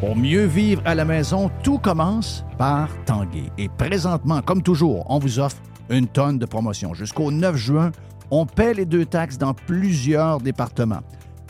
[0.00, 3.52] Pour mieux vivre à la maison, tout commence par Tanguay.
[3.58, 5.58] Et présentement, comme toujours, on vous offre
[5.90, 6.94] une tonne de promotions.
[6.94, 7.92] Jusqu'au 9 juin,
[8.30, 11.02] on paie les deux taxes dans plusieurs départements.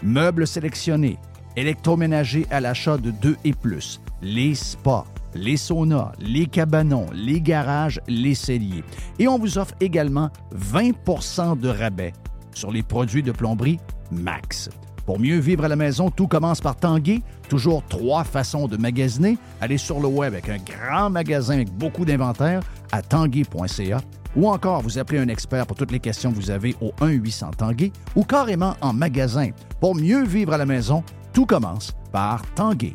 [0.03, 1.17] Meubles sélectionnés,
[1.55, 8.01] électroménagers à l'achat de 2 et plus, les spas, les saunas, les cabanons, les garages,
[8.09, 8.83] les celliers.
[9.21, 12.15] Et on vous offre également 20% de rabais
[12.53, 13.79] sur les produits de plomberie
[14.11, 14.71] Max.
[15.11, 17.21] Pour mieux vivre à la maison, tout commence par Tanguay.
[17.49, 19.39] Toujours trois façons de magasiner.
[19.61, 22.63] Allez sur le web avec un grand magasin avec beaucoup d'inventaire
[22.93, 24.01] à tanguay.ca
[24.37, 27.57] ou encore vous appelez un expert pour toutes les questions que vous avez au 1-800
[27.57, 29.51] Tanguay ou carrément en magasin.
[29.81, 32.95] Pour mieux vivre à la maison, tout commence par Tanguay.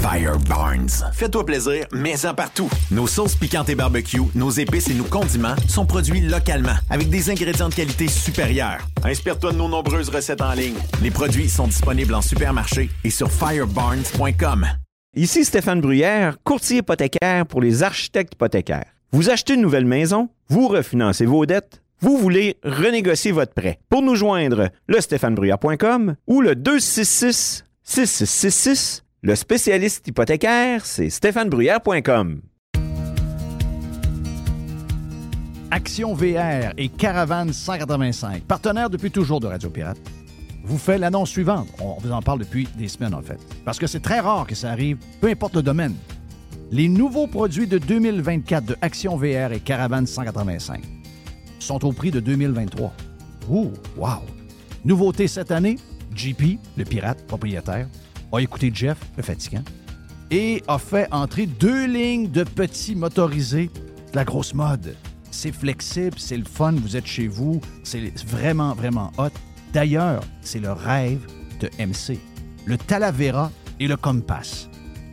[0.00, 0.88] Fire Barnes.
[1.12, 2.70] Fais-toi plaisir, mets-en partout.
[2.90, 7.30] Nos sauces piquantes et barbecue, nos épices et nos condiments sont produits localement avec des
[7.30, 8.78] ingrédients de qualité supérieure.
[9.04, 10.76] Inspire-toi de nos nombreuses recettes en ligne.
[11.02, 14.66] Les produits sont disponibles en supermarché et sur firebarnes.com.
[15.16, 18.92] Ici Stéphane Bruyère, courtier hypothécaire pour les architectes hypothécaires.
[19.12, 23.78] Vous achetez une nouvelle maison, vous refinancez vos dettes, vous voulez renégocier votre prêt.
[23.88, 32.40] Pour nous joindre, le stéphanebruyère.com ou le 266 6666 le spécialiste hypothécaire, c'est stéphanebruyère.com.
[35.70, 39.98] Action VR et Caravane 185, partenaires depuis toujours de Radio Pirate,
[40.64, 41.68] vous fait l'annonce suivante.
[41.80, 43.38] On vous en parle depuis des semaines, en fait.
[43.64, 45.94] Parce que c'est très rare que ça arrive, peu importe le domaine.
[46.70, 50.82] Les nouveaux produits de 2024 de Action VR et Caravane 185
[51.58, 52.92] sont au prix de 2023.
[53.50, 54.20] Ouh, wow!
[54.84, 55.76] Nouveauté cette année,
[56.14, 57.88] JP, le pirate propriétaire,
[58.32, 59.62] a écouté Jeff, le fatigant,
[60.30, 63.70] et a fait entrer deux lignes de petits motorisés
[64.12, 64.94] de la grosse mode.
[65.30, 69.30] C'est flexible, c'est le fun, vous êtes chez vous, c'est vraiment, vraiment hot.
[69.72, 71.20] D'ailleurs, c'est le rêve
[71.60, 72.18] de MC.
[72.66, 74.67] Le Talavera et le Compass.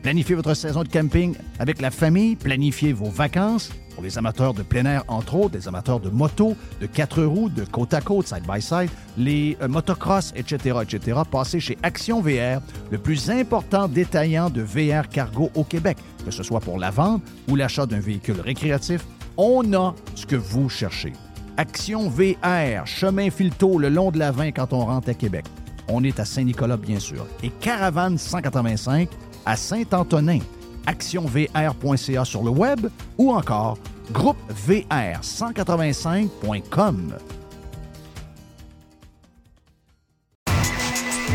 [0.05, 4.61] Planifiez votre saison de camping avec la famille, planifiez vos vacances pour les amateurs de
[4.61, 8.27] plein air, entre autres, les amateurs de moto, de quatre roues, de côte à côte,
[8.27, 12.61] side by side, les euh, motocross, etc., etc., passez chez Action VR,
[12.91, 17.23] le plus important détaillant de VR cargo au Québec, que ce soit pour la vente
[17.49, 19.03] ou l'achat d'un véhicule récréatif.
[19.37, 21.13] On a ce que vous cherchez.
[21.57, 25.45] Action VR, chemin Filto le long de la 20 quand on rentre à Québec.
[25.87, 27.25] On est à Saint-Nicolas, bien sûr.
[27.43, 29.09] Et Caravane 185
[29.45, 30.39] à Saint-Antonin
[30.85, 33.77] actionvr.ca sur le web ou encore
[34.13, 37.13] groupevr185.com.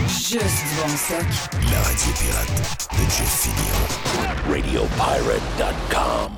[0.06, 0.38] Juste du
[0.80, 1.26] bon stock.
[1.72, 3.80] La radio pirate de Jeff Fillion.
[4.48, 6.30] RadioPirate.com.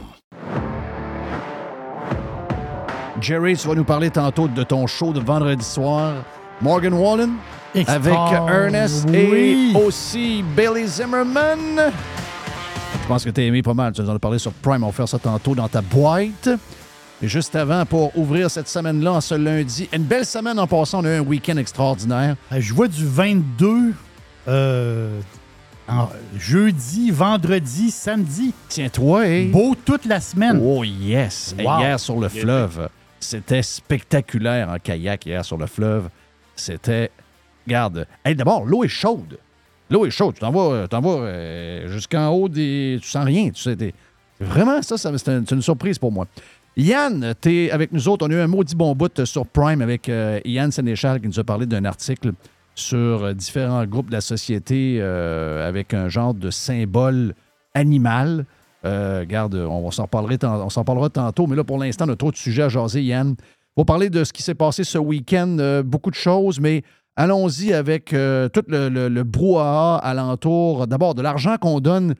[3.20, 6.24] Jerry, tu vas nous parler tantôt de ton show de vendredi soir.
[6.62, 7.34] Morgan Wallen
[7.86, 9.72] avec Ernest oui.
[9.74, 11.92] et aussi Billy Zimmerman.
[13.02, 13.92] Je pense que tu as aimé pas mal.
[13.92, 14.84] Tu nous en as parlé sur Prime.
[14.84, 16.48] On va faire ça tantôt dans ta boîte.
[17.22, 21.02] Et juste avant, pour ouvrir cette semaine-là, en ce lundi, une belle semaine en passant,
[21.02, 22.36] on a eu un week-end extraordinaire.
[22.50, 23.94] Je vois du 22
[24.48, 25.20] euh,
[25.88, 28.52] en- jeudi, vendredi, samedi.
[28.68, 29.44] Tiens-toi, et...
[29.46, 30.60] Beau toute la semaine.
[30.60, 31.54] Oh yes!
[31.58, 31.78] Wow.
[31.78, 32.88] Hier sur le fleuve,
[33.20, 36.08] c'était spectaculaire en kayak hier sur le fleuve.
[36.56, 37.10] C'était...
[37.66, 39.38] Regarde, d'abord, l'eau est chaude.
[39.90, 40.34] L'eau est chaude.
[40.34, 42.98] Tu t'en vas, vas euh, jusqu'en haut des...
[43.00, 43.50] Tu sens rien.
[43.50, 43.94] Tu sais,
[44.40, 46.26] Vraiment, ça, ça c'est une, surprise pour moi.
[46.76, 48.26] Yann, tu es avec nous autres.
[48.26, 51.38] On a eu un maudit bon bout sur Prime avec euh, Yann Sénéchal qui nous
[51.38, 52.32] a parlé d'un article
[52.74, 57.34] sur euh, différents groupes de la société euh, avec un genre de symbole
[57.74, 58.46] animal.
[58.84, 62.36] Euh, regarde, on, s'en on parlera tantôt, mais là, pour l'instant, on a trop de
[62.36, 63.36] sujets à jaser, Yann.
[63.74, 66.82] Pour parler de ce qui s'est passé ce week-end, euh, beaucoup de choses, mais
[67.16, 70.86] allons-y avec euh, tout le, le- le brouhaha alentour.
[70.86, 72.14] D'abord, de l'argent qu'on donne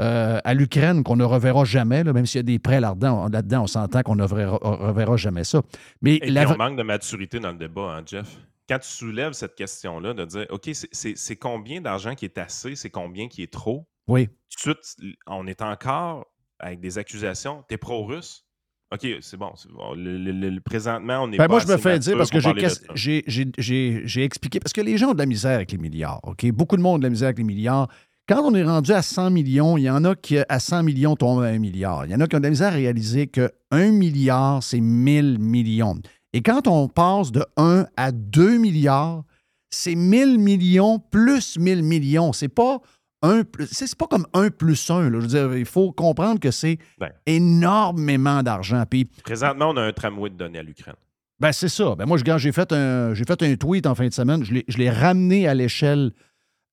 [0.00, 3.28] euh, à l'Ukraine qu'on ne reverra jamais, là, même s'il y a des prêts là-dedans,
[3.32, 5.62] là-dedans on s'entend qu'on ne reverra, reverra jamais ça.
[6.02, 8.36] Mais Et la puis, on manque de maturité dans le débat, hein, Jeff.
[8.68, 12.90] Quand tu soulèves cette question-là, de dire, OK, c'est combien d'argent qui est assez, c'est
[12.90, 14.26] combien qui est trop, Oui.
[14.60, 16.26] tout de suite, on est encore
[16.58, 17.64] avec des accusations.
[17.68, 18.45] T'es pro-russe?
[18.92, 19.50] OK, c'est bon.
[19.74, 19.94] bon.
[19.94, 22.30] Le, le- le- le- présentement, on est Ben, pas moi, je me fais dire parce
[22.30, 24.60] que j'ai expliqué.
[24.60, 26.20] Parce que les gens ont de la misère avec les milliards.
[26.22, 26.46] OK?
[26.52, 27.88] Beaucoup de monde a de la misère avec les milliards.
[28.28, 31.14] Quand on est rendu à 100 millions, il y en a qui, à 100 millions,
[31.16, 32.06] tombent à 1 milliard.
[32.06, 34.80] Il y en a qui ont de la misère à réaliser que 1 milliard, c'est
[34.80, 35.96] 1000 millions.
[36.32, 39.22] Et quand on passe de 1 à 2 milliards,
[39.70, 42.32] c'est 1000 millions plus 1000 millions.
[42.32, 42.80] C'est pas
[43.22, 45.10] un plus- c'est pas comme 1 plus 1.
[45.10, 47.10] Je veux dire, il faut comprendre que c'est Ben.
[47.26, 48.84] énormément d'argent.
[48.88, 50.94] Puis Présentement, on a un tramway de données à l'Ukraine.
[51.40, 51.94] Ben, c'est ça.
[51.96, 54.44] Ben, moi, j'ai fait, un, j'ai fait un tweet en fin de semaine.
[54.44, 56.12] Je l'ai, ramené à l'échelle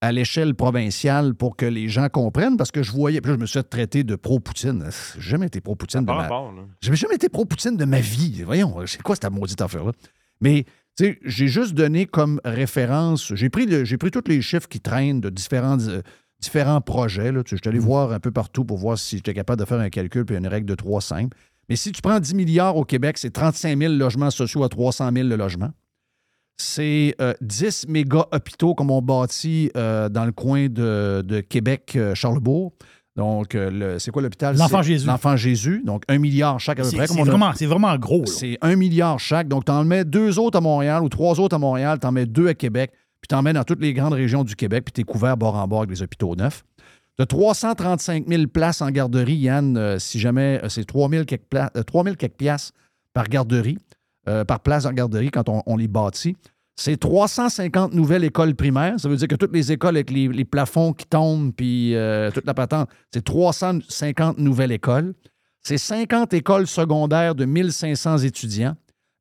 [0.02, 3.22] à l'échelle provinciale pour que les gens comprennent parce que je voyais.
[3.22, 4.86] Puis là, je me suis fait traiter de pro-Poutine.
[5.18, 6.64] J'ai jamais été pro-Poutine de ma rapport, là.
[6.82, 8.44] J'avais jamais été pro-Poutine de ma vie.
[8.44, 9.94] Voyons, c'est quoi cette maudite affaire-là?
[10.42, 10.66] Mais,
[10.98, 14.82] tu sais, j'ai juste donné comme référence, j'ai pris, le- pris tous les chiffres qui
[14.82, 16.02] traînent de différents, euh,
[16.44, 17.32] différents projets.
[17.32, 17.42] Là.
[17.46, 19.90] Je suis allé voir un peu partout pour voir si j'étais capable de faire un
[19.90, 21.36] calcul puis une règle de 3 simple.
[21.70, 25.10] Mais si tu prends 10 milliards au Québec, c'est 35 000 logements sociaux à 300
[25.14, 25.70] 000 le logement.
[26.58, 32.74] C'est euh, 10 méga hôpitaux comme on bâtit euh, dans le coin de, de Québec-Charlebourg.
[33.16, 34.56] Donc, euh, le- c'est quoi l'hôpital?
[34.58, 35.06] L'Enfant Jésus.
[35.08, 35.82] L'Enfant Jésus.
[35.86, 37.08] Donc, un milliard chaque à peu C'est près.
[37.08, 38.26] c'est a- vraiment, vraiment gros.
[38.26, 39.48] c'est un milliard chaque.
[39.48, 42.12] Donc, tu en mets deux autres à Montréal ou trois autres à Montréal, tu en
[42.12, 42.92] mets deux à Québec,
[43.28, 45.68] puis mets dans toutes les grandes régions du Québec, puis tu es couvert bord en
[45.68, 46.64] bord avec les hôpitaux neufs.
[47.20, 51.44] As 335 000 places en garderie, Yann, euh, si jamais euh, c'est 3 000 quelques,
[51.44, 52.74] pla- euh, 3 000 quelques piastres
[53.14, 53.78] par garderie,
[54.48, 56.36] par place en garderie quand on, les bâtit.
[56.76, 59.00] C'est 350 nouvelles écoles primaires.
[59.00, 61.94] Ça veut dire que toutes les écoles avec les, plafonds qui tombent, puis
[62.34, 65.14] toute la patente, c'est 350 nouvelles écoles.
[65.62, 68.76] C'est 50 écoles secondaires de 1500 étudiants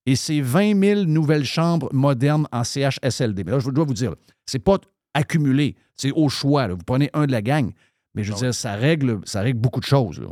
[0.07, 3.45] et c'est 20 000 nouvelles chambres modernes en CHSLD.
[3.45, 4.15] Mais là, je dois vous dire,
[4.47, 4.79] c'est pas
[5.15, 6.67] accumulé, c'est au choix.
[6.69, 6.75] là.
[6.75, 7.73] Vous prenez un de la gang,
[8.15, 10.21] mais je veux Ah dire, ça règle, ça règle beaucoup de choses.
[10.21, 10.29] là.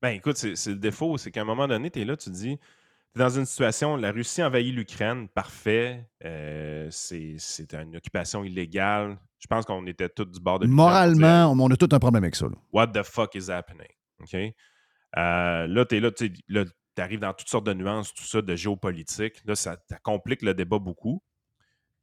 [0.00, 2.34] Ben écoute, c'est le défaut, c'est qu'à un moment donné, tu es là, tu te
[2.34, 7.36] dis, tu es dans une situation, la Russie envahit l'Ukraine, parfait, euh, c'est
[7.74, 9.18] une occupation illégale.
[9.38, 12.34] Je pense qu'on était tous du bord de Moralement, on a tout un problème avec
[12.36, 12.46] ça.
[12.46, 12.54] là.
[12.72, 13.88] What the fuck is happening?
[14.22, 14.34] OK?
[14.34, 16.00] Euh, là, tu es
[16.48, 19.42] là, tu arrives dans toutes sortes de nuances, tout ça, de géopolitique.
[19.44, 21.22] Là, ça, ça complique le débat beaucoup.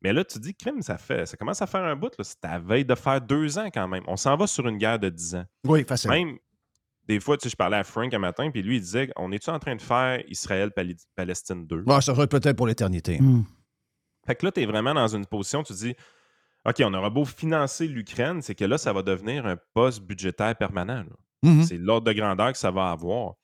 [0.01, 2.11] Mais là, tu dis, crime, ça fait, ça commence à faire un bout.
[2.17, 2.23] là.
[2.23, 4.03] C'est à veille de faire deux ans quand même.
[4.07, 5.45] On s'en va sur une guerre de dix ans.
[5.65, 6.11] Oui, facile.
[6.11, 6.37] Même,
[7.05, 9.31] des fois, tu sais, je parlais à Frank un matin, puis lui, il disait, on
[9.31, 11.83] est-tu en train de faire Israël-Palestine 2?
[11.85, 13.19] Ouais, ça être peut-être pour l'éternité.
[13.19, 13.43] Hmm.
[14.25, 15.95] Fait que là, tu es vraiment dans une position, tu dis,
[16.65, 20.55] OK, on aura beau financer l'Ukraine, c'est que là, ça va devenir un poste budgétaire
[20.55, 21.03] permanent.
[21.41, 21.63] Mhm.
[21.63, 23.35] C'est l'ordre de grandeur que ça va avoir.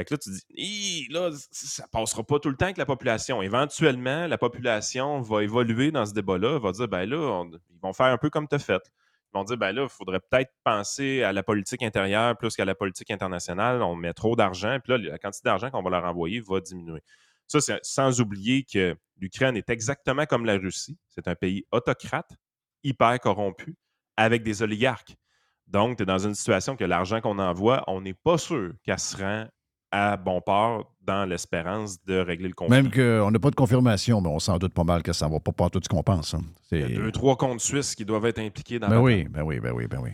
[0.00, 3.42] Fait que là, tu dis, là, ça passera pas tout le temps avec la population.
[3.42, 8.06] Éventuellement, la population va évoluer dans ce débat-là, va dire, ben là, ils vont faire
[8.06, 8.80] un peu comme tu as fait.
[9.34, 12.64] Ils vont dire, ben là, il faudrait peut-être penser à la politique intérieure plus qu'à
[12.64, 13.82] la politique internationale.
[13.82, 17.02] On met trop d'argent, puis là, la quantité d'argent qu'on va leur envoyer va diminuer.
[17.46, 20.96] Ça, c'est sans oublier que l'Ukraine est exactement comme la Russie.
[21.10, 22.30] C'est un pays autocrate,
[22.84, 23.76] hyper corrompu,
[24.16, 25.14] avec des oligarques.
[25.66, 28.98] Donc, tu es dans une situation que l'argent qu'on envoie, on n'est pas sûr qu'elle
[28.98, 29.46] se rend
[29.92, 32.70] à bon port dans l'espérance de régler le conflit.
[32.74, 35.32] Même qu'on n'a pas de confirmation, mais on s'en doute pas mal que ça ne
[35.32, 36.34] va pas partout ce qu'on pense.
[36.34, 36.42] hein.
[36.70, 39.24] Il y a deux, trois comptes suisses qui doivent être impliqués dans Ben la oui,
[39.24, 40.10] ben oui, ben oui, ben oui.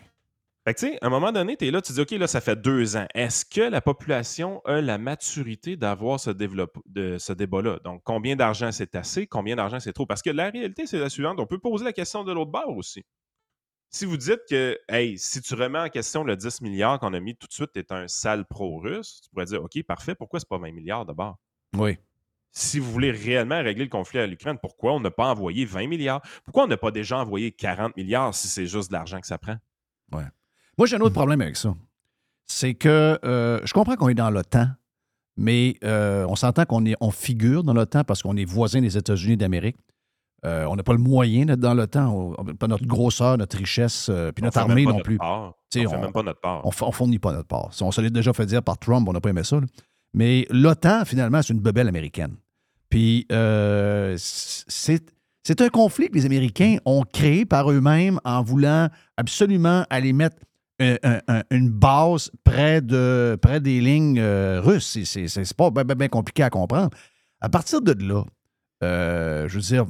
[0.64, 2.26] Fait que, tu sais, à un moment donné, tu es là, tu dis, OK, là,
[2.26, 3.06] ça fait deux ans.
[3.14, 7.78] Est-ce que la population a la maturité d'avoir ce, de, ce débat-là?
[7.84, 9.28] Donc, combien d'argent c'est assez?
[9.28, 10.06] Combien d'argent c'est trop?
[10.06, 11.38] Parce que la réalité, c'est la suivante.
[11.38, 13.05] On peut poser la question de l'autre bord aussi.
[13.91, 17.21] Si vous dites que, hey, si tu remets en question le 10 milliards qu'on a
[17.21, 20.41] mis tout de suite, tu es un sale pro-russe, tu pourrais dire, OK, parfait, pourquoi
[20.41, 21.38] c'est pas 20 milliards d'abord?
[21.75, 21.97] Oui.
[22.50, 25.87] Si vous voulez réellement régler le conflit à l'Ukraine, pourquoi on n'a pas envoyé 20
[25.88, 26.23] milliards?
[26.44, 29.38] Pourquoi on n'a pas déjà envoyé 40 milliards si c'est juste de l'argent que ça
[29.38, 29.56] prend?
[30.79, 31.75] Moi, j'ai un autre problème avec ça.
[32.47, 34.69] C'est que euh, je comprends qu'on est dans l'OTAN,
[35.37, 38.97] mais euh, on s'entend qu'on est, on figure dans l'OTAN parce qu'on est voisin des
[38.97, 39.76] États-Unis d'Amérique.
[40.45, 42.35] Euh, on n'a pas le moyen d'être dans l'OTAN.
[42.59, 45.16] Pas notre grosseur, notre richesse, euh, puis notre fait armée non plus.
[45.87, 46.61] On fait on- même pas notre part.
[46.64, 47.71] On ne fournit pas notre part.
[47.81, 49.57] On se l'est déjà fait dire par Trump, on n'a pas aimé ça.
[49.59, 49.66] là.
[50.14, 52.37] Mais l'OTAN, finalement, c'est une bebelle américaine.
[52.88, 59.85] Puis euh, c'est un conflit que les Américains ont créé par eux-mêmes en voulant absolument
[59.90, 60.37] aller mettre
[60.78, 64.99] un- un- un- une base près, de, près des lignes russes.
[65.05, 66.90] C'est- pas bien compliqué à comprendre.
[67.40, 68.23] À partir de là,
[68.83, 69.87] je veux dire,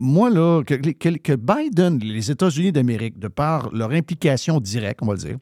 [0.00, 5.06] moi, là, que, que- que Biden, les États-Unis d'Amérique, de par leur implication directe, on
[5.06, 5.36] va le dire,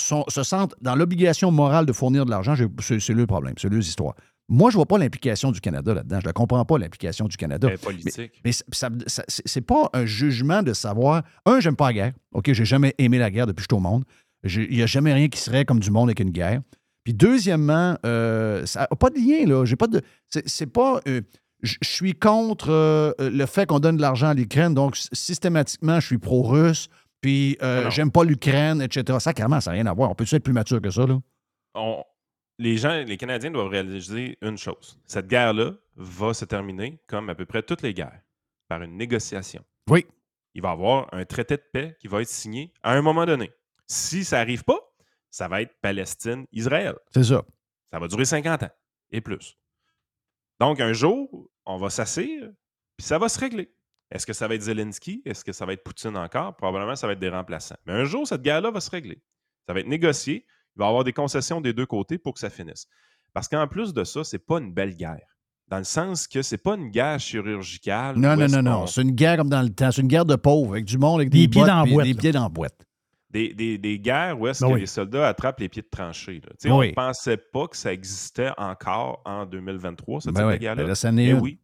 [0.00, 3.78] sont- se sentent dans l'obligation morale de fournir de l'argent, c'est le problème, c'est leur
[3.80, 4.14] histoire.
[4.48, 6.18] Moi, je vois pas l'implication du Canada là-dedans.
[6.20, 7.68] Je ne la comprends pas, l'implication du Canada.
[7.68, 8.32] Est politique.
[8.44, 8.90] Mais ça-
[9.28, 11.22] c'est pas un jugement de savoir.
[11.46, 12.12] Un, j'aime pas la guerre.
[12.32, 14.04] OK, j'ai jamais aimé la guerre depuis que je suis au monde.
[14.44, 16.60] Il n'y a jamais rien qui serait comme du monde avec une guerre.
[17.02, 19.64] Puis deuxièmement, euh, ça n'a pas de lien, là.
[19.64, 20.00] J'ai pas de.
[20.28, 21.00] C'est c'est pas.
[21.08, 21.22] euh,
[21.62, 26.06] je suis contre euh, le fait qu'on donne de l'argent à l'Ukraine, donc systématiquement, je
[26.06, 26.88] suis pro-russe,
[27.20, 27.90] puis euh, non.
[27.90, 29.18] j'aime pas l'Ukraine, etc.
[29.20, 30.10] Ça, clairement, ça n'a rien à voir.
[30.10, 31.18] On peut-tu être plus mature que ça, là?
[31.74, 32.04] On-
[32.58, 34.98] les gens, les Canadiens doivent réaliser une chose.
[35.06, 38.20] Cette guerre-là va se terminer, comme à peu près toutes les guerres,
[38.68, 39.62] par une négociation.
[39.90, 40.06] Oui.
[40.54, 43.26] Il va y avoir un traité de paix qui va être signé à un moment
[43.26, 43.50] donné.
[43.86, 44.78] Si ça n'arrive pas,
[45.30, 46.94] ça va être Palestine-Israël.
[47.12, 47.42] C'est ça.
[47.92, 48.70] Ça va durer 50 ans
[49.10, 49.58] et plus.
[50.58, 52.50] Donc, un jour, on va s'asseoir,
[52.96, 53.70] puis ça va se régler.
[54.10, 55.20] Est-ce que ça va être Zelensky?
[55.24, 56.54] Est-ce que ça va être Poutine encore?
[56.56, 57.76] Probablement, ça va être des remplaçants.
[57.86, 59.20] Mais un jour, cette guerre-là va se régler.
[59.66, 60.46] Ça va être négocié.
[60.76, 62.86] Il va y avoir des concessions des deux côtés pour que ça finisse.
[63.34, 65.26] Parce qu'en plus de ça, c'est pas une belle guerre.
[65.68, 68.16] Dans le sens que c'est pas une guerre chirurgicale.
[68.16, 68.86] Non, non, non, non.
[68.86, 69.90] C'est une guerre comme dans le temps.
[69.90, 71.82] C'est une guerre de pauvres, avec du monde, avec des, Des pieds bottes, dans la
[71.82, 72.20] puis boîte, Des là.
[72.20, 72.86] pieds dans la boîte.
[73.30, 76.40] Des, des- des guerres où est-ce Ben que les soldats attrapent les pieds de tranchée.
[76.44, 76.52] là.
[76.64, 76.70] Oui.
[76.70, 80.58] On ne pensait pas que ça existait encore en 2023, cette Ben type de oui,
[80.60, 80.82] guerre-là.
[80.84, 81.40] ben là, ça en est Mais une.
[81.40, 81.58] oui,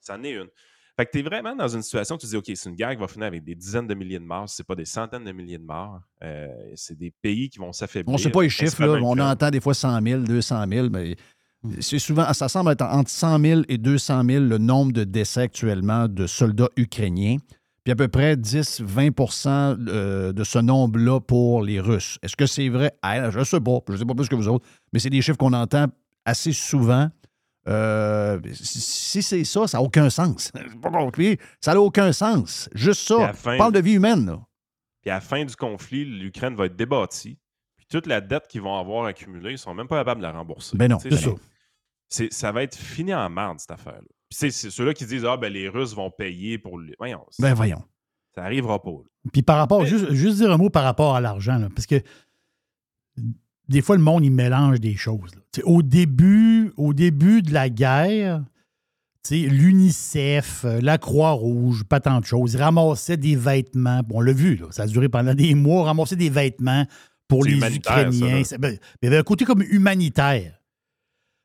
[0.00, 0.48] ça en est une.
[0.96, 2.90] Fait que tu es vraiment dans une situation où tu dis, OK, c'est une guerre
[2.92, 5.32] qui va finir avec des dizaines de milliers de morts, c'est pas des centaines de
[5.32, 5.98] milliers de morts.
[6.22, 6.46] Euh,
[6.76, 8.10] c'est des pays qui vont s'affaiblir.
[8.10, 9.00] On ne sait pas les chiffres, là.
[9.02, 11.16] on entend des fois 100 000, 200 000, mais
[11.80, 15.40] c'est souvent, ça semble être entre 100 000 et 200 000 le nombre de décès
[15.40, 17.38] actuellement de soldats ukrainiens,
[17.84, 22.18] puis à peu près 10-20% euh, de ce nombre-là pour les Russes.
[22.22, 22.92] Est-ce que c'est vrai?
[23.02, 25.10] Ah, je ne sais pas, je ne sais pas plus que vous autres, mais c'est
[25.10, 25.86] des chiffres qu'on entend
[26.24, 27.08] assez souvent.
[27.66, 30.52] Euh, si c'est ça, ça n'a aucun sens.
[30.54, 31.40] C'est pas compliqué.
[31.62, 32.68] Ça n'a aucun sens.
[32.74, 33.32] Juste ça.
[33.32, 34.38] fin- On parle de vie humaine, là.
[35.00, 37.38] Puis à la fin du conflit, l'Ukraine va être débâtie.
[37.78, 40.26] Puis toute la dette qu'ils vont avoir accumulée, ils ne sont même pas capables de
[40.26, 40.76] la rembourser.
[40.76, 41.30] Ben non, c'est ça.
[42.10, 44.08] c'est- ça va être fini en marde, cette affaire-là.
[44.36, 46.78] C'est- ceux-là qui disent Ah, ben les Russes vont payer pour.
[46.78, 47.82] le- Voyons, ça Ben voyons.
[48.36, 48.90] n'arrivera pas.
[48.90, 49.30] là.
[49.32, 52.02] Puis par rapport, Mais- juste, juste dire un mot par rapport à l'argent, parce que
[53.68, 55.30] des fois, le monde, il mélange des choses.
[55.64, 58.42] Au début, au début de la guerre,
[59.30, 64.02] l'UNICEF, euh, la Croix-Rouge, pas tant de choses, ils ramassaient des vêtements.
[64.02, 66.86] Bon, on l'a vu, là, ça a duré pendant des mois, ramassaient des vêtements
[67.28, 68.44] pour les ça, Ukrainiens.
[68.44, 70.60] Ça, ben, il y avait un côté comme humanitaire.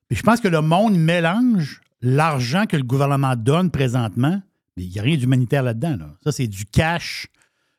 [0.10, 4.42] Puis je pense que le monde mélange l'argent que le gouvernement donne présentement,
[4.78, 5.98] il n'y a rien d'humanitaire là-dedans.
[5.98, 6.14] là.
[6.24, 7.28] Ça, c'est du cash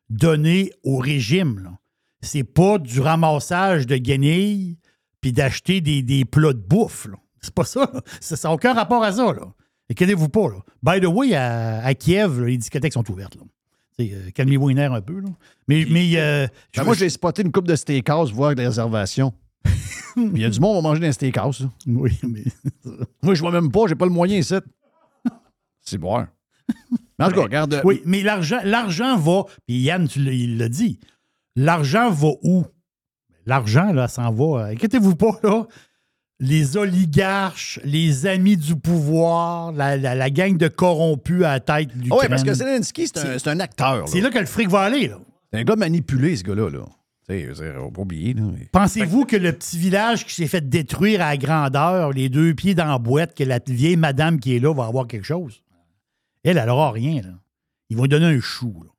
[0.09, 1.77] donné au régime.
[2.23, 4.77] C'est pas du ramassage de guenilles
[5.21, 7.07] puis d'acheter des, des plats de bouffe.
[7.41, 7.91] C'est pas ça.
[8.21, 9.35] Ça n'a aucun rapport à ça.
[9.91, 10.49] Inquiétez-vous pas.
[10.49, 10.59] Là.
[10.83, 13.37] By the way, à, à Kiev, là, les discothèques sont ouvertes.
[14.01, 15.21] Euh, Calmez-vous les nerfs un peu.
[15.21, 15.29] Là.
[15.69, 19.33] Mais, mais euh, je Ben, moi, j'ai spoté une coupe de steakhouse, voir des réservations.
[20.17, 21.61] Il y a du monde qui va manger des steakhouse.
[21.63, 21.69] là.
[21.87, 22.45] Oui, mais.
[23.23, 24.55] Moi, je vois même pas, j'ai pas le moyen ici.
[25.81, 26.27] C'est boire.
[27.19, 27.75] Mais en tout cas, regarde.
[27.75, 30.99] euh, Oui, mais l'argent, l'argent va, puis Yann, tu l'as- il l'a dit,
[31.57, 32.65] l'argent va où?
[33.47, 34.67] L'argent, là, s'en va.
[34.67, 35.65] Inquiétez-vous pas, là.
[36.43, 41.89] Les oligarches, les amis du pouvoir, la, la- la gang de corrompus à la tête
[41.89, 42.29] de Oui, l'Ukraine.
[42.31, 43.97] parce que Zelensky, c'est un, c'est un acteur.
[43.97, 44.05] là.
[44.07, 45.19] c'est là que le fric va aller, là.
[45.53, 46.71] C'est un gars manipulé, ce gars-là.
[46.71, 46.81] Là.
[47.31, 48.35] Tu sais, je veux dire, on va pas oublier.
[48.35, 48.43] Là.
[48.53, 52.55] mais- Pensez-vous que le petit village qui s'est fait détruire à la grandeur, les deux
[52.55, 55.63] pieds dans la boîte, que la vieille madame qui est là va avoir quelque chose?
[56.43, 57.31] Elle, elle n'aura rien, là.
[57.89, 58.91] Ils vont lui donner un chou, là.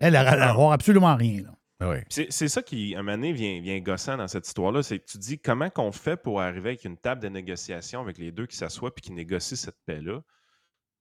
[0.00, 1.50] Elle, elle n'aura absolument rien, là.
[1.80, 4.82] Ah C'est c'est ça qui, à un moment donné, vient, vient gossant dans cette histoire-là.
[4.82, 8.16] C'est que tu dis comment qu'on fait pour arriver avec une table de négociation avec
[8.18, 10.20] les deux qui s'assoient puis qui négocient cette paix-là?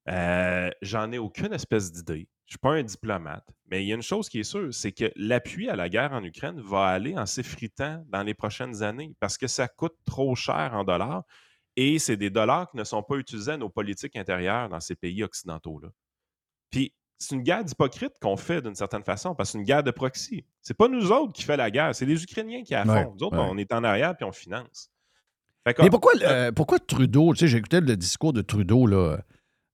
[0.09, 2.27] Euh, J'en ai aucune espèce d'idée.
[2.53, 3.47] Je ne suis pas un diplomate.
[3.71, 6.13] Mais il y a une chose qui est sûre, c'est que l'appui à la guerre
[6.13, 10.35] en Ukraine va aller en s'effritant dans les prochaines années parce que ça coûte trop
[10.35, 11.23] cher en dollars
[11.75, 14.93] et c'est des dollars qui ne sont pas utilisés à nos politiques intérieures dans ces
[14.93, 15.87] pays occidentaux-là.
[16.69, 19.81] Puis c'est une guerre d'hypocrite qu'on fait d'une certaine façon, parce que c'est une guerre
[19.81, 20.45] de proxy.
[20.61, 23.15] C'est pas nous autres qui fait la guerre, c'est les Ukrainiens qui Ouais, fond.
[23.15, 23.47] Nous autres, ouais.
[23.49, 24.91] on est en arrière puis on finance.
[25.65, 29.23] Mais pourquoi, euh, pourquoi Trudeau, tu sais, j'écoutais le discours de Trudeau, là,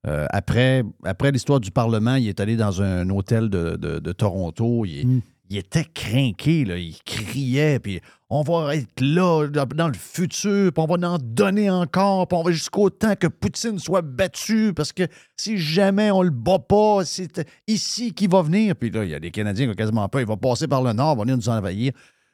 [0.08, 4.12] euh, après, après l'histoire du Parlement, il est allé dans un hôtel de, de- de
[4.14, 5.22] Toronto, il, Mm.
[5.50, 10.96] il était craqué, il criait, puis on va être là dans, le futur, puis on
[10.96, 15.04] va en donner encore, puis on va jusqu'au temps que Poutine soit battu, parce que
[15.36, 18.76] si jamais on le bat pas, c'est ici qu'il va venir.
[18.76, 20.82] Puis là, il y a des Canadiens qui ont quasiment peur, il va passer par
[20.84, 21.92] le nord, il va venir nous envahir.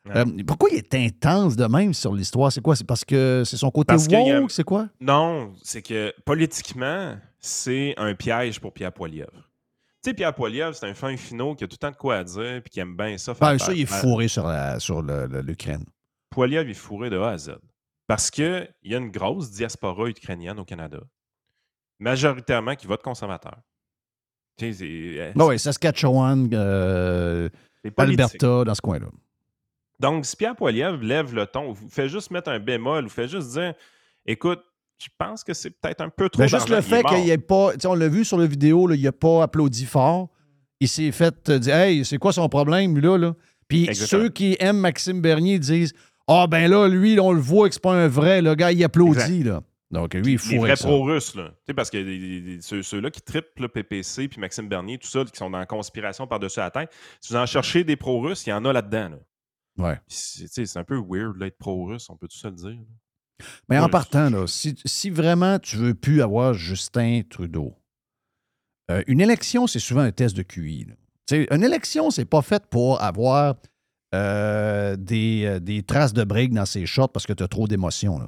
[0.07, 0.17] Ouais.
[0.17, 2.51] Euh, pourquoi il est intense de même sur l'histoire?
[2.51, 2.75] C'est quoi?
[2.75, 3.95] C'est parce que c'est son côté a-
[4.41, 4.51] woke?
[4.51, 4.87] C'est quoi?
[5.01, 7.15] Non, c'est que politiquement,
[7.45, 9.31] c'est un piège pour Pierre Poilievre.
[10.03, 12.17] Tu sais, Pierre Poilievre, c'est un fin finot qui a tout le temps de quoi
[12.17, 13.33] à dire puis qui aime bien ça.
[13.33, 15.85] faire Ben, ça, il est faire- fourré sur, la- sur l'Ukraine.
[16.29, 17.51] Poilievre est fourré de A à Z.
[18.07, 20.99] Parce qu'il y a une grosse diaspora ukrainienne au Canada,
[21.99, 23.57] majoritairement qui vote conservateur.
[24.57, 27.49] Tu sais, c'est Ben oui, Saskatchewan, euh.
[27.97, 29.07] Alberta, dans ce coin-là.
[29.99, 33.27] Donc, si Pierre Poilievre lève le ton, ou fait juste mettre un bémol, ou fait
[33.27, 33.73] juste dire
[34.25, 34.63] écoute,
[34.97, 36.41] je pense que c'est peut-être un peu trop.
[36.41, 37.71] Mais Ben, juste le fait qu'il ait pas.
[37.85, 40.29] On l'a vu sur la vidéo, là, il n'a pas applaudi fort.
[40.79, 43.17] Il s'est fait euh, dire Hey, c'est quoi son problème, là?
[43.17, 43.35] là?
[43.67, 44.23] Puis Exactement.
[44.23, 45.93] ceux qui aiment Maxime Bernier disent
[46.27, 48.41] Ah, ben là, lui, on le voit que c'est pas un vrai.
[48.41, 49.61] Le gars, il applaudit, là.
[49.91, 50.87] Donc, lui, il Les fourrait vrais ça.
[50.87, 51.49] pro-russes, là.
[51.49, 54.67] Tu sais, parce que les- les- les- ceux- ceux-là qui trippent le PPC, puis Maxime
[54.67, 56.89] Bernier, tout ça, qui sont dans la conspiration par-dessus la tête,
[57.21, 59.09] si vous en cherchez des pro-russes, il y en a là-dedans.
[59.09, 59.17] là.
[59.77, 59.99] Ouais.
[60.07, 62.77] C'est un peu weird d'être pro-russe, on peut tout ça le dire.
[63.69, 67.73] Mais en partant, là, si, si vraiment tu veux plus avoir Justin Trudeau,
[68.91, 70.87] euh, une élection, c'est souvent un test de QI.
[71.31, 73.55] une élection, c'est pas fait pour avoir
[74.13, 77.67] euh, des, euh, des traces de briques dans ses shorts parce que tu as trop
[77.67, 78.21] d'émotions.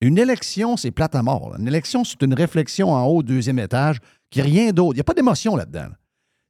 [0.00, 1.50] Une élection, c'est plate à mort.
[1.50, 1.58] là.
[1.58, 3.98] Une élection, c'est une réflexion en haut, deuxième étage,
[4.30, 4.94] qui n'est rien d'autre.
[4.94, 5.88] Il n'y a pas d'émotion là-dedans.
[5.90, 5.98] là.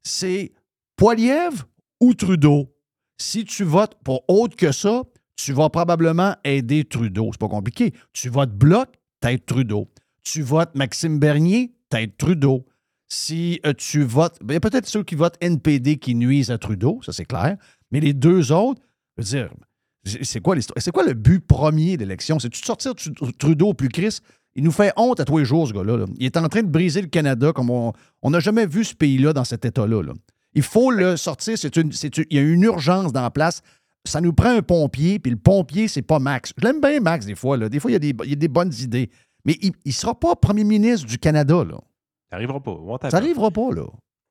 [0.03, 0.53] C'est
[0.97, 1.65] Poiliev
[2.01, 2.75] ou Trudeau?
[3.19, 5.03] Si tu votes pour autre que ça,
[5.37, 7.31] tu vas probablement aider Trudeau.
[7.33, 7.93] C'est pas compliqué.
[8.13, 8.89] Tu votes Bloc,
[9.21, 9.89] t'aides Trudeau.
[10.23, 12.65] Tu votes Maxime Bernier, t'aides Trudeau.
[13.09, 16.59] Si euh, tu votes, il y a peut-être ceux qui votent NPD qui nuisent à
[16.59, 17.57] Trudeau, ça c'est clair.
[17.91, 18.81] Mais les deux autres,
[19.19, 19.51] je veux dire,
[20.23, 20.81] c'est quoi l'histoire?
[20.83, 22.39] C'est quoi le but premier de l'élection?
[22.39, 24.19] C'est-tu de sortir Tru- Trudeau au plus Chris?
[24.55, 25.97] Il nous fait honte à tous les jours, ce gars-là.
[25.99, 26.05] là.
[26.19, 29.33] Il est en train de briser le Canada comme on n'a jamais vu ce pays-là
[29.33, 30.03] dans cet état-là.
[30.03, 30.13] là.
[30.55, 31.57] Il faut le sortir.
[31.63, 33.63] Il y a une urgence dans la place.
[34.05, 36.53] Ça nous prend un pompier, puis le pompier, c'est pas Max.
[36.57, 37.57] Je l'aime bien, Max, des fois.
[37.57, 37.69] Là.
[37.69, 39.11] Des fois, il y, a des, il y a des bonnes idées.
[39.45, 41.65] Mais il ne sera pas premier ministre du Canada.
[41.65, 41.77] Là.
[42.31, 42.77] Ça n'arrivera pas.
[43.11, 43.71] Ça n'arrivera pas.
[43.73, 43.87] Là.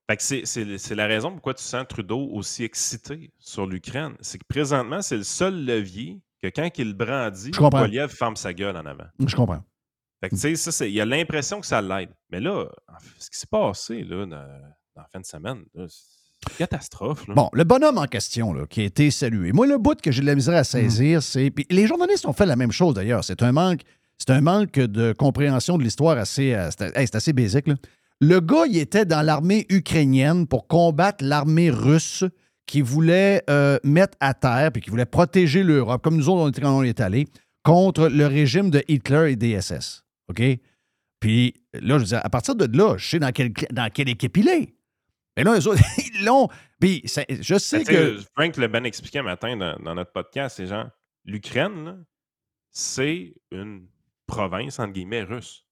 [0.09, 4.13] Fait que c'est- c'est c'est la raison pourquoi tu sens Trudeau aussi excité sur l'Ukraine.
[4.19, 7.51] C'est que présentement, c'est le seul levier que quand il brandit.
[7.79, 9.05] Poiliev ferme sa gueule en avant.
[9.25, 9.63] Je comprends.
[10.21, 12.09] Fait que, tu sais, ça, c'est- il a l'impression que ça l'aide.
[12.29, 12.67] Mais là,
[13.19, 14.35] ce qui s'est passé là, dans,
[14.95, 15.85] dans la fin de semaine, là,
[16.57, 17.27] catastrophe.
[17.27, 17.33] là.
[17.35, 19.51] Bon, le bonhomme en question, là, qui a été salué.
[19.51, 21.49] Moi, le bout que j'ai de la misère à saisir, c'est.
[21.51, 23.23] Puis les journalistes ont fait la même chose d'ailleurs.
[23.23, 23.81] C'est un manque.
[24.17, 26.53] C'est un manque de compréhension de l'histoire assez.
[26.53, 27.67] euh, C'est hey, c'est assez basique.
[27.67, 27.75] là.
[28.19, 32.23] Le gars, il était dans l'armée ukrainienne pour combattre l'armée russe
[32.67, 36.49] qui voulait euh, mettre à terre puis qui voulait protéger l'Europe, comme nous autres, on
[36.49, 37.27] était quand on est allés,
[37.63, 40.03] contre le régime de Hitler et des SS.
[40.29, 40.41] OK?
[41.19, 44.09] Puis là, je veux dire, à partir de là, je sais dans quelle, dans quelle
[44.09, 44.75] équipe il est.
[45.37, 46.49] Mais là, eux autres, ils l'ont.
[46.79, 48.17] Puis ça- je sais que.
[48.35, 50.87] Frank l'a bien expliqué un matin dans, dans notre podcast, c'est genre,
[51.25, 52.05] l'Ukraine,
[52.71, 53.87] c'est une
[54.27, 55.65] province, entre guillemets, russe.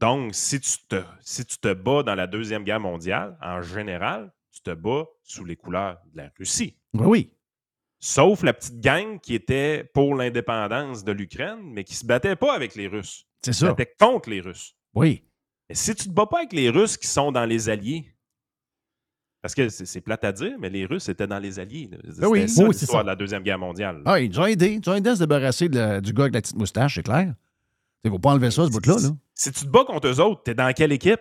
[0.00, 4.32] Donc, si tu, te, si tu te bats dans la Deuxième Guerre mondiale, en général,
[4.52, 6.78] tu te bats sous les couleurs de la Russie.
[6.94, 7.36] Oui, oui.
[8.02, 12.54] Sauf la petite gang qui était pour l'indépendance de l'Ukraine, mais qui se battait pas
[12.54, 13.26] avec les Russes.
[13.42, 13.68] C'est Qui se ça.
[13.72, 14.74] battait contre les Russes.
[14.94, 15.28] Oui.
[15.68, 18.10] Mais si tu te bats pas avec les Russes qui sont dans les Alliés,
[19.42, 21.88] parce que c'est plate à dire, mais les Russes étaient dans les Alliés.
[21.90, 21.98] là.
[22.08, 23.04] C'était Ben oui, ça oui, c'est l'histoire ça.
[23.04, 24.02] de la Deuxième Guerre mondiale.
[24.04, 24.78] Ah, ils ont aidés.
[24.82, 27.34] Ils ont aidés à se débarrasser la- du gars avec la petite moustache, c'est clair.
[28.04, 28.96] Il ne faut pas enlever ça, ce bout-là.
[29.00, 29.08] Là.
[29.34, 31.20] Si tu te bats contre eux autres, t'es dans quelle équipe?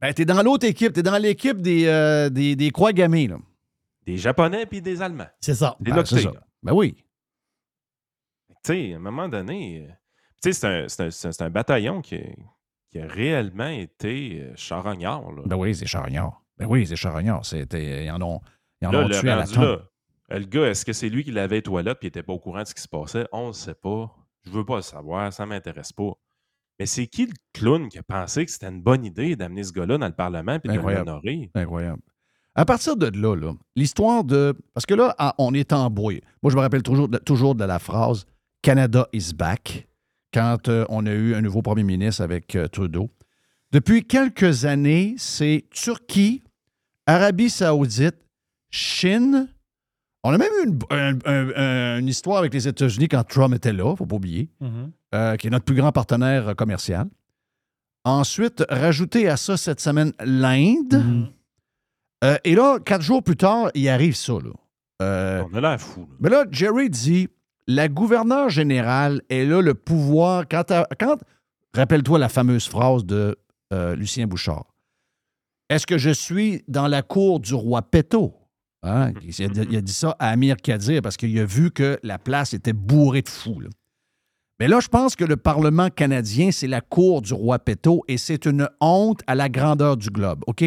[0.00, 0.92] Ben, t'es dans l'autre équipe.
[0.92, 3.38] T'es dans l'équipe des, euh, des, des croix gammées, là.
[4.06, 5.28] Des Japonais puis des Allemands.
[5.40, 5.76] C'est ça.
[5.80, 6.16] Des Ben, ça.
[6.62, 6.96] Ben oui.
[8.64, 9.92] Tu sais, à un moment donné, euh,
[10.42, 12.20] tu sais, c'est un, un- un- bataillon qui,
[12.90, 15.30] qui a réellement été euh, charognard.
[15.32, 16.42] Là, Ben oui, c'est charognard.
[16.58, 17.44] Ben oui, c'est charognard.
[17.44, 18.40] C'était, ils en ont,
[18.80, 19.78] ils en Là, ont le tué à la là,
[20.30, 22.62] le gars, est-ce que c'est lui qui l'avait aux toilettes et n'était pas au courant
[22.62, 23.26] de ce qui se passait?
[23.32, 24.14] On ne sait pas.
[24.44, 26.12] Je veux pas le savoir, ça ne m'intéresse pas.
[26.78, 29.72] Mais c'est qui le clown qui a pensé que c'était une bonne idée d'amener ce
[29.72, 31.50] gars-là dans le Parlement et de l'honorer?
[31.54, 32.02] Incroyable.
[32.54, 34.54] À partir de là, là, l'histoire de.
[34.74, 36.20] Parce que là, on est en brouille.
[36.42, 38.26] Moi, je me rappelle toujours de, toujours de la phrase
[38.62, 39.88] Canada is back
[40.32, 43.10] quand euh, on a eu un nouveau premier ministre avec euh, Trudeau.
[43.72, 46.42] Depuis quelques années, c'est Turquie,
[47.08, 48.16] Arabie Saoudite,
[48.70, 49.48] Chine.
[50.24, 53.54] On a même eu une, un- un- un- une histoire avec les États-Unis quand Trump
[53.54, 54.90] était là, faut pas oublier, Mhm.
[55.14, 57.06] euh, qui est notre plus grand partenaire euh, commercial.
[58.04, 60.94] Ensuite, rajouter à ça cette semaine l'Inde.
[60.94, 61.28] Mhm.
[62.24, 64.34] Euh, et là, quatre jours plus tard, il arrive ça.
[64.34, 64.50] Là.
[65.00, 66.00] Euh, On a l'air fou.
[66.00, 66.06] là.
[66.20, 67.28] mais là, Jerry dit
[67.68, 70.44] la gouverneure générale, elle a le pouvoir.
[70.48, 70.64] Quand,
[70.98, 71.16] quand
[71.74, 73.36] rappelle-toi la fameuse phrase de
[73.72, 74.64] euh, Lucien Bouchard.
[75.70, 78.34] Est-ce que je suis dans la cour du roi Péto?
[78.82, 79.12] Hein?
[79.22, 82.18] Il, a, il a dit ça à Amir Kadir parce qu'il a vu que la
[82.18, 83.60] place était bourrée de fous.
[83.60, 83.68] là.
[84.60, 88.18] Mais là, je pense que le Parlement canadien, c'est la cour du roi Péto et
[88.18, 90.42] c'est une honte à la grandeur du globe.
[90.46, 90.64] OK?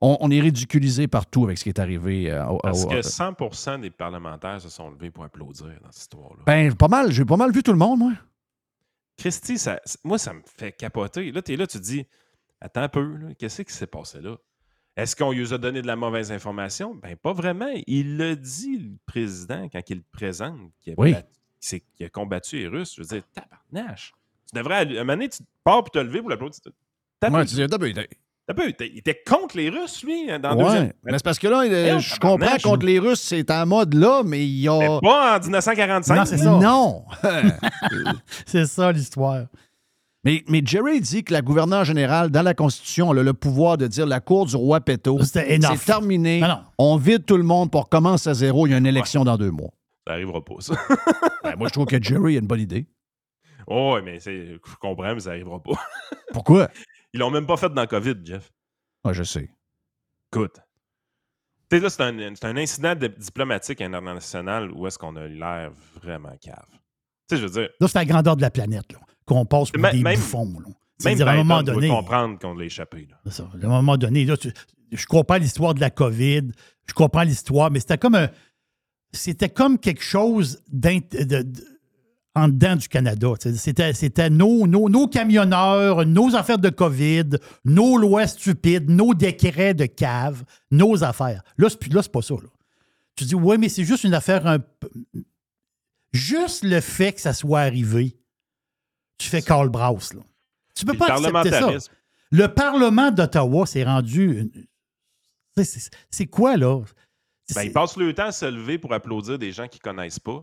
[0.00, 2.30] On, on est ridiculisé partout avec ce qui est arrivé.
[2.30, 6.02] euh, au- Parce au- que 100% des parlementaires se sont levés pour applaudir dans cette
[6.02, 6.42] histoire-là.
[6.46, 7.12] Ben, pas mal.
[7.12, 8.12] J'ai pas mal vu tout le monde, moi.
[9.16, 11.30] Christy, ça- moi, ça me fait capoter.
[11.30, 12.04] Là, tu es là, tu te dis,
[12.62, 14.36] attends un peu, là, qu'est-ce qui s'est passé là?
[14.96, 16.94] Est-ce qu'on lui a donné de la mauvaise information?
[16.94, 17.70] Ben, pas vraiment.
[17.86, 21.14] Il l'a dit, le président, quand il le présente, qu'il a, Oui.
[22.12, 22.94] combattu les Russes.
[22.96, 24.12] Je veux dire, tabarnache.
[24.52, 26.60] Tu devrais, aller- à un moment donné, tu pars pour te lever pour l'applaudir.
[27.20, 30.64] T'as Ouais, tu dis, il était contre les Russes, lui, dans le Ouais.
[30.64, 30.92] deuxième.
[31.04, 34.44] Mais c'est parce que là, je comprends contre les Russes, c'est en mode là, mais
[34.46, 35.00] il y Mais a.
[35.00, 36.16] pas en 1945.
[36.16, 36.58] Non, c'est ça.
[36.58, 37.04] Non!
[38.46, 39.46] C'est ça l'histoire.
[40.24, 43.76] Mais, mais Jerry dit que la gouverneure générale, dans la Constitution, elle a le pouvoir
[43.76, 45.18] de dire la cour du roi Péto.
[45.24, 46.40] C'est terminé.
[46.40, 46.60] Non, non.
[46.78, 48.66] On vide tout le monde pour commencer à zéro.
[48.66, 49.70] Il y a une élection dans deux mois.
[50.06, 50.74] Ça arrivera pas, ça.
[51.44, 52.86] Ben, moi, je trouve que Jerry a une bonne idée.
[53.66, 55.72] Oh, mais c'est- je comprends, mais ça n'arrivera pas.
[56.32, 56.68] Pourquoi?
[57.12, 58.52] Ils l'ont même pas fait dans le COVID, Jeff.
[59.04, 59.50] Ah, je sais.
[60.32, 60.60] Écoute.
[61.68, 65.26] Tu sais, là, c'est un, c'est un incident de- diplomatique international où est-ce qu'on a
[65.26, 66.64] l'air vraiment cave.
[67.32, 69.70] Tu sais, je veux dire, Là, c'est la grandeur de la planète, là, qu'on passe
[69.70, 70.52] pour Même- des même- bouffons.
[70.60, 70.66] Là.
[71.04, 71.88] même à un moment donné.
[71.88, 73.08] comprendre qu'on l'a échappé.
[73.10, 73.16] Là.
[73.26, 73.48] C'est ça.
[73.62, 74.52] À un moment donné, là, tu-
[74.92, 76.42] je comprends l'histoire de la COVID,
[76.86, 78.28] je comprends l'histoire, mais c'était comme un.
[79.12, 81.64] C'était comme quelque chose d'int- de- de-
[82.34, 83.28] en dedans du Canada.
[83.56, 89.74] C'était, c'était nos, nos, nos camionneurs, nos affaires de COVID, nos lois stupides, nos décrets
[89.74, 91.42] de cave, nos affaires.
[91.58, 92.34] Là, c'est, là, c'est pas ça.
[92.34, 92.48] là.
[93.16, 94.88] Tu dis, oui, mais c'est juste une affaire un peu.
[96.12, 98.16] Juste le fait que ça soit arrivé,
[99.18, 100.12] tu fais Carl Braus.
[100.14, 100.20] Là.
[100.74, 101.92] Tu peux le pas accepter ça.
[102.30, 104.40] Le Parlement d'Ottawa s'est rendu.
[104.40, 104.66] une-
[106.10, 106.80] C'est- quoi, là?
[107.54, 110.42] Ben, ils passent le temps à se lever pour applaudir des gens qu'ils connaissent pas.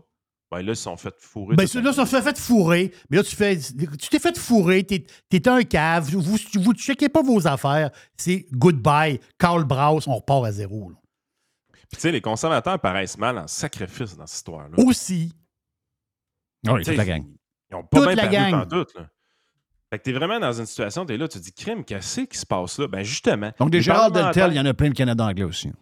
[0.52, 1.54] Ben là, ils se sont fait fourrer.
[1.56, 1.94] Ben, là, nuit.
[1.94, 2.92] se fait fourrer.
[3.08, 3.56] Mais là, tu fais.
[3.58, 4.84] Tu t'es fait fourrer.
[4.84, 6.10] T'es es un cave.
[6.10, 7.90] Vous ne checkez pas vos affaires.
[8.16, 9.20] C'est goodbye.
[9.38, 10.90] Carl Braus, on repart à zéro.
[10.90, 10.96] là.
[11.72, 14.76] Puis, tu sais, les conservateurs paraissent mal en sacrifice dans cette histoire-là.
[14.84, 15.32] Aussi.
[16.66, 17.24] Ah oui, Tu sais, toute la gang.
[17.70, 18.50] Ils ont pas Toute bien la gang.
[18.68, 19.08] pantoute, là.
[19.90, 22.38] Fait que t'es vraiment dans une situation, t'es là, tu te dis, crime, qu'est-ce qui
[22.38, 22.86] se passe là?
[22.86, 23.50] Ben justement.
[23.58, 25.72] Donc, des Deltel, il y en a plein de Canada anglais aussi.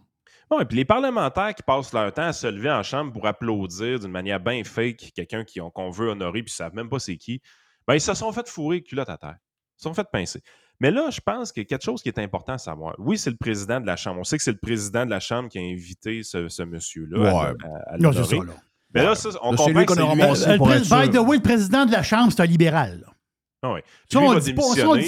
[0.50, 4.00] Ouais, puis les parlementaires qui passent leur temps à se lever en chambre pour applaudir
[4.00, 7.42] d'une manière bien fake quelqu'un qu'on veut honorer puis ils savent même pas c'est qui,
[7.86, 9.36] ben ils se sont fait fourrer culotte à terre.
[9.76, 10.40] Ils se sont fait pincer.
[10.80, 12.94] Mais là, je pense qu'il y a quelque chose qui est important à savoir.
[12.98, 14.20] Oui, c'est le président de la Chambre.
[14.20, 17.28] On sait que c'est le président de la Chambre qui a invité ce, ce monsieur-là
[17.28, 17.56] à- Ouais.
[17.64, 18.36] à, à Non, c'est l'honorer.
[18.38, 18.52] ça, là.
[18.94, 21.08] Mais là, ça, on comprend que qu'on a c'est lui.
[21.08, 23.04] by the way, le président de la Chambre, c'est un libéral.
[23.62, 23.74] Ah.
[23.74, 24.52] Puis Ça, on le dit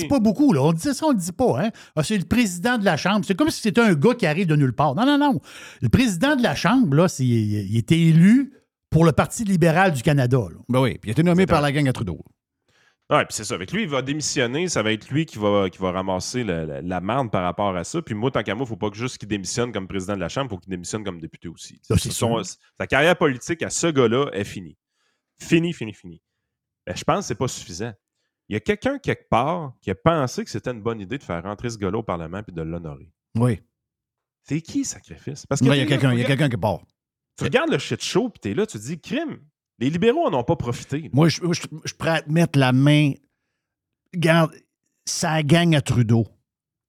[0.02, 0.52] dit pas beaucoup.
[0.52, 0.62] Là.
[0.62, 1.62] On dit ça, on le dit pas.
[1.62, 1.70] Hein?
[1.94, 3.24] Ah, c'est le président de la Chambre.
[3.26, 4.94] C'est comme si c'était un gars qui arrive de nulle part.
[4.94, 5.40] Non, non, non.
[5.80, 8.52] Le président de la Chambre, là, c'est- il était élu
[8.90, 10.38] pour le Parti libéral du Canada.
[10.38, 10.58] là.
[10.68, 12.18] Ben oui, puis il a été nommé par la gang à Trudeau.
[13.10, 13.54] Ouais, puis c'est ça.
[13.54, 14.68] Avec lui, il va démissionner.
[14.68, 17.74] Ça va être lui qui va, qui va ramasser la, la, la marde par rapport
[17.76, 18.00] à ça.
[18.02, 20.14] Puis moi, tant qu'à moi, il ne faut pas que juste qu'il démissionne comme président
[20.14, 21.80] de la Chambre, il faut qu'il démissionne comme député aussi.
[21.82, 24.78] Ça, Son- sa carrière politique à ce gars-là est finie.
[25.42, 26.22] Fini, fini, fini.
[26.86, 27.92] Ben, je pense que c'est pas suffisant.
[28.48, 31.22] Il y a quelqu'un quelque part qui a pensé que c'était une bonne idée de
[31.24, 33.10] faire rentrer ce gars-là au Parlement puis de l'honorer.
[33.36, 33.60] Oui.
[34.44, 35.46] C'est qui, sacrifice?
[35.46, 36.80] Parce Il y a tu sais, quelqu'un il y a regarde- quelqu'un qui part.
[37.36, 39.40] Tu regardes le shit show puis t'es là, tu te dis, crime,
[39.80, 41.10] les libéraux en ont pas profité.
[41.12, 43.12] Moi, je, je, je prêt à te mettre la main.
[44.14, 44.52] Regarde,
[45.04, 46.26] ça gagne à Trudeau.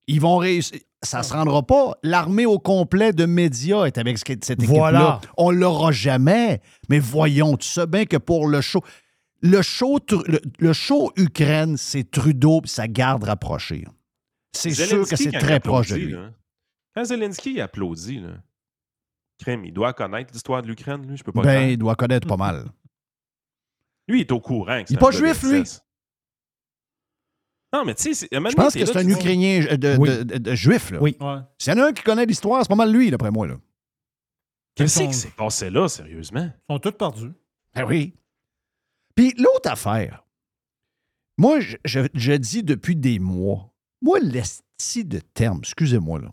[0.07, 0.79] Ils vont réussir.
[1.03, 1.93] Ça se rendra pas.
[2.03, 4.75] L'armée au complet de médias est avec ce- cette équipe-là.
[4.77, 5.21] Voilà.
[5.37, 6.61] On l'aura jamais.
[6.89, 8.81] Mais voyons, tu sais bien que pour le show,
[9.41, 13.85] le show, le, le show Ukraine, c'est Trudeau et sa garde rapprochée.
[14.55, 16.11] C'est sûr que c'est très proche de lui.
[16.11, 16.29] là,
[16.93, 18.33] Quand Zelensky applaudit, là,
[19.39, 21.17] crime, il doit connaître l'histoire de l'Ukraine, lui.
[21.17, 22.65] Je peux pas Ben, il doit connaître pas mal.
[24.07, 24.65] Lui, il est au courant.
[24.65, 25.63] que Il est c'est pas juif, lui.
[27.73, 30.09] Non, mais tu sais, Je pense que c'est un Ukrainien euh, de, Oui.
[30.09, 30.91] de- de- de juif.
[30.91, 30.99] Là.
[31.01, 31.17] Oui.
[31.57, 33.47] S'il y en a un qui connaît l'histoire, c'est pas mal lui, d'après moi.
[33.47, 33.55] Là.
[34.75, 36.51] Qu'est-ce qui s'est passé là, sérieusement?
[36.69, 37.31] Ils sont tous perdus.
[37.75, 38.13] Ah oui.
[39.15, 40.25] Puis l'autre affaire,
[41.37, 46.31] moi, je, je- je dis depuis des mois, moi, l'esti de terme, excusez-moi, là,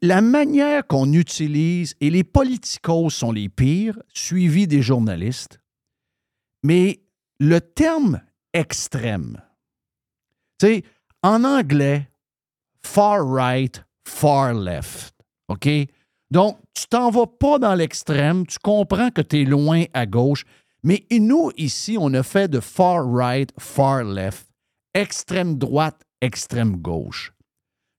[0.00, 5.60] la manière qu'on utilise, et les politicos sont les pires, suivis des journalistes,
[6.62, 7.00] mais
[7.38, 8.20] le terme
[8.52, 9.40] extrême,
[10.58, 10.84] tu sais,
[11.22, 12.08] en anglais,
[12.82, 15.14] far right, far left,
[15.48, 15.68] OK?
[16.30, 20.44] Donc, tu t'en vas pas dans l'extrême, tu comprends que tu es loin à gauche,
[20.82, 24.48] mais nous, ici, on a fait de far right, far left,
[24.94, 27.32] extrême droite, extrême gauche.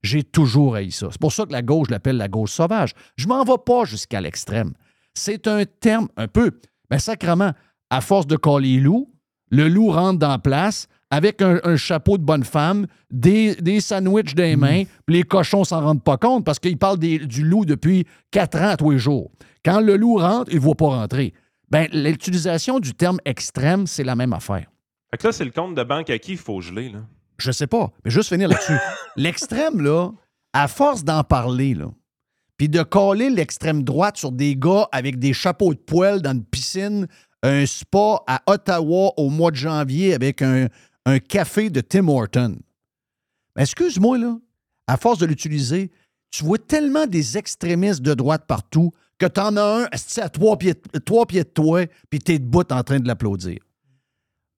[0.01, 1.07] J'ai toujours haï ça.
[1.11, 2.91] C'est pour ça que la gauche l'appelle la gauche sauvage.
[3.15, 4.73] Je m'en vais pas jusqu'à l'extrême.
[5.13, 7.53] C'est un terme un peu, ben sacrement,
[7.93, 9.09] à force de coller loup,
[9.51, 13.79] le loup rentre dans la place avec un, un chapeau de bonne femme, des, des
[13.81, 17.43] sandwichs des mains, puis les cochons s'en rendent pas compte parce qu'ils parlent des- du
[17.43, 19.29] loup depuis quatre ans à tous les jours.
[19.63, 21.33] Quand le loup rentre, il ne voit pas rentrer.
[21.69, 24.65] Ben, l'utilisation du terme extrême, c'est la même affaire.
[25.11, 26.99] Fait que là, c'est le compte de banque à qui il faut geler, là?
[27.37, 28.77] Je sais pas, mais juste finir là-dessus.
[29.15, 30.09] L'extrême, là,
[30.53, 31.87] à force d'en parler, là,
[32.57, 36.43] puis de coller l'extrême droite sur des gars avec des chapeaux de poêle dans une
[36.45, 37.07] piscine,
[37.43, 40.69] un spa à Ottawa au mois de janvier avec un,
[41.27, 42.57] café de Tim Horton.
[43.57, 44.37] Excuse-moi, là,
[44.87, 45.91] à force de l'utiliser,
[46.31, 49.87] tu vois tellement des extrémistes de droite partout que t'en as un
[50.21, 50.73] à trois pieds,
[51.05, 53.59] trois pieds de toi, puis t'es debout en train de l'applaudir.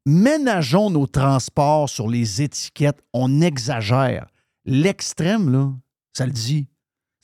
[0.05, 3.01] Ménageons nos transports sur les étiquettes.
[3.11, 4.27] On exagère.
[4.63, 5.73] L'extrême, là,
[6.13, 6.67] ça le dit.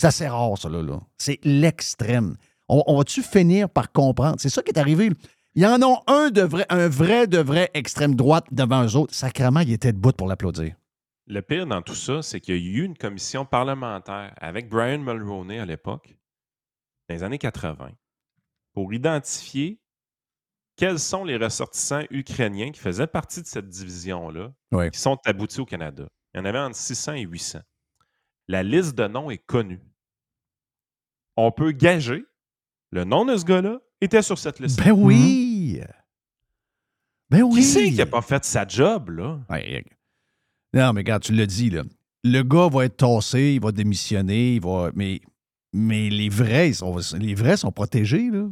[0.02, 0.82] Ça, c'est rare, ça, là.
[0.82, 1.00] là.
[1.20, 2.36] C'est l'extrême.
[2.68, 4.38] On, on va-tu finir par comprendre?
[4.40, 5.12] C'est ça qui est arrivé.
[5.56, 8.96] Il y en a un, de vrai, un vrai, de vrai extrême droite devant eux
[8.96, 9.14] autres.
[9.14, 10.76] Sacrement, il était debout pour l'applaudir.
[11.28, 15.00] Le pire dans tout ça, c'est qu'il y a eu une commission parlementaire avec Brian
[15.00, 16.16] Mulroney à l'époque,
[17.10, 17.92] dans les années 80,
[18.74, 19.80] pour identifier
[20.78, 24.90] quels sont les ressortissants ukrainiens qui faisaient partie de cette division-là, Ouais.
[24.90, 26.08] qui sont aboutis au Canada.
[26.34, 27.60] Il y en avait entre 600 et 800.
[28.48, 29.82] La liste de noms est connue.
[31.36, 32.24] On peut gager
[32.92, 34.84] le nom de ce gars-là était sur cette liste.
[34.84, 35.82] Ben oui!
[37.30, 37.62] Ben oui!
[37.62, 39.40] Qui c'est qui n'a pas fait sa job, là?
[39.50, 39.84] Ouais,
[40.74, 41.84] non, mais regarde, tu l'as dit, là.
[42.24, 44.92] Le gars va être tassé, il va démissionner, il va.
[44.96, 45.22] Mais,
[45.74, 48.48] mais les vrais, ils sont, les vrais sont protégés, là.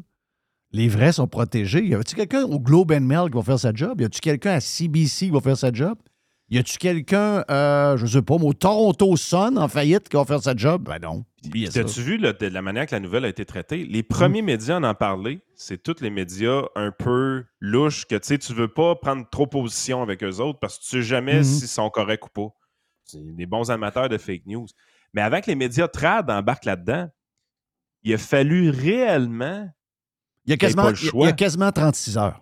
[0.71, 1.85] Les vrais sont protégés.
[1.85, 4.01] Y a-tu quelqu'un au Globe and Mail qui va faire sa job?
[4.01, 5.97] Y a-tu quelqu'un à CBC qui va faire sa job?
[6.51, 10.41] Y a-tu quelqu'un, euh, je sais pas, au Toronto Sun en faillite qui va faire
[10.41, 10.83] sa job?
[10.83, 11.23] Ben non.
[11.71, 13.85] T'as-tu vu de la manière que la nouvelle a été traitée?
[13.85, 18.27] Les premiers médias à en parler, c'est tous les médias un peu louches que tu
[18.27, 21.38] sais, tu veux pas prendre trop position avec eux autres parce que tu sais jamais
[21.38, 21.43] Mhm.
[21.43, 22.53] s'ils sont corrects ou pas.
[23.05, 24.67] C'est des bons amateurs de fake news.
[25.13, 27.09] Mais avant que les médias trad embarquent là-dedans,
[28.03, 29.69] il a fallu réellement.
[30.45, 32.41] Il y a quasiment, il y a- il y a quasiment 36 heures.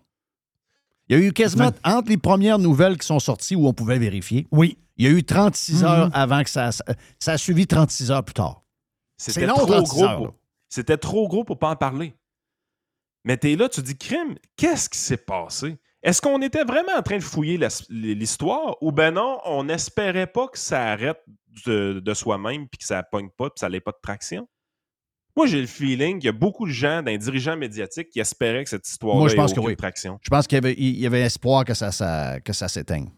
[1.10, 3.98] Il y a eu quasiment, entre les premières nouvelles qui sont sorties où on pouvait
[4.00, 4.78] vérifier, Oui.
[4.98, 5.88] il y a eu 36 Mhm.
[5.88, 6.70] heures avant que ça.
[7.20, 8.63] Ça a suivi 36 heures plus tard.
[9.17, 10.04] C'était trop 36 gros.
[10.04, 10.34] heures, pour- là.
[10.70, 12.13] C'était trop gros pour pas en parler.
[13.24, 15.78] Mais t'es là, tu dis, crime, qu'est-ce qui s'est passé?
[16.04, 17.58] Est-ce qu'on était vraiment en train de fouiller
[17.89, 21.22] l'histoire ou ben non, on n'espérait pas que ça arrête
[21.65, 24.48] de, de soi-même puis que ça pogne pas puis ça n'ait pas de traction?
[25.38, 28.63] Moi, j'ai le feeling qu'il y a beaucoup de gens, d'un dirigeant médiatique, qui espéraient
[28.63, 29.78] que cette histoire-là Moi, je ait pense que aucune oui.
[29.78, 30.19] traction.
[30.23, 33.10] Je pense qu'il y avait, il y avait espoir que ça, ça- que ça s'éteigne.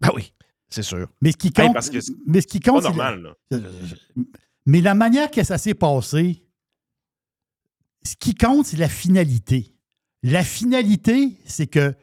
[0.00, 0.32] Ben oui,
[0.68, 1.08] c'est sûr.
[1.22, 2.94] Mais ce qui Hey, compte, parce que c'est mais ce qui Pas compte, c'est la-
[2.94, 3.58] normal, là.
[4.66, 6.44] Mais la manière que ça s'est passé,
[8.04, 9.74] ce qui compte, c'est la finalité.
[10.22, 11.94] La finalité, c'est que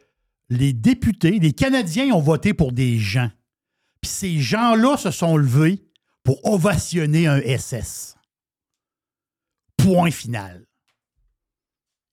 [0.48, 3.30] les députés, les Canadiens ont voté pour des gens.
[4.00, 5.84] Puis ces gens-là se sont levés
[6.24, 8.15] pour ovationner un SS.
[9.94, 10.66] Point final.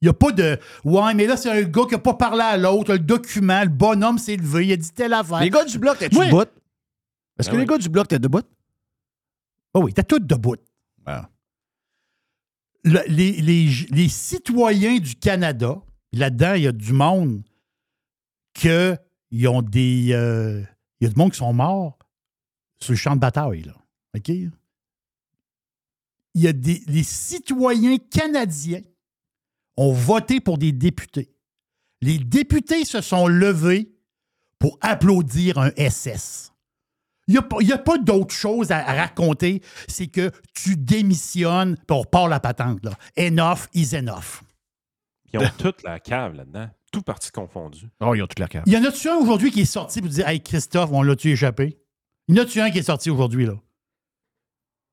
[0.02, 2.42] Il n'y a pas de Ouais, mais là, c'est un gars qui n'a pas parlé
[2.42, 5.40] à l'autre, le document, le bonhomme s'est levé, il a dit telle affaire.
[5.40, 6.26] Les gars du bloc, t'es-tu Oui.
[6.28, 6.42] debout?
[7.40, 7.66] Est-ce Ben que les oui.
[7.68, 8.42] gars du bloc, t'es debout?
[9.74, 10.58] Oh oui, t'as tout debout.
[11.06, 11.30] Ah.
[12.84, 15.82] Le- les, les- les citoyens du Canada,
[16.12, 17.42] là-dedans, il y a du monde
[18.54, 18.98] que
[19.32, 20.10] ils ont des.
[20.12, 20.62] euh,
[21.00, 21.98] il y a du monde qui sont morts
[22.80, 23.74] sur le champ de bataille, là.
[24.16, 24.32] OK?
[26.34, 26.82] Il y a des.
[26.88, 28.82] Les citoyens canadiens
[29.78, 31.34] ont voté pour des députés.
[32.02, 33.91] Les députés se sont levés
[34.60, 36.52] pour applaudir un SS.
[37.28, 39.62] Il n'y a, pas d'autre chose à, à raconter.
[39.88, 42.84] C'est que tu démissionnes, puis on repart la patente.
[42.84, 42.91] Là.
[43.17, 44.41] Enough is enough.
[45.34, 47.89] Ils ont toute la cave là-dedans, tout parti confondu.
[48.02, 48.67] Oh, ils ont toute la carte.
[48.67, 51.32] Il y en a-tu un aujourd'hui qui est sorti pour dire Hey Christophe, on l'a-tu
[51.32, 51.80] échappé?
[52.28, 53.56] Il y en a-tu un qui est sorti aujourd'hui, là?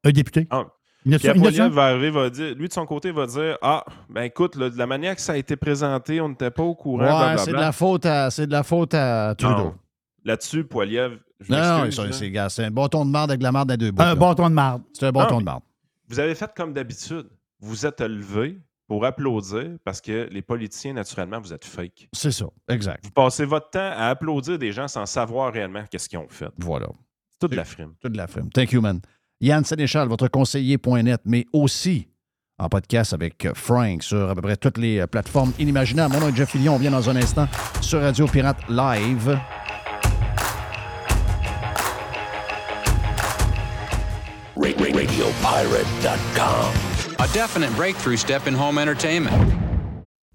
[0.05, 0.47] Un député?
[0.51, 0.67] Ah,
[1.07, 1.69] Un?
[1.71, 4.77] va arriver, va dire, lui de son côté va dire Ah, ben écoute, là, de
[4.77, 7.33] la manière que ça a été présenté, on n'était pas au courant.
[7.33, 9.75] Ouais, c'est de la faute à, c'est de la faute à Trudeau.
[10.25, 13.53] Là-dessus, Poiliev, je Non, non, c'est, gars, c'est un bâton de marde avec de la
[13.53, 14.03] marde à deux bouts.
[14.03, 14.15] Un là.
[14.15, 14.83] bâton de marde.
[14.93, 15.63] C'est un bâton Non, de marde.
[16.09, 17.27] vous avez fait comme d'habitude.
[17.61, 22.09] Vous êtes levé pour applaudir parce que les politiciens, naturellement, vous êtes fake.
[22.13, 23.05] C'est ça, exact.
[23.05, 26.51] Vous passez votre temps à applaudir des gens sans savoir réellement qu'est-ce qu'ils ont fait.
[26.59, 26.89] Voilà.
[27.31, 27.95] C'est toute la frime.
[28.01, 28.51] Toute la frime.
[28.51, 29.01] Thank you, man.
[29.41, 32.07] Yann Sénéchal, votre conseiller.net, mais aussi
[32.59, 36.15] en podcast avec Frank sur à peu près toutes les euh, plateformes inimaginables.
[36.15, 36.75] Mon nom est Jeff Fillion.
[36.75, 37.49] On vient dans un instant
[37.81, 39.39] sur Radio Pirate Live.
[47.19, 49.60] A definite breakthrough step in home entertainment.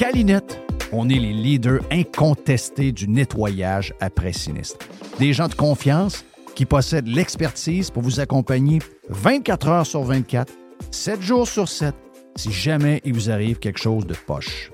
[0.00, 0.58] Calinette,
[0.92, 4.78] on est les leaders incontestés du nettoyage après sinistre.
[5.18, 8.78] Des gens de confiance qui possèdent l'expertise pour vous accompagner
[9.10, 10.54] 24 heures sur 24,
[10.90, 11.94] 7 jours sur 7,
[12.34, 14.70] si jamais il vous arrive quelque chose de poche.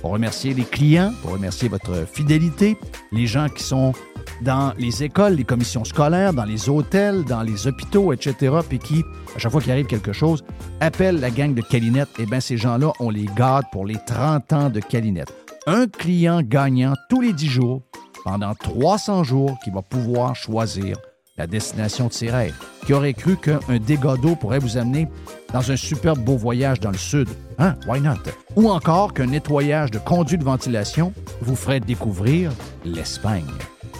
[0.00, 2.76] Pour remercier les clients, pour remercier votre fidélité,
[3.12, 3.92] les gens qui sont
[4.42, 9.04] dans les écoles, les commissions scolaires, dans les hôtels, dans les hôpitaux, etc., puis qui,
[9.36, 10.44] à chaque fois qu'il arrive quelque chose,
[10.80, 14.52] appellent la gang de Calinette, eh bien, ces gens-là, on les garde pour les 30
[14.52, 15.32] ans de Calinette.
[15.66, 17.82] Un client gagnant tous les 10 jours,
[18.24, 20.96] pendant 300 jours, qui va pouvoir choisir
[21.36, 22.30] la destination de ses.
[22.86, 25.08] Qui aurait cru qu'un dégât d'eau pourrait vous amener
[25.52, 27.28] dans un superbe beau voyage dans le sud?
[27.58, 27.74] Hein?
[27.86, 28.18] Why not?
[28.56, 32.52] Ou encore qu'un nettoyage de conduits de ventilation vous ferait découvrir
[32.84, 33.50] l'Espagne.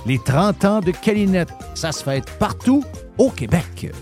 [0.07, 2.85] Les 30 ans de Calinette, ça se fait partout
[3.19, 3.93] au Québec.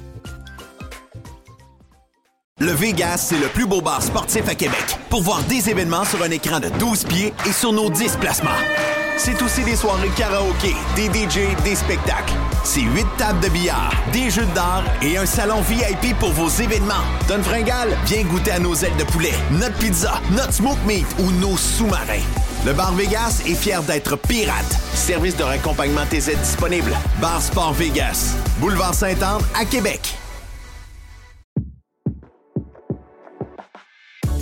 [2.60, 4.98] Le Vegas, c'est le plus beau bar sportif à Québec.
[5.10, 8.97] Pour voir des événements sur un écran de 12 pieds et sur nos 10 placements.
[9.18, 12.34] C'est aussi des soirées karaoké, des DJ, des spectacles.
[12.62, 16.94] C'est 8 tables de billard, des jeux d'art et un salon VIP pour vos événements.
[17.26, 21.32] Don Fringal, viens goûter à nos ailes de poulet, notre pizza, notre smoke meat ou
[21.32, 22.22] nos sous-marins.
[22.64, 24.78] Le Bar Vegas est fier d'être pirate.
[24.94, 26.92] Service de raccompagnement TZ disponible.
[27.20, 28.36] Bar Sport Vegas.
[28.60, 30.16] Boulevard Saint-Anne à Québec.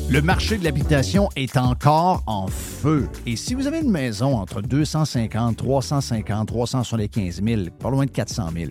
[0.08, 3.08] Le marché de l'habitation est encore en feu.
[3.26, 8.50] Et si vous avez une maison entre 250, 350, 375 000, pas loin de 400
[8.54, 8.70] 000,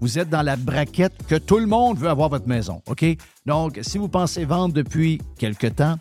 [0.00, 3.04] vous êtes dans la braquette que tout le monde veut avoir votre maison, OK?
[3.44, 5.96] Donc, si vous pensez vendre depuis quelque temps,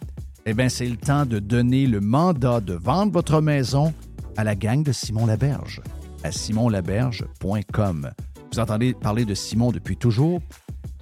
[0.45, 3.95] eh bien, c'est le temps de donner le mandat de vendre votre maison
[4.37, 5.81] à la gang de Simon Laberge,
[6.23, 8.11] à simonlaberge.com.
[8.53, 10.39] Vous entendez parler de Simon depuis toujours,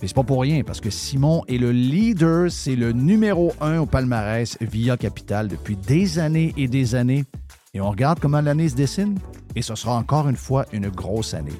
[0.08, 3.86] c'est pas pour rien, parce que Simon est le leader, c'est le numéro un au
[3.86, 7.26] palmarès via Capital depuis des années et des années.
[7.74, 9.18] Et on regarde comment l'année se dessine,
[9.56, 11.60] et ce sera encore une fois une grosse année.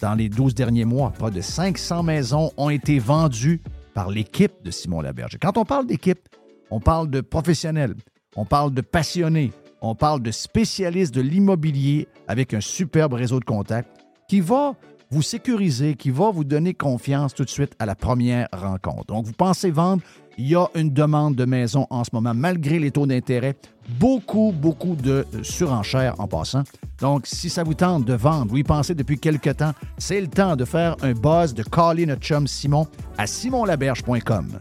[0.00, 3.60] Dans les 12 derniers mois, pas de 500 maisons ont été vendues
[3.94, 5.38] par l'équipe de Simon Laberge.
[5.40, 6.28] Quand on parle d'équipe,
[6.70, 7.94] on parle de professionnels,
[8.36, 13.44] on parle de passionnés, on parle de spécialistes de l'immobilier avec un superbe réseau de
[13.44, 13.88] contacts
[14.28, 14.74] qui va
[15.10, 19.06] vous sécuriser, qui va vous donner confiance tout de suite à la première rencontre.
[19.06, 20.02] Donc, vous pensez vendre,
[20.38, 23.56] il y a une demande de maison en ce moment, malgré les taux d'intérêt.
[24.00, 26.64] Beaucoup, beaucoup de surenchères en passant.
[27.00, 30.28] Donc, si ça vous tente de vendre, vous y pensez depuis quelque temps, c'est le
[30.28, 32.86] temps de faire un buzz, de caller notre chum Simon
[33.18, 34.58] à simonlaberge.com.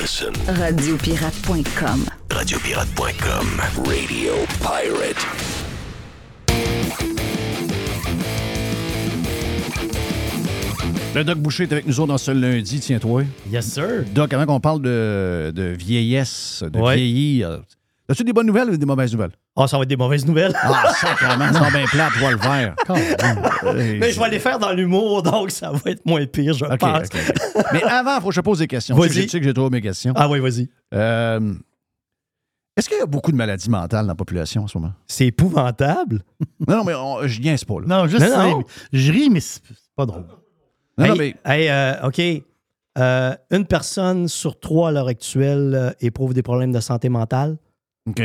[0.00, 0.32] Listen.
[0.48, 2.04] Radiopirate.com.
[2.30, 3.60] Radiopirate.com.
[3.86, 5.26] Radio Pirate.
[11.14, 13.22] Le Doc Boucher est avec nous autres dans ce lundi, tiens-toi.
[13.50, 14.04] Yes, sir.
[14.12, 16.96] Doc, avant qu'on parle de, de vieillesse, de Ouais.
[16.96, 17.60] vieillir,
[18.08, 19.32] as-tu des bonnes nouvelles ou des mauvaises nouvelles?
[19.56, 20.54] Ah, ça va être des mauvaises nouvelles.
[20.62, 23.98] Ah, sacrément, c'est bien plate, je vois le.
[24.00, 27.08] Mais je vais les faire dans l'humour, donc ça va être moins pire, je pense.
[27.72, 28.96] Mais avant, il faut que je te pose des questions.
[28.96, 29.10] Vas-y.
[29.24, 30.12] Tu sais, que j'ai trouvé mes questions.
[30.16, 30.68] Ah oui, vas-y.
[30.92, 31.54] Euh,
[32.76, 34.92] Est-ce qu'il y a beaucoup de maladies mentales dans la population en ce moment?
[35.06, 36.22] C'est épouvantable.
[36.68, 37.80] Non, non, mais on- je niaise pas.
[37.80, 37.86] Là.
[37.86, 38.62] Non, je Non,
[38.92, 40.24] Je ris, mais c'est c'est pas drôle.
[40.98, 42.20] Non, hey, non, mais hey, euh, OK.
[42.96, 47.56] Euh, une personne sur trois à l'heure actuelle euh, éprouve des problèmes de santé mentale?
[48.06, 48.20] OK.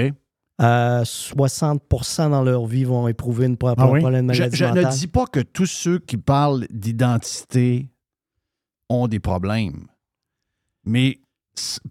[0.62, 4.02] Euh, 60% dans leur vie vont éprouver une pro- Ah oui?
[4.02, 4.94] problème de Je, maladie je ne mentale.
[4.94, 7.88] dis pas que tous ceux qui parlent d'identité
[8.90, 9.88] ont des problèmes.
[10.84, 11.20] Mais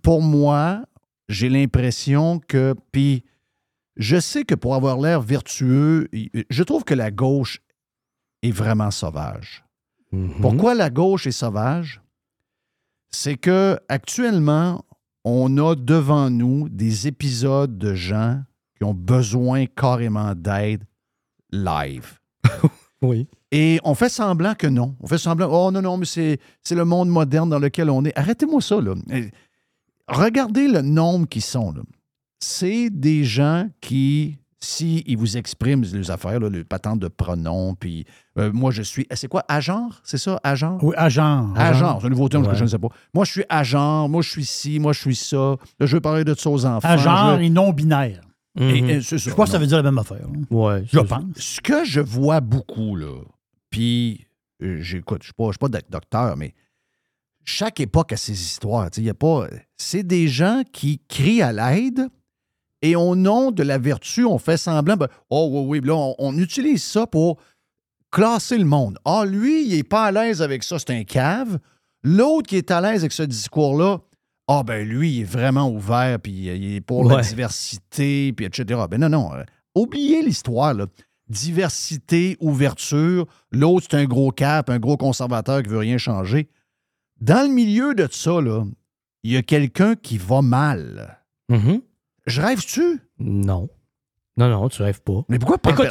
[0.03, 0.85] pour moi,
[1.31, 2.75] j'ai l'impression que.
[2.93, 3.25] Puis,
[3.97, 6.09] je sais que pour avoir l'air vertueux,
[6.51, 7.63] je trouve que la gauche
[8.43, 9.65] est vraiment sauvage.
[10.13, 10.41] Mhm.
[10.43, 12.03] Pourquoi la gauche est sauvage?
[13.11, 14.85] C'est que actuellement,
[15.25, 18.43] on a devant nous des épisodes de gens
[18.77, 20.85] qui ont besoin carrément d'aide
[21.51, 22.19] live.
[23.01, 23.29] Oui.
[23.53, 24.97] Et on fait semblant que non.
[25.01, 28.05] On fait semblant, oh non, non, mais c'est, c'est le monde moderne dans lequel on
[28.05, 28.19] est.
[28.19, 28.95] Arrêtez-moi ça, là.
[29.11, 29.31] Eh,
[30.09, 31.83] Regardez le nombre qui sont, là.
[32.41, 36.65] C'est des gens qui, si ils vous expriment les affaires, là, le
[36.97, 38.05] de pronom, puis
[38.39, 39.89] euh, moi, je suis, c'est quoi, agent?
[40.03, 40.79] C'est ça, agent?
[40.83, 41.55] Oui, agent.
[41.55, 42.89] Agent, c'est un nouveau terme que je ne sais pas.
[43.15, 45.37] Moi, je suis agent, moi, je suis ci, moi, je suis ça.
[45.79, 46.89] Là, je veux parler de ça aux enfants.
[46.89, 47.51] Agent veux- et
[48.57, 48.91] Mhm.
[48.91, 49.61] et c'est ça, Je crois que ça non.
[49.63, 50.27] veut dire la même affaire.
[50.27, 50.43] hein.
[50.51, 50.83] Ouais.
[50.93, 51.23] Je ça- pense.
[51.37, 53.15] Ce que je vois beaucoup, là,
[53.71, 54.27] puis
[54.63, 56.53] euh, j'écoute, je ne suis pas, je suis pas doc- docteur, mais
[57.45, 58.91] chaque époque a ses histoires.
[58.91, 59.47] tu sais, il y a pas.
[59.77, 62.09] C'est des gens qui crient à l'aide
[62.83, 64.97] et au nom de la vertu, on fait semblant.
[64.97, 67.39] ben, oh oui, oui, là, on, on utilise ça pour
[68.11, 68.99] classer le monde.
[69.05, 71.59] Ah, lui, il n'est pas à l'aise avec ça, c'est un cave.
[72.03, 73.99] L'autre qui est à l'aise avec ce discours-là,
[74.47, 78.81] ah ben lui, il est vraiment ouvert, puis il est pour la diversité, puis etc.
[78.91, 79.35] Ben non, non.
[79.35, 79.43] euh,
[79.75, 80.87] oubliez l'histoire, là.
[81.29, 83.27] Diversité, ouverture.
[83.53, 86.49] L'autre, c'est un gros cap, un gros conservateur qui veut rien changer.
[87.21, 88.65] dans le milieu de ça, là,
[89.25, 91.19] il y a quelqu'un qui va mal.
[91.51, 91.83] Mhm.
[92.29, 93.01] Je rêve-tu?
[93.19, 93.69] Non.
[94.37, 95.25] Non, non, tu rêves pas.
[95.29, 95.89] Mais pourquoi, mais parle-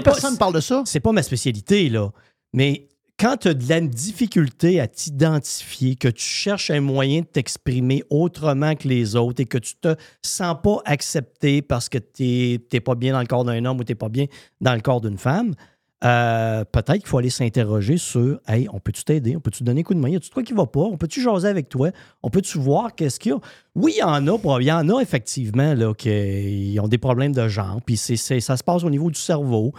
[0.00, 0.82] pas- personne parle de ça?
[0.84, 2.10] C'est pas ma spécialité, là.
[2.52, 2.88] Mais
[3.20, 8.02] quand tu as de la difficulté à t'identifier, que tu cherches un moyen de t'exprimer
[8.10, 9.94] autrement que les autres et que tu te
[10.24, 13.84] sens pas accepté parce que tu n'es pas bien dans le corps d'un homme ou
[13.84, 14.26] tu n'es pas bien
[14.60, 15.54] dans le corps d'une femme,
[16.02, 19.36] euh, peut-être qu'il faut aller s'interroger sur Hey, on peut-tu t'aider?
[19.36, 20.08] On peut-tu donner un coup de main?
[20.08, 20.80] Y a-tu quoi qui va pas?
[20.80, 21.90] On peut-tu jaser avec toi?
[22.22, 23.38] On peut-tu voir qu'est-ce qu'il y a?
[23.74, 24.60] Oui, il y en a.
[24.60, 28.40] Il y en a effectivement là, qui ont des problèmes de genre, puis c'est- c'est-
[28.40, 29.72] ça se passe au niveau du cerveau.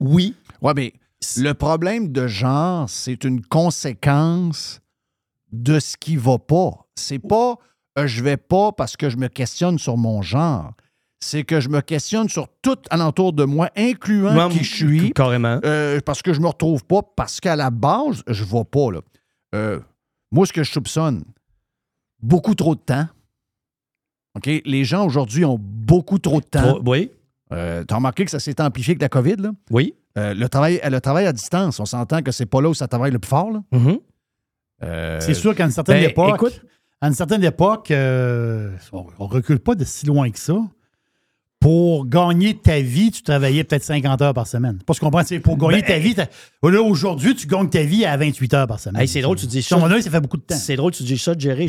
[0.00, 0.34] Oui.
[0.62, 0.92] Ouais, mais
[1.36, 4.80] le problème de genre, c'est une conséquence
[5.52, 6.86] de ce qui va pas.
[6.96, 7.56] C'est pas
[7.98, 10.72] euh, je vais pas parce que je me questionne sur mon genre.
[11.20, 15.12] C'est que je me questionne sur tout alentour de moi, incluant Moi, qui je suis.
[15.12, 15.58] Carrément.
[15.64, 18.92] Euh, parce que je me retrouve pas, parce qu'à la base, je ne vais pas.
[18.92, 19.00] Là.
[19.54, 19.80] Euh,
[20.30, 21.24] moi, ce que je soupçonne,
[22.22, 23.06] beaucoup trop de temps.
[24.36, 24.48] OK?
[24.64, 26.62] Les gens aujourd'hui ont beaucoup trop de temps.
[26.76, 27.10] Trop- oui.
[27.52, 29.50] Euh, tu as remarqué que ça s'est amplifié avec la COVID, là?
[29.70, 29.94] Oui.
[30.18, 32.86] Euh, le, travail, le travail à distance, on s'entend que c'est pas là où ça
[32.86, 33.50] travaille le plus fort.
[33.50, 33.62] là.
[33.72, 33.98] Mhm.
[34.84, 36.62] Euh, C'est sûr qu'à une certaine ben, époque, écoute-
[37.00, 40.56] à une certaine époque, euh, on, on recule pas de si loin que ça.
[41.60, 44.78] Pour gagner ta vie, tu travaillais peut-être 50 heures par semaine.
[44.86, 46.14] Pas ce qu'on c'est pour gagner Ben, ta vie.
[46.14, 49.02] Là, aujourd'hui, tu gagnes ta vie à 28 heures par semaine.
[49.02, 50.10] Hey, c'est drôle, tu dis Ça, à un ça.
[50.10, 50.54] fait beaucoup de temps.
[50.56, 51.68] C'est drôle, tu dis ça, Jerry.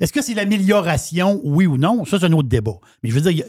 [0.00, 2.04] Est-ce que c'est l'amélioration, oui ou non?
[2.04, 2.78] Ça, c'est un autre débat.
[3.02, 3.44] Mais je veux dire,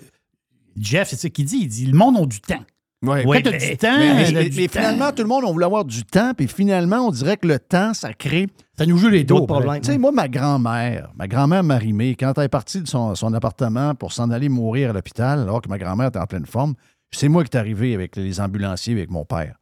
[0.78, 1.58] Jeff, c'est ça qu'il dit.
[1.62, 2.64] Il dit le monde a du temps.
[3.08, 3.42] Ouais.
[3.44, 6.34] Quand du temps, Mais, mais- mais- finalement, tout le monde, on voulait avoir du temps,
[6.36, 8.48] puis finalement, on dirait que le temps, ça crée
[8.78, 9.24] ça nous joue les.
[9.24, 9.82] D'autres problèmes.
[9.82, 13.34] Tu sais, moi, ma grand-mère, ma grand-mère Marimée, quand elle est partie de son, son
[13.34, 16.76] appartement pour s'en aller mourir à l'hôpital, alors que ma grand-mère était en pleine forme,
[17.12, 19.56] c'est moi qui est arrivé avec les ambulanciers, avec mon père.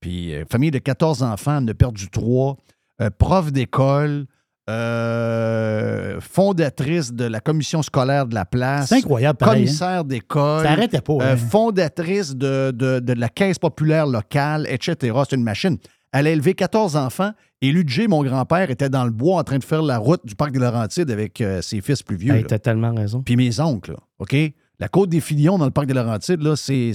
[0.00, 2.56] Puis, euh, famille de 14 enfants, elle en a perdu trois,
[3.02, 4.24] euh, prof d'école,
[4.70, 9.62] euh, fondatrice de la commission scolaire de la place, C'est incroyable, pareil.
[9.62, 9.64] hein.
[9.66, 11.12] commissaire d'école, Ça arrêtait pas.
[11.14, 11.36] euh, hein.
[11.36, 15.16] fondatrice de, de- de la Caisse populaire locale, etc.
[15.28, 15.78] C'est une machine.
[16.12, 17.32] Elle a élevé 14 enfants
[17.62, 20.34] et Ludger, mon grand-père, était dans le bois en train de faire la route du
[20.34, 22.34] parc des Laurentides avec euh, ses fils plus vieux.
[22.34, 22.48] Hey, là.
[22.48, 23.22] T'as tellement raison.
[23.22, 24.36] Puis mes oncles, là, OK?
[24.78, 26.92] La côte des Filions dans le parc des Laurentides, là, c'est,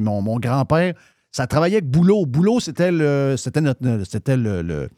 [0.00, 0.94] mon, mon grand-père.
[1.30, 2.26] Ça travaillait avec Boulot.
[2.26, 3.60] Boulot, c'était le, c'était
[4.36, 4.88] le, le,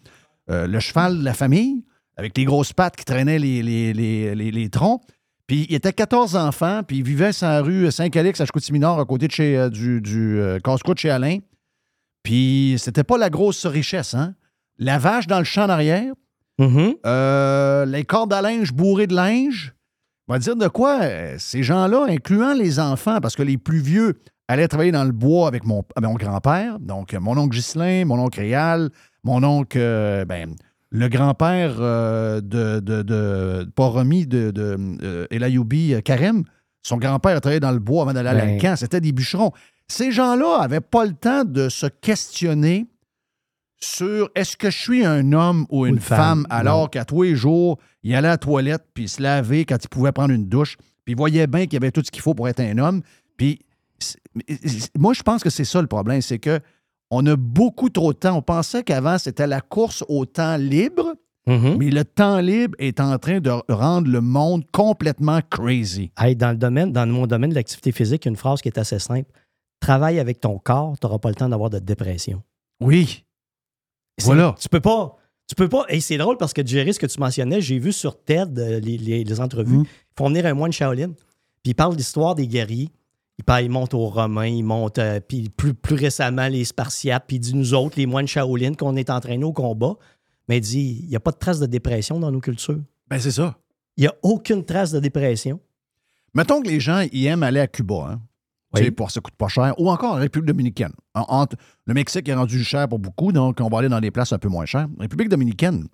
[0.48, 1.84] le cheval de la famille,
[2.16, 5.00] avec les grosses pattes qui traînaient les, les, les, les- les troncs.
[5.46, 9.04] Puis il était 14 enfants, puis il vivait sur la rue Saint-Calix à Chicoutimi-Nord, à
[9.04, 11.38] côté de chez, euh, du, du euh, casse-croûte chez Alain.
[12.22, 14.34] Puis c'était pas la grosse richesse, hein?
[14.78, 16.12] La vache dans le champ en arrière,
[16.58, 16.94] Mhm.
[17.06, 19.74] euh, les cordes à linge bourrées de linge.
[20.28, 21.00] On va dire de quoi?
[21.02, 24.14] euh, Ces gens-là, incluant les enfants, parce que les plus vieux
[24.48, 28.38] allaient travailler dans le bois avec mon, mon grand-père, donc mon oncle Ghislain, mon oncle
[28.40, 28.90] Réal,
[29.24, 29.78] mon oncle,
[30.26, 30.54] ben,
[30.92, 36.44] le grand-père euh, de, de, de, pas Romy, de, de euh, Elayoubi euh, Karem.
[36.82, 38.46] Son grand-père travaillait dans le bois avant d'aller à Ben.
[38.46, 38.76] l'Alcan.
[38.76, 39.52] C'était des bûcherons.
[39.88, 42.86] Ces gens-là n'avaient pas le temps de se questionner
[43.80, 47.36] sur est-ce que je suis un homme ou une, femme, femme, alors qu'à tous les
[47.36, 50.48] jours, il allait à la toilette puis il se lavait quand il pouvait prendre une
[50.48, 52.78] douche, puis il voyait bien qu'il y avait tout ce qu'il faut pour être un
[52.78, 53.02] homme.
[53.36, 53.60] Puis
[54.96, 56.60] moi, je pense que c'est ça le problème, c'est que
[57.14, 58.36] on a beaucoup trop de temps.
[58.38, 61.14] On pensait qu'avant, c'était la course au temps libre,
[61.46, 61.76] Mhm.
[61.78, 66.10] mais le temps libre est en train de rendre le monde complètement crazy.
[66.18, 68.62] Hey, dans, le domaine, dans mon domaine de l'activité physique, il y a une phrase
[68.62, 69.30] qui est assez simple.
[69.80, 72.42] Travaille avec ton corps, tu n'auras pas le temps d'avoir de dépression.
[72.80, 73.24] Oui.
[74.22, 74.54] Voilà.
[74.60, 75.16] Tu peux pas.
[75.48, 75.84] Tu peux pas.
[75.88, 78.78] Et c'est drôle parce que Jerry, ce que tu mentionnais, j'ai vu sur TED euh,
[78.80, 79.78] les, les- les entrevues.
[79.78, 79.84] Mm.
[79.84, 81.08] Ils font venir un moine Shaolin.
[81.62, 82.90] Puis ils parlent de l'histoire des guerriers.
[83.38, 87.24] Il, parle, il monte aux Romains, il monte, euh, puis plus, plus récemment, les Spartiates,
[87.26, 89.94] puis il dit nous autres, les moines Shaolin, qu'on est entraînés au combat.
[90.48, 92.80] Mais il dit il n'y a pas de trace de dépression dans nos cultures.
[93.08, 93.56] Ben, c'est ça.
[93.96, 95.60] Il n'y a aucune trace de dépression.
[96.34, 98.20] Mettons que les gens ils aiment aller à Cuba, hein?
[98.74, 98.86] Tu Oui.
[98.86, 99.74] sais, pour ça coûte pas cher.
[99.78, 100.92] Ou encore en République dominicaine.
[101.14, 101.56] En- entre-
[101.86, 104.38] le Mexique est rendu cher pour beaucoup, donc on va aller dans des places un
[104.38, 104.88] peu moins chères.
[104.98, 105.88] République dominicaine,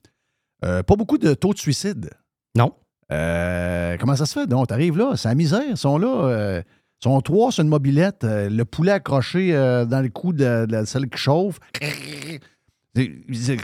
[0.64, 2.10] euh, pas beaucoup de taux de suicide.
[2.56, 2.72] Non.
[3.10, 4.46] Euh, comment ça se fait?
[4.46, 5.62] Donc, t'arrives là, c'est la misère.
[5.68, 6.62] Ils sont là, euh,
[7.00, 10.84] sont trois sur une mobilette, euh, le poulet accroché euh, dans le cou de, de
[10.84, 11.58] celle qui chauffe.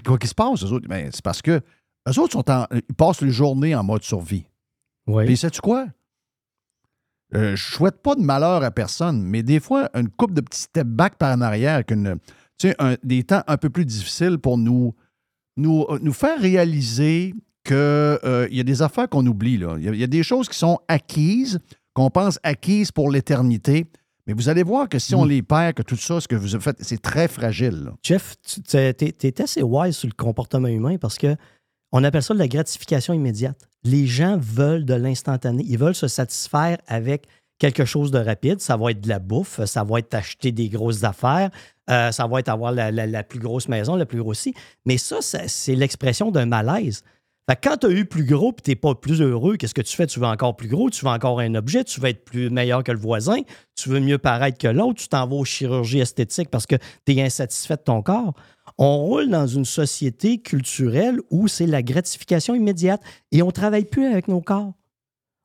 [0.06, 0.88] Quoi qui se passe, eux autres?
[0.88, 1.60] Ben, c'est parce que
[2.08, 4.44] eux autres sont en- ils passent les journées en mode survie.
[5.06, 5.24] Oui.
[5.26, 5.86] Puis sais-tu quoi?
[7.34, 10.60] Euh, je souhaite pas de malheur à personne, mais des fois, une coupe de petits
[10.62, 12.18] step back par en arrière, une,
[12.78, 14.94] un- des temps un peu plus difficiles pour nous,
[15.56, 19.54] nous, nous faire réaliser qu'il y a des affaires qu'on oublie.
[19.54, 21.58] y, il y a des choses qui sont acquises,
[21.94, 23.86] qu'on pense acquises pour l'éternité.
[24.26, 26.54] Mais vous allez voir que si on les perd, que tout ça, ce que vous
[26.54, 27.84] avez fait, c'est très fragile.
[27.84, 27.92] là.
[28.02, 31.36] Jeff, tu es assez wise sur le comportement humain parce que
[31.96, 33.56] On appelle ça de la gratification immédiate.
[33.84, 35.62] Les gens veulent de l'instantané.
[35.64, 37.28] Ils veulent se satisfaire avec
[37.60, 38.60] quelque chose de rapide.
[38.60, 41.50] Ça va être de la bouffe, ça va être acheter des grosses affaires,
[41.90, 44.54] euh, ça va être avoir la, la- la plus grosse maison, la plus grossie.
[44.84, 47.04] Mais ça, ça- c'est l'expression d'un malaise.
[47.48, 49.74] Fait que quand tu as eu plus gros et tu n'es pas plus heureux, qu'est-ce
[49.74, 50.06] que tu fais?
[50.06, 52.82] Tu veux encore plus gros, tu veux encore un objet, tu veux être plus meilleur
[52.82, 53.36] que le voisin,
[53.76, 56.76] tu veux mieux paraître que l'autre, tu t'en vas aux chirurgies esthétiques parce que
[57.06, 58.32] tu es insatisfait de ton corps.
[58.78, 63.84] On roule dans une société culturelle où c'est la gratification immédiate et on ne travaille
[63.84, 64.72] plus avec nos corps.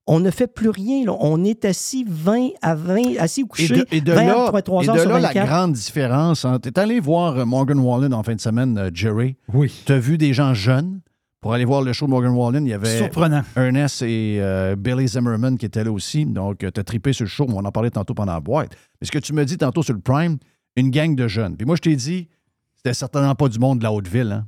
[0.08, 1.06] On ne fait plus rien.
[1.06, 1.16] là.
[1.20, 4.52] On est assis 20 à 20, assis ou Et couché de, et de 20 là,
[4.52, 5.47] à 3 et heures de sur là la 24.
[5.47, 6.47] grande différence.
[6.64, 9.36] Tu es allé voir Morgan Wallen en fin de semaine, euh, Jerry.
[9.54, 9.72] Oui.
[9.86, 11.02] Tu as vu des gens jeunes?
[11.42, 13.44] Pour aller voir le show de Morgan Wallen, il y avait Surprenant.
[13.56, 16.26] Ernest et euh, Billy Zimmerman qui étaient là aussi.
[16.26, 17.46] Donc, tu as trippé sur le show.
[17.48, 18.72] On en parlait tantôt pendant la boîte.
[19.00, 20.38] Mais ce que tu me dis tantôt sur le Prime,
[20.76, 21.56] une gang de jeunes.
[21.56, 22.28] Puis moi, je t'ai dit,
[22.76, 24.32] c'était certainement pas du monde de la Haute-Ville.
[24.34, 24.48] Hein?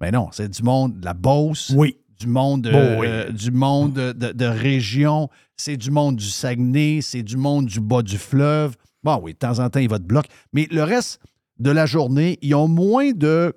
[0.00, 1.96] Mais non, c'est du monde de la Beauce, Oui.
[2.18, 3.06] du monde, Bon, euh, oui.
[3.08, 8.02] euh, du monde de, région, c'est du monde du Saguenay, c'est du monde du bas
[8.02, 8.74] du fleuve.
[9.04, 10.28] Bon, oui, de temps en temps, il va te bloquer.
[10.52, 11.20] Mais le reste
[11.60, 13.54] de la journée, ils ont moins de.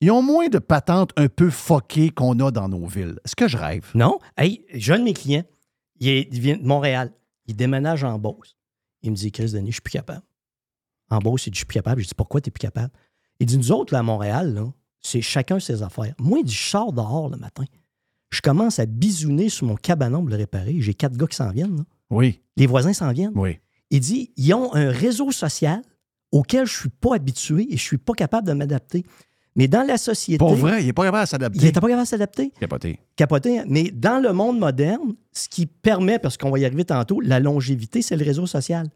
[0.00, 3.18] Ils ont moins de patentes un peu fuckées qu'on a dans nos villes.
[3.24, 3.84] Est-ce que je rêve?
[3.94, 4.18] Non.
[4.36, 5.44] Hey, j'ai un de mes clients,
[5.98, 7.12] il, est- il vient de Montréal.
[7.46, 8.56] Il déménage en Beauce.
[9.02, 10.22] Il me dit, Chris Denis, je suis plus capable.
[11.10, 12.00] En Beauce, il dit, je suis plus capable.
[12.02, 12.92] Je dis, pourquoi tu n'es plus capable?
[13.40, 16.14] Il dit, nous autres, là, à Montréal, là, c'est chacun ses affaires.
[16.18, 17.64] Moi, il dit, je sors dehors le matin.
[18.30, 20.76] Je commence à bisouner sur mon cabanon pour le réparer.
[20.80, 21.76] J'ai quatre gars qui s'en viennent.
[21.78, 21.84] là.
[22.10, 23.32] Oui, Les voisins s'en viennent.
[23.34, 23.58] oui.
[23.90, 25.80] Il dit, ils ont un réseau social
[26.30, 29.06] auquel je ne suis pas habitué et je ne suis pas capable de m'adapter.
[29.58, 31.58] Mais dans la société, Pour vrai, il n'est pas capable de il s'adapter.
[31.60, 33.00] n'était pas capable de s'adapter Capoté.
[33.16, 33.58] capoté.
[33.58, 33.64] hein.
[33.68, 37.40] Mais dans le monde moderne, ce qui permet, parce qu'on va y arriver tantôt, la
[37.40, 38.86] longévité, c'est le réseau social.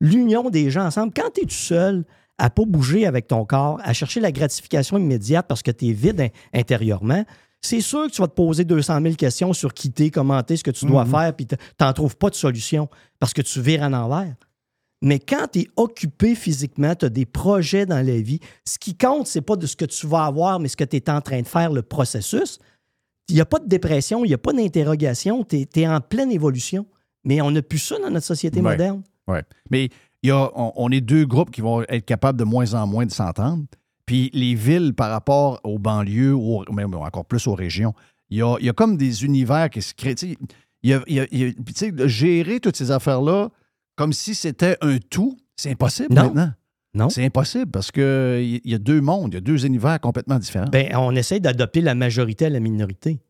[0.00, 1.12] L'union des gens ensemble.
[1.16, 2.04] Quand tu es tout seul,
[2.38, 5.92] à pas bouger avec ton corps, à chercher la gratification immédiate parce que tu es
[5.92, 7.24] vide in- intérieurement,
[7.62, 10.70] c'est sûr que tu vas te poser 200 000 questions sur quitter, commenter ce que
[10.70, 13.92] tu dois faire, puis tu n'en trouves pas de solution parce que tu vires en
[13.92, 14.34] envers.
[15.02, 18.94] Mais quand tu es occupé physiquement, tu as des projets dans la vie, ce qui
[18.94, 21.20] compte, c'est pas de ce que tu vas avoir, mais ce que tu es en
[21.22, 22.58] train de faire, le processus.
[23.28, 26.30] Il n'y a pas de dépression, il n'y a pas d'interrogation, tu es, en pleine
[26.32, 26.86] évolution.
[27.24, 28.72] Mais on n'a plus ça dans notre société Ouais.
[28.72, 29.02] moderne.
[29.28, 29.42] Ouais.
[29.70, 29.88] Mais
[30.22, 32.86] il y a, on, on est deux groupes qui vont être capables de moins en
[32.86, 33.64] moins de s'entendre.
[34.04, 37.94] Puis les villes, par rapport aux banlieues, ou même encore plus aux régions,
[38.28, 40.14] il y a, y a comme des univers qui se créent.
[40.82, 41.54] Il y a- y
[42.08, 43.50] gérer toutes ces affaires-là
[44.00, 46.22] comme si c'était un tout, c'est impossible Non.
[46.22, 46.52] maintenant.
[46.94, 47.10] Non.
[47.10, 50.70] C'est impossible parce qu'il y a deux mondes, il y a deux univers complètement différents.
[50.72, 53.20] Ben, on essaie d'adopter la majorité à la minorité.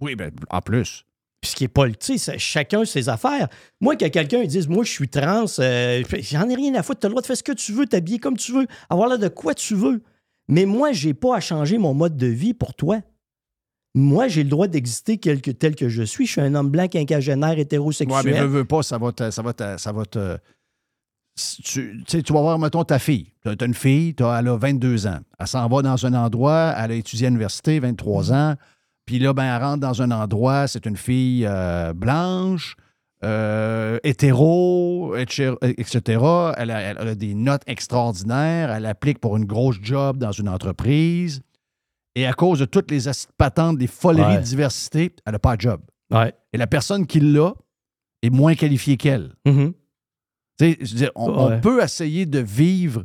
[0.00, 1.04] oui, ben, en plus.
[1.42, 1.94] Puis ce qui n'est pas le.
[1.94, 3.48] Tu sais, chacun ses affaires.
[3.82, 7.00] Moi, que quelqu'un dise, moi, je suis trans, euh, j'en ai rien à foutre.
[7.00, 9.10] Tu as le droit de faire ce que tu veux, t'habiller comme tu veux, avoir
[9.10, 10.02] l'air de quoi tu veux.
[10.48, 13.00] Mais moi, j'ai pas à changer mon mode de vie pour toi.
[13.94, 16.26] Moi, j'ai le droit d'exister tel que, tel que je suis.
[16.26, 18.24] Je suis un homme blanc quinquagénaire Ouais, hétérosexuel.
[18.24, 19.30] mais veux, veux pas, ça va te.
[19.30, 20.38] Ça va te, ça va te
[21.36, 23.32] si tu, vas voir, mettons, ta fille.
[23.42, 25.18] Tu as une fille, elle a 22 ans.
[25.38, 28.54] Elle s'en va dans un endroit, elle a étudié à l'université, 23 ans.
[29.04, 32.76] Puis là, ben, elle rentre dans un endroit, c'est une fille euh, blanche,
[33.24, 35.54] euh, hétéro, etc.
[35.62, 36.00] etc.
[36.56, 38.70] Elle a, elle a des notes extraordinaires.
[38.70, 41.42] Elle applique pour une grosse job dans une entreprise.
[42.14, 44.38] Et à cause de toutes les acides patentes, des foleries Ouais.
[44.38, 45.80] de diversité, elle n'a pas de job.
[46.12, 46.32] Ouais.
[46.52, 47.54] Et la personne qui l'a
[48.22, 49.34] est moins qualifiée qu'elle.
[49.44, 49.72] Mhm.
[50.60, 53.04] Je veux dire, on, peut essayer de vivre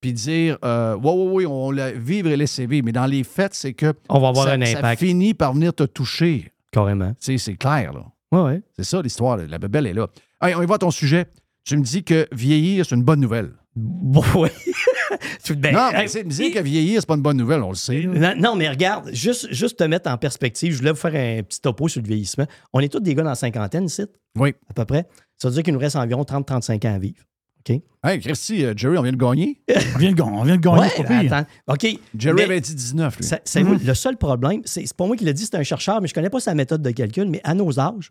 [0.00, 2.86] puis dire, euh, oui, oui, oui, on la vivre et laisser vivre.
[2.86, 5.52] Mais dans les faits, c'est que On va avoir ça, un ça impact, finit par
[5.52, 6.50] venir te toucher.
[6.72, 7.14] carrément.
[7.18, 8.04] C'est clair, là.
[8.32, 8.62] Ouais, ouais.
[8.76, 9.36] C'est ça l'histoire.
[9.36, 10.06] La bébelle est là.
[10.40, 11.26] Hey, on y va à ton sujet.
[11.64, 13.52] Tu me dis que vieillir, c'est une bonne nouvelle.
[15.44, 17.62] Tu- ben, non, mais hey, c'est- me dire que vieillir, c'est pas une bonne nouvelle,
[17.62, 18.02] on le sait.
[18.04, 21.42] Non, non, mais regarde, juste, juste te mettre en perspective, je voulais vous faire un
[21.42, 22.46] petit topo sur le vieillissement.
[22.72, 24.04] On est tous des gars dans la cinquantaine ici,
[24.38, 24.54] Oui.
[24.68, 25.06] à peu près.
[25.38, 27.22] Ça veut dire qu'il nous reste environ 30-35 ans à vivre.
[27.68, 27.80] OK?
[28.04, 29.60] Hey, Christy, euh, Jerry, on vient de gagner?
[29.94, 31.32] On vient de, gagner- on vient de gagner, Ouais, c'est pas pire.
[31.32, 31.48] attends.
[31.68, 31.86] OK.
[32.16, 33.24] Jerry mais avait dit 19, lui.
[33.24, 36.00] ça- savez-vous, le seul problème, c'est c'est pas moi qui l'ai dit, c'est un chercheur,
[36.00, 38.10] mais je connais pas sa méthode de calcul, mais à nos âges,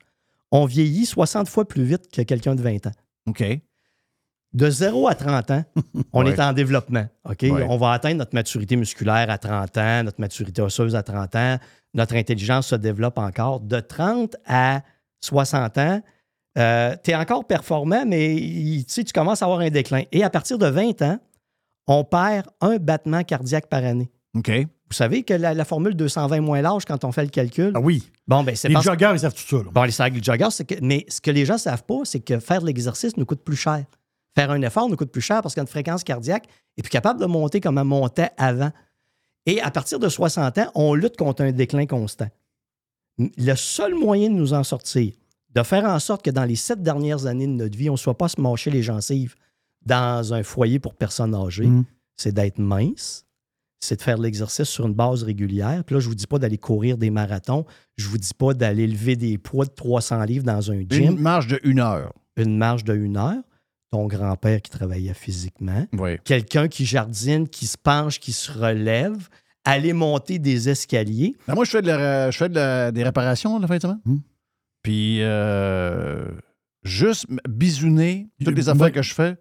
[0.51, 2.91] on vieillit 60 fois plus vite que quelqu'un de 20 ans.
[3.27, 3.43] OK.
[4.53, 5.63] De 0 à 30 ans,
[6.13, 6.31] on Ouais.
[6.31, 7.05] est en développement.
[7.25, 7.37] OK?
[7.43, 7.65] Ouais.
[7.69, 11.57] On va atteindre notre maturité musculaire à 30 ans, notre maturité osseuse à 30 ans,
[11.93, 13.59] notre intelligence se développe encore.
[13.59, 14.81] De 30 à
[15.21, 16.01] 60 ans,
[16.55, 16.61] tu
[17.11, 20.03] es encore performant, mais tu sais, tu commences à avoir un déclin.
[20.11, 21.19] Et à partir de 20 ans,
[21.87, 24.09] on perd un battement cardiaque par année.
[24.35, 24.49] OK.
[24.89, 27.79] Vous savez que la, la formule 220 moins l'âge, quand on fait le calcul, Ah
[27.81, 28.09] oui.
[28.27, 29.57] bon, ben c'est Les parce joggers, ils savent tout ça.
[29.57, 29.69] là.
[29.71, 30.75] Bon, les sacs joggers, c'est que.
[30.81, 33.43] Mais ce que les gens ne savent pas, c'est que faire de l'exercice nous coûte
[33.43, 33.83] plus cher.
[34.37, 37.19] Faire un effort nous coûte plus cher parce que notre fréquence cardiaque est plus capable
[37.19, 38.71] de monter comme elle montait avant.
[39.47, 42.27] Et à partir de 60 ans, on lutte contre un déclin constant.
[43.17, 45.13] Le seul moyen de nous en sortir,
[45.55, 47.97] de faire en sorte que dans les sept dernières années de notre vie, on ne
[47.97, 49.33] soit pas se mâcher les gencives
[49.87, 51.85] dans un foyer pour personnes âgées, Mm.
[52.15, 53.25] c'est d'être mince,
[53.79, 55.83] c'est de faire de l'exercice sur une base régulière.
[55.83, 57.65] Puis là, je ne vous dis pas d'aller courir des marathons,
[57.95, 61.13] je ne vous dis pas d'aller lever des poids de 300 livres dans un gym,
[61.13, 62.13] Une marche de une heure.
[62.35, 63.41] une marche de une heure.
[63.91, 66.17] Ton grand-père qui travaillait physiquement, Oui.
[66.25, 69.29] quelqu'un qui jardine, qui se penche, qui se relève,
[69.63, 71.35] aller monter des escaliers.
[71.47, 73.81] Ben, moi, je fais, de la- je fais de la- des réparations la fin de
[73.81, 74.01] semaine.
[74.05, 74.17] Hmm.
[74.81, 76.27] Puis, euh,
[76.83, 79.35] juste bisouner toutes les affaires que je fais,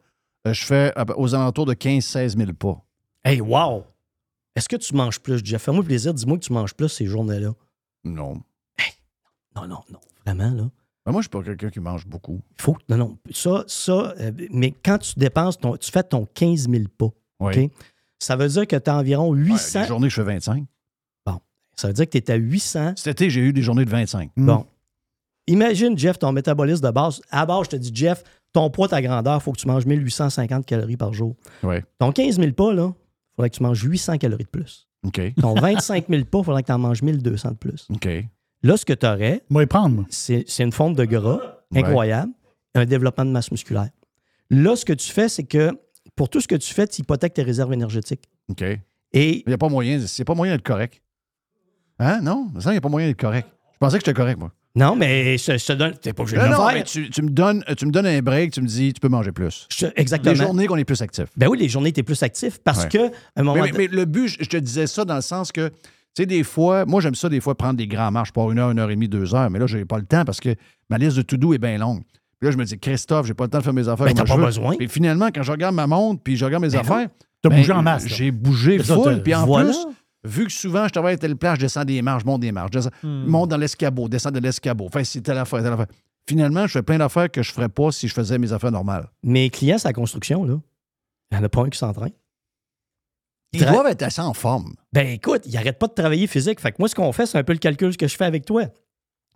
[0.46, 2.80] euh, je fais aux alentours de 15-16 000 pas.
[3.24, 3.84] Hey, wow!
[4.54, 5.62] Est-ce que tu manges plus, Jeff?
[5.62, 7.52] Fais-moi plaisir, dis-moi que tu manges plus ces journées-là.
[8.04, 8.40] Non.
[9.56, 10.00] Non, non, non.
[10.24, 10.70] Vraiment, là.
[11.06, 12.42] Ben, moi, je suis pas quelqu'un qui mange beaucoup.
[12.58, 12.76] Il faut.
[12.88, 13.18] Non, non.
[13.30, 14.14] Ça, ça.
[14.20, 17.06] euh, mais quand tu dépenses, ton, tu fais ton 15 000 pas.
[17.40, 17.64] Oui.
[17.66, 17.70] OK?
[18.18, 19.82] Ça veut dire que tu as environ Ouais, 800.
[19.82, 20.64] des journées, je fais 25.
[21.76, 22.94] ça veut dire que tu es à 800.
[22.96, 24.30] Cet été, j'ai eu des journées de 25.
[24.36, 24.46] Mm.
[24.46, 24.66] Bon.
[25.46, 27.20] Imagine, Jeff, ton métabolisme de base.
[27.30, 29.86] À base, je te dis, Jeff, ton poids, ta grandeur, il faut que tu manges
[29.86, 31.36] 1850 calories par jour.
[31.62, 31.76] Oui.
[31.98, 34.88] Ton 15 000 pas, là, il faudrait que tu manges 800 calories de plus.
[35.06, 35.20] OK.
[35.40, 37.86] Ton 25 000 pas, il faudrait que tu en manges 1200 de plus.
[37.94, 38.08] OK.
[38.62, 40.04] Là, ce que tu aurais, Moi, y prendre, moi.
[40.08, 41.40] c'est c'est une fonte de gras
[41.72, 41.82] Ouais.
[41.82, 42.32] incroyable,
[42.74, 43.90] un développement de masse musculaire.
[44.50, 45.72] Là, ce que tu fais, c'est que
[46.14, 48.28] pour tout ce que tu fais, tu hypothèques tes réserves énergétiques.
[48.48, 48.60] OK.
[48.62, 48.78] Il
[49.12, 51.02] Et n'y a pas moyen, c'est pas moyen d'être correct.
[51.98, 52.20] Hein?
[52.22, 52.48] Non?
[52.60, 53.48] Ça, il n'y a pas moyen d'être correct.
[53.72, 54.52] Je pensais que j'étais correct, moi.
[54.74, 55.94] non, mais je, te donne.
[55.98, 56.74] T'es pas obligé de Non, le non, faire.
[56.76, 59.08] mais tu, tu me donnes, tu me donnes un break, tu me dis, tu peux
[59.08, 59.66] manger plus.
[59.74, 60.32] Je- exactement.
[60.32, 61.26] Les journées qu'on est plus actif.
[61.36, 62.88] Ben oui, les journées, tu es plus actif parce Ouais.
[62.90, 65.16] que à un moment Mais, mais- mais le but, je je te disais ça dans
[65.16, 65.70] le sens que,
[66.16, 68.58] tu sais, des fois, moi, j'aime ça, des fois, prendre des grands marches pour une
[68.58, 70.54] heure, une heure et demie, deux heures, mais là, j'ai pas le temps parce que
[70.88, 72.02] ma liste de to-do est bien longue.
[72.40, 74.06] Puis là, je me dis, Christophe, j'ai pas le temps de faire mes affaires.
[74.06, 74.46] Ben, comme t'as je pas veux.
[74.46, 74.76] besoin.
[74.76, 77.08] Puis finalement, quand je regarde ma montre, puis je regarde mes Ben affaires,
[77.42, 78.06] T'as ben, bougé en masse.
[78.08, 79.22] J'ai bougé full.
[79.22, 79.70] Puis en voilà.
[79.70, 79.86] plus,
[80.24, 82.50] vu que souvent, je travaille à telle place, je descends des marches, je monte des
[82.52, 84.86] marches, je descends- monte dans l'escabeau, descends de l'escabeau.
[84.86, 85.86] Enfin, c'est telle affaire, telle affaire.
[86.28, 89.06] Finalement, je fais plein d'affaires que je ferais pas si je faisais mes affaires normales.
[89.22, 90.54] mes clients, c'est la construction, là.
[91.30, 92.12] Il n'y en a pas un qui s'entraîne.
[93.60, 94.74] Ils doivent être assez en forme.
[94.92, 96.60] Ben écoute, ils n'arrêtent pas de travailler physique.
[96.60, 98.44] Fait que moi, ce qu'on fait, c'est un peu le calcul que je fais avec
[98.44, 98.64] toi.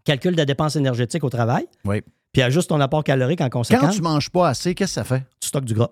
[0.05, 1.67] Calcul de la dépense énergétique au travail.
[1.85, 2.03] Oui.
[2.33, 3.97] Puis ajuste ton apport calorique en Quand conséquence.
[3.97, 5.25] tu manges pas assez, qu'est-ce que ça fait?
[5.41, 5.91] tu stockes du gras.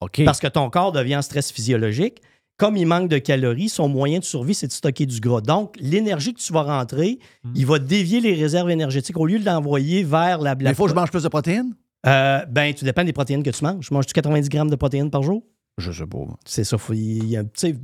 [0.00, 0.24] OK.
[0.24, 2.22] Parce que ton corps devient en stress physiologique.
[2.56, 5.40] Comme il manque de calories, son moyen de survie, c'est de stocker du gras.
[5.40, 7.18] Donc, l'énergie que tu vas rentrer,
[7.54, 10.90] il va dévier les réserves énergétiques au lieu de l'envoyer vers la Il faut que
[10.90, 11.74] je mange plus de protéines?
[12.06, 13.90] Euh, ben, tu dépends des protéines que tu manges.
[13.92, 15.42] Manges-tu 90 grammes de protéines par jour?
[15.78, 16.18] Je sais pas.
[16.44, 16.76] C'est ça.
[16.76, 17.38] faut- y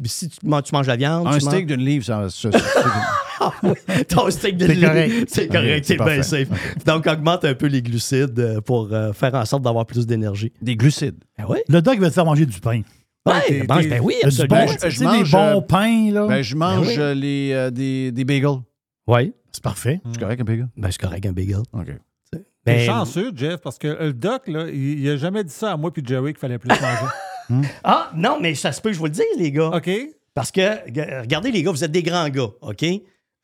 [0.05, 2.61] si tu manges, tu manges la viande, Un tu steak d'une livre, ça, ça- ça-
[3.41, 3.73] Ah oui,
[4.09, 5.25] ton steak lait, correct.
[5.29, 6.49] C'est correct, c'est bien safe.
[6.85, 10.53] Donc, augmente un peu les glucides euh, pour euh, faire en sorte d'avoir plus d'énergie.
[10.61, 11.17] des glucides.
[11.39, 11.59] Ben oui.
[11.69, 12.83] Le doc va te faire manger du pain.
[13.27, 14.67] Ouais, mange, t'es- ben oui, Il y a du absolument.
[14.67, 16.27] bon, je- mange, des bons euh, pains, là.
[16.27, 16.95] Ben, je mange oui.
[16.99, 18.61] euh, les, euh, des, des bagels.
[19.07, 20.01] Oui, c'est parfait.
[20.13, 20.69] C'est correct, un bagel?
[20.77, 21.63] ben c'est correct, un bagel.
[21.73, 21.87] OK.
[22.33, 25.73] T'es Ben, chanceux, Jeff, parce que le doc, là, il, il a jamais dit ça
[25.73, 26.81] à moi puis Jerry qu'il fallait plus manger.
[27.83, 29.71] Ah, non, mais ça se peut, je vous le dis, les gars.
[29.75, 29.91] OK?
[30.35, 32.85] Parce que, regardez, les gars, vous êtes des grands gars, OK?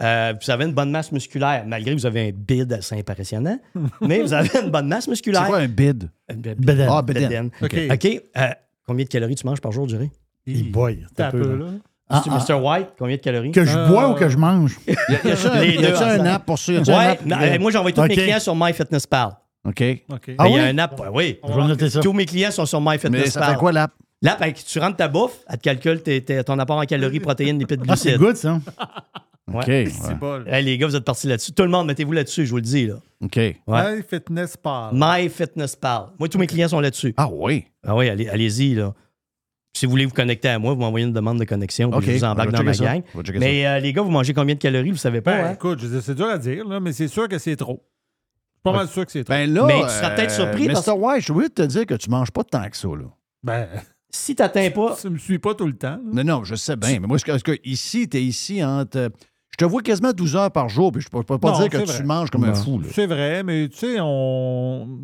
[0.02, 3.58] Euh, vous avez une bonne masse musculaire, malgré que vous avez un bid assez impressionnant,
[4.00, 5.42] mais vous avez une bonne masse musculaire.
[5.42, 6.08] C'est quoi un bid?
[6.28, 6.88] Un bid- Beden.
[6.90, 7.50] Ah, beden.
[7.62, 7.76] OK.
[7.92, 8.06] OK.
[8.38, 8.48] euh,
[8.86, 10.10] combien de calories tu manges par jour, Jerry?
[10.46, 11.04] Il boy.
[11.14, 11.66] T'as un peu, là.
[12.08, 12.54] Ah, Tu- ah, Mr.
[12.54, 13.52] White, combien de calories?
[13.52, 14.78] que je Euh, bois ou que je mange?
[14.88, 14.94] Y a-
[15.28, 16.28] y a-tu un, Les y a-tu deux un ensemble.
[16.28, 16.72] app pour ça?
[16.72, 19.32] Ouais, non, euh, moi, j'envoie tous mes clients sur MyFitnessPal.
[19.66, 19.82] OK?
[20.12, 20.30] OK.
[20.38, 20.68] Ah Ben, Il y a oui?
[20.70, 21.38] un app, oui.
[21.46, 22.00] Je vais noter ça.
[22.00, 23.30] Tous mes clients sont sur Mais MyFitnessPal.
[23.44, 23.92] ça fait quoi l'app?
[24.22, 27.20] Là, ben, tu rentres ta bouffe, elle te calcule tes- tes- ton apport en calories,
[27.20, 28.20] protéines, lipides, Ah, c'est glucides.
[28.20, 28.60] good, ça.
[29.52, 29.66] OK.
[29.66, 29.88] Ouais.
[29.90, 30.44] C'est bol.
[30.46, 31.52] Hey, les gars, vous êtes partis là-dessus.
[31.52, 32.86] Tout le monde, mettez-vous là-dessus, je vous le dis.
[32.86, 32.94] Là.
[33.24, 33.36] OK.
[33.36, 33.56] Ouais.
[33.96, 34.90] My Fitness Pal.
[34.92, 36.08] MyFitnessPal.
[36.18, 37.14] Moi, tous mes clients sont là-dessus.
[37.16, 37.64] Ah oui?
[37.84, 38.74] Ah oui, allez, allez-y.
[38.74, 38.94] Là.
[39.74, 42.04] Si vous voulez vous connecter à moi, vous m'envoyez une demande de connexion, puis OK.
[42.04, 42.84] je vous embarque va dans ma ça.
[42.84, 43.02] gang.
[43.38, 44.90] Mais euh, les gars, vous mangez combien de calories?
[44.90, 45.52] Vous savez pas, Ben, hein?
[45.54, 47.82] écoute, c'est dur à dire, là, mais c'est sûr que c'est trop.
[48.64, 49.32] Je suis pas mal sûr que c'est trop.
[49.34, 50.72] Ben là, Mais tu seras peut-être surpris Mr.
[50.74, 52.88] parce- White, je suis obligé de te dire que tu manges pas tant que ça,
[52.88, 53.04] là.
[53.42, 53.68] Ben,
[54.12, 55.98] Si tu n'atteins pas, tu me suis pas tout le temps.
[56.04, 56.22] là.
[56.24, 56.98] Non, non, je sais bien.
[57.00, 59.10] Mais moi, est-ce que, ici, tu es ici entre.
[59.52, 61.68] Je te vois quasiment 12 heures par jour, puis je peux, peux pas Non, dire
[61.68, 62.80] que tu manges comme un fou.
[62.80, 62.88] Là.
[62.92, 64.98] C'est vrai, mais tu sais, on...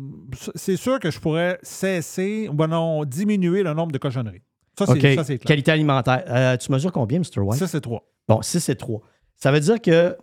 [0.55, 4.41] c'est sûr que je pourrais cesser, bon non, diminuer le nombre de cochonneries.
[4.77, 5.15] Ça, c'est OK.
[5.15, 5.47] ça, c'est clair.
[5.47, 6.23] Qualité alimentaire.
[6.27, 7.39] Euh, tu mesures combien, Mr.
[7.41, 7.59] White?
[7.59, 8.03] Ça, c'est trois.
[8.27, 9.01] Bon, 6 et 3.
[9.35, 10.15] Ça veut dire que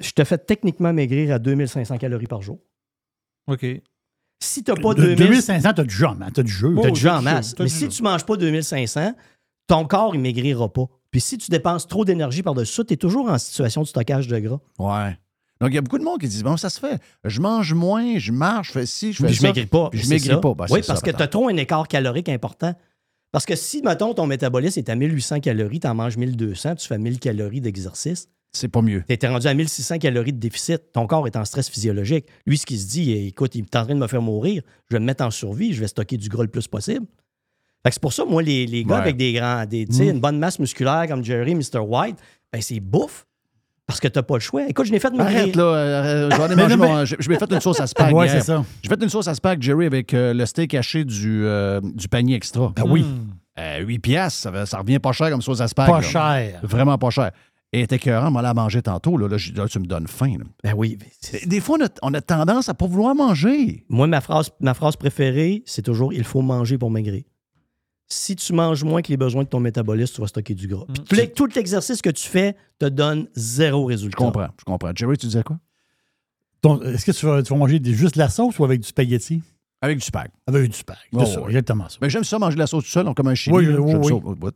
[0.00, 2.58] je te fais techniquement maigrir à 2500 calories par jour.
[3.46, 3.66] OK.
[4.40, 6.74] Si tu n'as pas De 2000, 2500, t'as du jeu, en- t'as du jeu.
[6.76, 7.54] Oh, tu as du jeu t'as en du masse.
[7.54, 9.14] t'as Mais si tu ne manges pas 2500,
[9.66, 10.86] ton corps, il maigrira pas.
[11.10, 14.26] Puis si tu dépenses trop d'énergie par-dessus ça, tu es toujours en situation de stockage
[14.28, 14.60] de gras.
[14.78, 15.16] Ouais.
[15.60, 17.00] Donc, il y a beaucoup de monde qui disent Bon, ça se fait.
[17.24, 19.46] Je mange moins, je marche, je fais ci, je fais Puis je ça.
[19.46, 19.88] maigris pas.
[19.90, 20.38] Puis je maigris ça.
[20.38, 20.54] pas.
[20.54, 22.74] Ben, oui, parce ça, que tu as trop un écart calorique important.
[23.30, 26.86] Parce que si, mettons, ton métabolisme est à 1800 calories, tu en manges 1200, tu
[26.86, 29.02] fais 1000 calories d'exercice, C'est pas mieux.
[29.08, 30.80] tu rendu à 1600 calories de déficit.
[30.92, 32.26] Ton corps est en stress physiologique.
[32.46, 34.62] Lui, ce qu'il se dit, écoute, il est en train de me faire mourir.
[34.90, 35.72] Je vais me mettre en survie.
[35.74, 37.04] Je vais stocker du gras le plus possible.
[37.82, 39.00] Fait que c'est pour ça, moi, les, les gars Ouais.
[39.02, 41.80] avec des grands, des, tu sais, une bonne masse musculaire comme Jerry, Mr.
[41.80, 42.16] White,
[42.52, 43.26] ben c'est bouffe.
[43.86, 44.66] Parce que t'as pas le choix.
[44.66, 45.18] Écoute, je l'ai fait de.
[45.20, 45.62] Arrête, là.
[45.62, 47.86] euh, je vais aller Mais manger non, mon- Je je m'ai fait une sauce à
[47.86, 48.14] spag.
[48.14, 48.64] Ouais, c'est ça.
[48.82, 52.08] J'ai fait une sauce à spag, Jerry, avec euh, le steak haché du, euh, du
[52.08, 52.72] panier extra.
[52.74, 53.04] Ben oui.
[53.58, 55.86] Euh, 8 piastres, ça, revient pas cher comme sauce à spag.
[55.86, 56.02] Pas là.
[56.02, 56.60] cher.
[56.62, 57.30] Vraiment pas cher.
[57.76, 59.16] Et était écœurant, on l'a mangé tantôt.
[59.16, 60.36] Là, là, je- là, tu me donnes faim.
[60.38, 60.44] là.
[60.62, 60.96] Ben oui.
[61.00, 63.84] mais c'est- Des fois, on a, on a tendance à pas vouloir manger.
[63.88, 67.24] Moi, ma phrase, ma phrase préférée, c'est toujours il faut manger pour maigrir.
[68.06, 70.84] Si tu manges moins que les besoins de ton métabolisme, tu vas stocker du gras.
[70.86, 74.16] Puis tout l'e- tout l'exercice que tu fais te donne zéro Je résultat.
[74.18, 74.92] comprends, je comprends.
[74.94, 75.58] Jerry, tu disais quoi?
[76.84, 78.86] Est-ce que tu vas, tu vas manger des- juste de la sauce ou avec du
[78.88, 79.42] spaghetti?
[79.82, 80.30] Avec du spag.
[80.46, 80.96] Avec du spag.
[81.12, 81.48] C'est Oh, ça, oui.
[81.48, 81.98] exactement ça.
[82.00, 83.54] Mais j'aime ça, manger de la sauce tout seul, comme un chili.
[83.54, 84.52] Oui, oui, oui.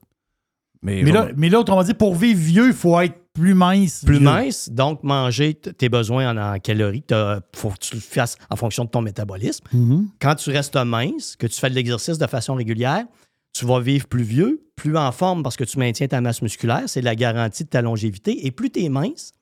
[0.83, 1.35] Mais, Mais là, vraiment.
[1.39, 4.05] mais là, autrement dit, pour vivre vieux, il faut être plus mince.
[4.05, 4.25] Plus vieux.
[4.25, 8.57] mince, donc manger tes besoins en, en calories, il faut que tu le fasses en
[8.57, 9.65] fonction de ton métabolisme.
[9.73, 10.09] Mhm.
[10.21, 13.05] Quand tu restes mince, que tu fais de l'exercice de façon régulière,
[13.53, 16.83] tu vas vivre plus vieux, plus en forme parce que tu maintiens ta masse musculaire.
[16.87, 18.47] C'est la garantie de ta longévité.
[18.47, 19.33] Et plus tu es mince,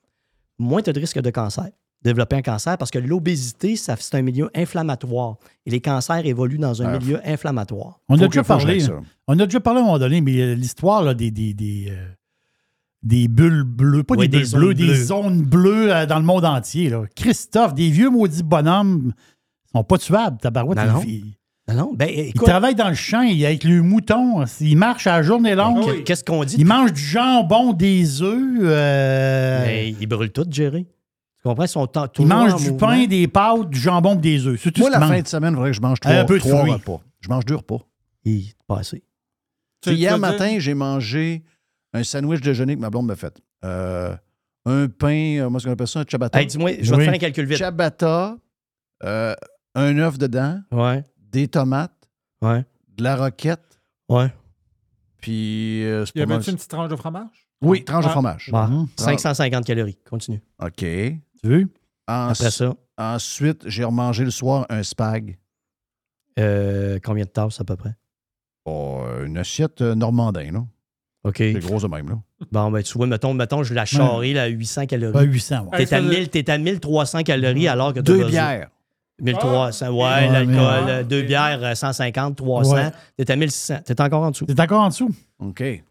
[0.58, 1.68] moins tu as de risque de cancer.
[2.06, 5.36] Développer un cancer parce que l'obésité, ça- c'est un milieu inflammatoire.
[5.66, 8.00] Et les cancers évoluent dans un Ah, milieu inflammatoire.
[8.08, 8.82] On a déjà parlé.
[8.82, 8.86] hein.
[8.86, 9.00] ça.
[9.28, 12.06] On a déjà parlé à un moment donné, mais euh, l'histoire des, des, des, euh,
[13.02, 16.24] des bulles bleues, pas Oui, des des bulles bleues, des zones bleues euh, dans le
[16.24, 16.90] monde entier.
[16.90, 17.02] Là.
[17.16, 19.12] Christophe, des vieux maudits bonhommes
[19.72, 20.78] sont pas tuables, tabarouette.
[21.68, 21.94] Non, non.
[21.96, 24.44] Ben ils travaillent dans le champ avec le mouton.
[24.60, 25.84] Ils marchent à la journée longue.
[25.84, 26.54] que- qu'est-ce qu'on dit?
[26.58, 28.58] Ils mangent du jambon, des œufs.
[28.62, 30.86] euh, Mais ils brûlent tout, Jerry.
[31.54, 32.08] Tu comprends?
[32.18, 32.76] Ils mangent en du mouvement.
[32.88, 34.64] pain, des pâtes, du jambon et des œufs.
[34.64, 36.34] Moi, ce la qu'ils fin de semaine, il faudrait que je mange trois, Un peu
[36.34, 37.00] de trois repas.
[37.20, 37.78] Je mange deux repas.
[38.24, 39.02] Ils- pas assez.
[39.82, 41.44] Tu- Puis hier matin, j'ai mangé
[41.92, 43.40] un sandwich déjeuner que ma blonde m'a fait.
[43.64, 44.16] Euh,
[44.64, 46.40] un pain, euh, moi, ce qu'on appelle ça, un ciabatta?
[46.40, 46.98] Hey, dis-moi, je vais Oui.
[46.98, 47.58] te faire un calcul vite.
[47.58, 48.36] ciabatta,
[49.04, 49.34] euh,
[49.74, 51.92] un œuf dedans, Ouais, des tomates,
[52.42, 52.64] ouais,
[52.96, 53.78] de la roquette,
[54.08, 54.32] ouais.
[55.18, 55.84] puis...
[55.84, 56.50] euh, c'est Y mal avait-tu ça.
[56.50, 57.48] une petite tranche de fromage?
[57.62, 58.12] Oui, tranche de Ah.
[58.12, 58.50] fromage.
[58.52, 58.66] Ouais.
[58.66, 58.88] Mhm.
[58.98, 59.98] 550 calories.
[60.08, 60.42] Continue.
[60.62, 60.84] OK.
[61.42, 61.68] Tu veux?
[62.06, 65.38] Après ça, Ensuite, j'ai remangé le soir un spag.
[66.38, 67.94] euh, combien de tasses à peu près?
[68.64, 70.64] Oh, une assiette euh, normandin, là.
[71.24, 71.36] OK.
[71.38, 72.18] C'est gros de même, là.
[72.52, 75.12] Bon, ben, tu vois, mettons, mettons je la charrie, là, à 800 calories.
[75.12, 75.68] Pas 800.
[75.72, 75.84] ouais.
[75.84, 78.68] T'es à, Hey, ça- 1000 t'es à 1300 calories alors que Deux bières.
[79.20, 82.74] 1300, ouais, Ouais, l'alcool, mais- euh, deux bières, euh, 150, 300.
[82.74, 82.90] Ouais.
[83.16, 83.78] T'es à 1600.
[83.84, 84.44] T'es encore en dessous.
[84.46, 85.10] T'es encore en dessous?
[85.38, 85.58] OK.
[85.58, 85.82] T'es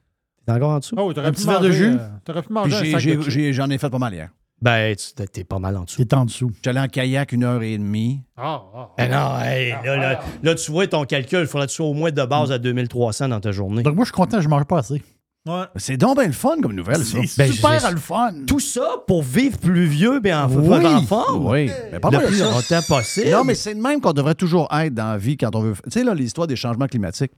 [0.51, 0.95] encore en dessous?
[0.97, 1.95] Oh, t'aurais Un pu petit verre de jus?
[1.99, 3.31] euh, T'aurais pu Puis manger un j'ai- sac j'ai- de chips.
[3.31, 4.29] j'ai- j'en ai fait pas mal hier.
[4.61, 6.03] Ben, tu- t'es pas mal en dessous.
[6.05, 6.51] T'es en dessous.
[6.63, 8.21] J'allais en kayak une heure et demie.
[8.37, 11.71] Ah, ah, Ben non, hey, là, là, là, tu vois ton calcul, il faudrait que
[11.71, 13.83] tu sois au moins de base à 2300 dans ta journée.
[13.83, 15.03] Donc, moi, je suis content, je ne mange pas assez.
[15.47, 15.65] Ouais.
[15.75, 17.19] C'est donc bien le fun comme nouvelle, ça.
[17.27, 18.31] C'est Ben, super je- le fun.
[18.47, 20.85] Tout ça pour vivre plus vieux et en, Oui.
[20.87, 21.45] en forme.
[21.45, 21.69] Oui.
[21.91, 22.45] Mais pas Le mal plus ça.
[22.49, 23.29] longtemps possible.
[23.29, 25.73] Non, mais c'est de même qu'on devrait toujours être dans la vie quand on veut.
[25.83, 27.33] Tu sais, là, l'histoire des changements climatiques.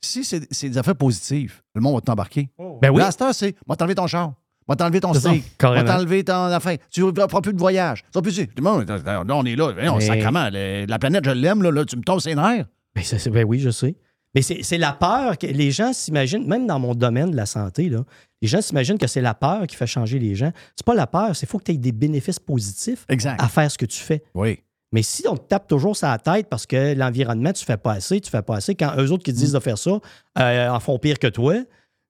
[0.00, 2.50] Si c'est c'est des affaires positives, le monde va t'embarquer.
[2.58, 2.78] Oh.
[2.82, 2.98] Ben oui.
[2.98, 4.32] Là, à cette heure, c'est va t'enlever ton char,
[4.68, 6.78] va t'enlever ton ça, steak, va t'enlever ton affaire.
[6.90, 8.02] Tu ne feras plus de voyage.
[8.12, 9.72] Ça plus Tout le monde, là, on est là.
[9.76, 12.66] Mais- sacrément, le- la planète, je l'aime, là, là, tu me tombes ses nerfs.
[12.94, 13.94] Ben, ça, ben oui, je sais.
[14.34, 17.88] Mais c'est la peur que les gens s'imaginent, même dans mon domaine de la santé,
[17.88, 18.00] là,
[18.42, 20.50] les gens s'imaginent que c'est la peur qui fait changer les gens.
[20.74, 23.40] C'est pas la peur, c'est faut que tu aies des bénéfices positifs Exact.
[23.40, 24.24] à faire ce que tu fais.
[24.34, 24.58] Oui.
[24.90, 27.92] Mais si on te tape toujours sur la tête parce que l'environnement, tu fais pas
[27.92, 29.98] assez, tu fais pas assez, quand eux autres qui te disent de faire ça
[30.40, 31.54] euh, en font pire que toi,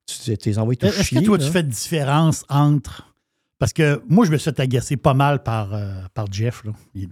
[0.05, 1.45] tu les envoies tout Est-ce que toi, là.
[1.45, 3.13] tu fais de différence entre.
[3.57, 6.63] Parce que moi, je me suis fait agacer pas mal par, euh, par Jeff.
[6.63, 6.71] là.
[6.93, 7.09] Il-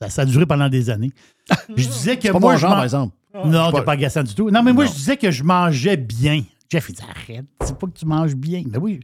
[0.00, 1.10] Ça, ça a duré pendant des années.
[1.76, 3.16] je disais que pas moi, mon je genre, par exemple.
[3.44, 4.50] Non, t'es pas- pas agaçant du tout.
[4.50, 4.90] Non, mais moi, Non.
[4.90, 6.44] je disais que je mangeais bien.
[6.70, 8.62] Jeff, il dit arrête, c'est pas que tu manges bien.
[8.70, 9.00] Mais oui.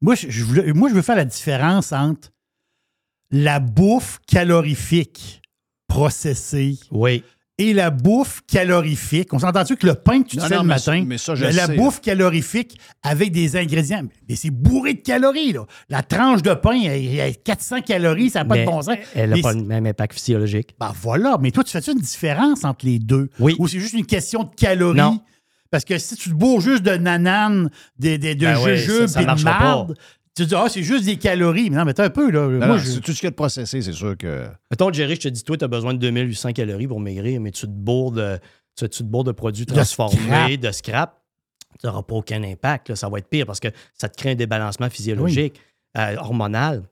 [0.00, 2.30] Moi, je, je voulais- moi, je veux faire la différence entre
[3.30, 5.40] la bouffe calorifique
[5.88, 7.22] processée Oui.
[7.60, 9.32] Et la bouffe calorifique.
[9.34, 11.04] On s'entend-tu que le pain que tu te Non, fais non, le mais matin, ça-
[11.06, 15.52] mais ça, je la, sais, bouffe calorifique avec des ingrédients, mais c'est bourré de calories.
[15.52, 15.66] Là.
[15.90, 18.80] La tranche de pain, elle, elle a 400 calories, ça n'a pas Mais de bon
[18.80, 18.94] sens.
[19.14, 20.74] Elle n'a pas c'est- le même impact physiologique.
[20.80, 23.28] Ben voilà, mais toi, tu fais-tu une différence entre les deux?
[23.38, 23.54] Oui.
[23.58, 24.98] Ou c'est juste une question de calories?
[24.98, 25.20] Non.
[25.70, 28.86] Parce que si tu te bourres juste de nanane, de, de, de Ben ouais, et
[28.86, 29.94] de marde,
[30.44, 31.70] tu te dis, ah, c'est juste des calories.
[31.70, 32.42] Mais non, mais t'as un peu, là.
[32.48, 34.46] Non, Moi, non, je- c'est tout ce qu'il y a de processé, c'est sûr que.
[34.70, 37.50] Mettons, Jerry, je te dis, toi, tu as besoin de 2800 calories pour maigrir, mais
[37.50, 38.38] tu te bourres de,
[38.76, 41.16] tu, tu te bourres de produits transformés, de scrap.
[41.80, 42.88] Tu n'auras pas aucun impact.
[42.90, 42.96] là.
[42.96, 45.60] Ça va être pire parce que ça te crée un débalancement physiologique,
[45.96, 46.82] euh, hormonal.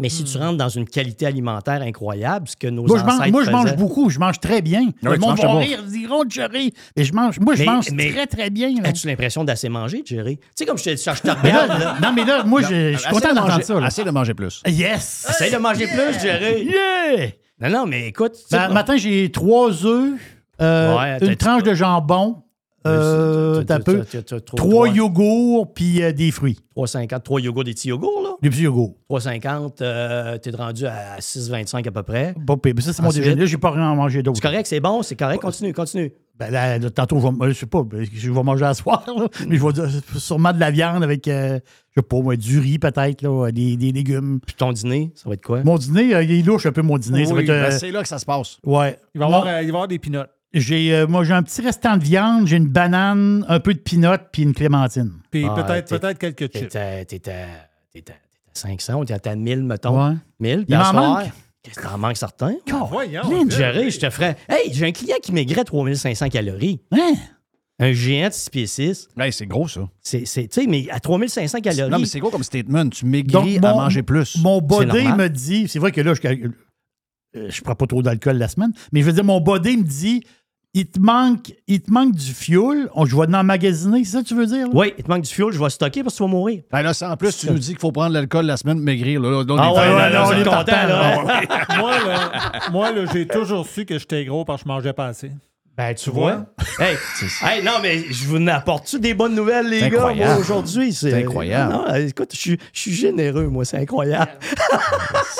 [0.00, 3.14] Mais si tu rentres dans une qualité alimentaire incroyable, ce que nos Moi, je mange,
[3.14, 4.10] ancêtres moi, je mange beaucoup.
[4.10, 4.86] Je mange très bien.
[4.86, 6.72] tu le monde va rire, ils diront chérie.
[6.96, 8.70] Mais je mange, moi, je Mais- mange mais- très, très bien.
[8.84, 10.36] As-tu l'impression d'assez manger, Jerry?
[10.38, 11.96] Tu sais, comme je te, je te Mais regarde, là, là.
[12.02, 13.80] non, mais là, moi, je, je suis content de d'entendre manger- ça.
[13.80, 13.86] là.
[13.88, 14.62] Essaye de manger plus.
[14.66, 15.26] Yes!
[15.30, 16.64] Essaye de manger plus, Jerry.
[16.66, 17.28] Yeah!
[17.60, 18.34] Non, non, mais écoute.
[18.34, 20.12] tu sais, Ben, matin, j'ai trois œufs,
[20.60, 22.42] euh, Ouais, une tranche de jambon,
[22.86, 26.58] euh, t'as- peu, trois trois- yogourts, puis euh, des fruits.
[26.76, 28.30] 3,50, 3 yogourts, des petits yogourts, là?
[28.40, 28.94] Des petits yogourts.
[29.10, 32.34] 3,50, euh, t'es rendu à 6,25 à peu près.
[32.62, 32.72] Pire.
[32.76, 33.34] Mais ça, c'est mon déjeuner.
[33.40, 34.36] Là, j'ai pas rien à manger d'autre.
[34.40, 35.40] C'est correct, c'est bon, c'est correct.
[35.42, 36.12] Continue, continue.
[36.38, 39.26] Ben là, tantôt, je vais, je sais pas, ben, je vais manger à soir, là,
[39.48, 41.58] mais je vais dire, sûrement de la viande avec, euh,
[41.96, 44.38] je sais pas, moi, du riz peut-être, là, des, des légumes.
[44.46, 45.64] Puis ton dîner, ça va être quoi?
[45.64, 47.24] Mon dîner, euh, il est louche un peu mon dîner.
[47.24, 48.58] ça va Oui, être, euh, ben, c'est là que ça se passe.
[48.64, 48.96] ouais.
[49.16, 50.30] Il va y avoir, il va y avoir des pinottes.
[50.54, 53.78] J'ai, euh, moi, j'ai un petit restant de viande, j'ai une banane, un peu de
[53.80, 55.12] pinot, puis une clémentine.
[55.30, 56.76] Puis Ah, peut-être t'es- peut-être quelques T'es chips.
[56.76, 57.46] à, t'es à- t'es à-
[57.92, 58.14] t'es à
[58.54, 60.08] 500, t'es à 1000, mettons.
[60.08, 60.14] Ouais.
[60.40, 61.32] 1000, puis Il à m'en soir, manque.
[61.62, 62.54] Qu'est-ce que t'en manques certains?
[62.88, 63.28] Voyons.
[63.30, 64.36] Lynn, Jerry, je te ferais.
[64.48, 66.80] Hey, j'ai un client qui maigrait 3500 calories.
[66.92, 67.12] Hein?
[67.80, 69.08] Un géant de 6 pieds 6.
[69.18, 69.86] Hey, c'est gros, ça.
[70.00, 71.90] C'est, c'est- tu sais, mais à 3500 calories.
[71.90, 72.88] Non, mais c'est gros comme statement.
[72.88, 74.38] Tu Donc, maigris à mon- manger plus.
[74.42, 75.16] Mon body normal.
[75.18, 78.72] me dit, c'est vrai que là, je, euh, je prends pas trop d'alcool la semaine,
[78.92, 80.24] mais je veux dire, mon body me dit,
[80.80, 84.28] il te manque, il te manque du fuel, on, je vais emmagasiner, c'est ça que
[84.28, 84.66] tu veux dire?
[84.68, 84.72] là?
[84.72, 86.62] Oui, il te manque du fuel, je vais stocker parce que tu vas mourir.
[86.70, 88.84] Ben là, ça, en plus, tu nous dis qu'il faut prendre l'alcool la semaine pour
[88.84, 89.20] maigrir.
[89.20, 90.86] Là, Là, on Ah est- ouais, là, ouais, là, là, on est content, là.
[90.86, 91.42] là.
[91.78, 92.30] moi, là,
[92.70, 95.32] moi, là, j'ai toujours su que j'étais gros parce que je mangeais pas assez.
[95.78, 96.44] Ben, tu vois?
[96.80, 96.96] hey,
[97.42, 100.92] hey, non, mais je vous apporte-tu des bonnes nouvelles, les gars, moi, aujourd'hui?
[100.92, 101.72] C'est incroyable.
[101.72, 104.32] Non, écoute, je suis- généreux, moi, c'est incroyable.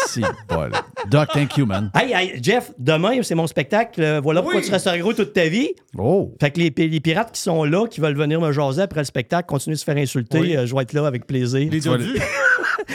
[0.06, 0.70] Si, bol.
[1.10, 1.90] Doc, thank you, man.
[1.94, 4.00] Hey, hey, Jeff, demain, c'est mon spectacle.
[4.00, 5.68] Euh, Voilà pourquoi tu resteras gros toute ta vie.
[5.98, 6.34] Oh.
[6.40, 9.04] Fait que les, les pirates qui sont là, qui veulent venir me jaser après le
[9.04, 10.38] spectacle, continuent de se faire insulter.
[10.38, 10.56] Oui.
[10.56, 11.68] euh, je vais être là avec plaisir.
[11.70, 12.18] Les dodus.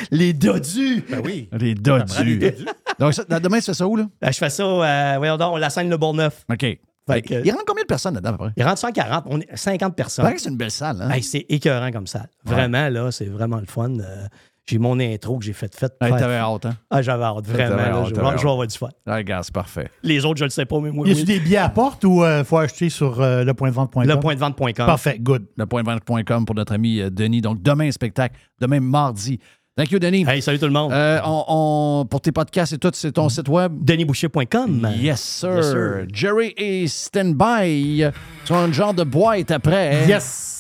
[0.10, 1.04] Les dodus!
[1.08, 1.50] Ben oui.
[1.52, 2.14] Les les dodus.
[2.40, 2.66] dodus.
[3.00, 4.06] Donc, ça, demain, tu fais ça où, là?
[4.20, 6.46] Ben, je fais ça, euh, voyons donc, la scène Le Bourgneuf.
[6.52, 6.80] OK.
[7.10, 8.54] Fait que- Il rentre combien de personnes là-dedans, à peu près?
[8.58, 10.26] Il rentre 140, on est 50 personnes.
[10.38, 11.10] c'est une belle salle, hein?
[11.10, 12.26] Hey, c'est écœurant comme ça.
[12.46, 14.00] Vraiment, là, c'est vraiment le fun.
[14.00, 14.26] Euh,
[14.66, 15.94] j'ai mon intro que j'ai fait faite.
[16.00, 16.78] Hey, T'avais hâte, hein?
[16.90, 17.76] Ah, j'avais hâte, vraiment.
[17.76, 18.46] T'avais là, hâte, je, vais- je vais hâte.
[18.46, 18.90] avoir du fun.
[19.06, 19.90] Ah, regarde, c'est parfait.
[20.04, 21.26] Les autres, je le sais pas, mais moi, Y a-tu oui.
[21.26, 24.04] des billets à porte ou il faut acheter sur euh, lepointdevente.com?
[24.06, 24.86] Lepointdevente.com.
[24.86, 25.46] Parfait, good.
[25.58, 27.42] Lepointdevente.com pour notre ami euh, Denis.
[27.42, 28.36] Donc, demain, spectacle.
[28.62, 29.40] Demain, mardi.
[29.76, 30.24] Thank you, Denis.
[30.28, 30.92] Hey, salut tout le monde.
[30.94, 33.74] Euh, on, on- pour tes podcasts et tout, c'est ton site web?
[33.84, 34.88] DenisBoucher.com.
[35.00, 35.56] Yes, sir.
[35.56, 36.06] Yes, sir.
[36.14, 38.06] Jerry est stand-by
[38.46, 40.06] sur un genre de boîte après.
[40.08, 40.53] Yes!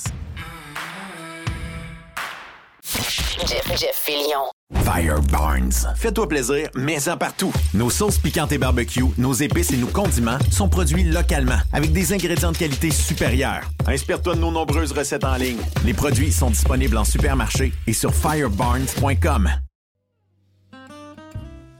[2.93, 4.45] Jeff, Jeff Fillion.
[4.83, 5.71] Fire Barnes.
[5.95, 7.51] Fais-toi plaisir, mets-en partout.
[7.73, 12.13] Nos sauces piquantes et barbecue, nos épices et nos condiments sont produits localement avec des
[12.13, 13.63] ingrédients de qualité supérieure.
[13.87, 15.61] Inspire-toi de nos nombreuses recettes en ligne.
[15.85, 19.49] Les produits sont disponibles en supermarché et sur firebarnes.com.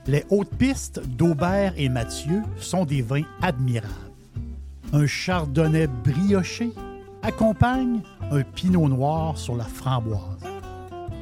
[0.06, 3.88] Les hautes pistes d'Aubert et Mathieu sont des vins admirables.
[4.92, 6.70] Un chardonnay brioché
[7.22, 8.00] accompagne
[8.30, 10.53] un pinot noir sur la framboise.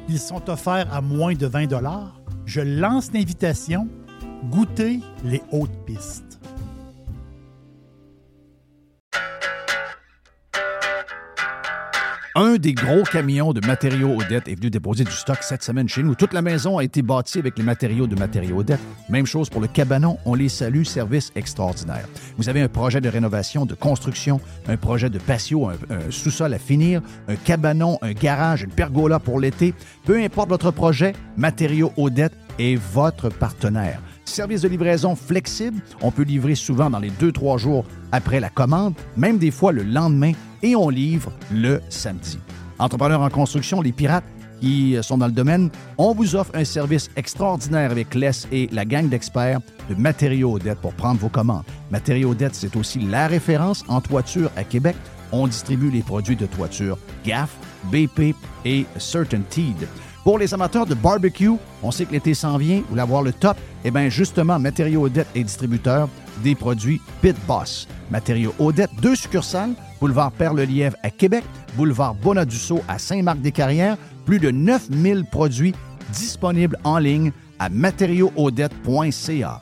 [0.09, 1.71] Ils sont offerts à moins de 20
[2.45, 3.87] Je lance l'invitation.
[4.49, 6.32] Goûtez les hautes pistes.
[12.35, 16.01] Un des gros camions de matériaux Odette est venu déposer du stock cette semaine chez
[16.01, 16.15] nous.
[16.15, 18.79] Toute la maison a été bâtie avec les matériaux de matériaux Odette.
[19.07, 20.17] Même chose pour le cabanon.
[20.25, 20.81] On les salue.
[20.83, 22.07] Service extraordinaire.
[22.37, 25.75] Vous avez un projet de rénovation, de construction, un projet de patio, un,
[26.09, 29.75] sous-sol à finir, un cabanon, un garage, une pergola pour l'été.
[30.03, 33.99] Peu importe votre projet, Matériaux Odette est votre partenaire.
[34.25, 35.81] Service de livraison flexible.
[36.01, 39.83] On peut livrer souvent dans les 2-3 jours après la commande, même des fois le
[39.83, 42.39] lendemain, et on livre le samedi.
[42.79, 44.23] Entrepreneurs en construction, les pirates
[44.61, 48.85] qui sont dans le domaine, on vous offre un service extraordinaire avec Les et la
[48.85, 49.59] gang d'experts
[49.89, 51.65] de Matériaux Odette pour prendre vos commandes.
[51.91, 54.95] Matériaux Odette, c'est aussi la référence en toiture à Québec.
[55.33, 57.57] On distribue les produits de toiture GAF,
[57.91, 59.87] BP et CertainTeed.
[60.23, 61.51] Pour les amateurs de barbecue,
[61.81, 65.05] on sait que l'été s'en vient, vous voulez avoir le top, eh bien justement, Matériaux
[65.05, 66.07] Odette est distributeur
[66.41, 67.89] des produits Pit Boss.
[68.09, 71.43] Matériaux Odette, deux succursales, boulevard Perle-Lièvre à Québec,
[71.75, 75.75] boulevard Bonadusseau à Saint-Marc-des-Carrières, plus de 9000 produits
[76.13, 79.61] disponibles en ligne à matériauxaudette.ca.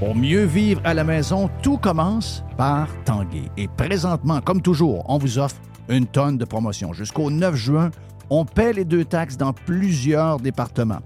[0.00, 3.48] Pour mieux vivre à la maison, tout commence par Tanguay.
[3.56, 5.56] Et présentement, comme toujours, on vous offre
[5.88, 6.92] une tonne de promotions.
[6.92, 7.90] Jusqu'au 9 juin,
[8.28, 11.00] on paie les deux taxes dans plusieurs départements.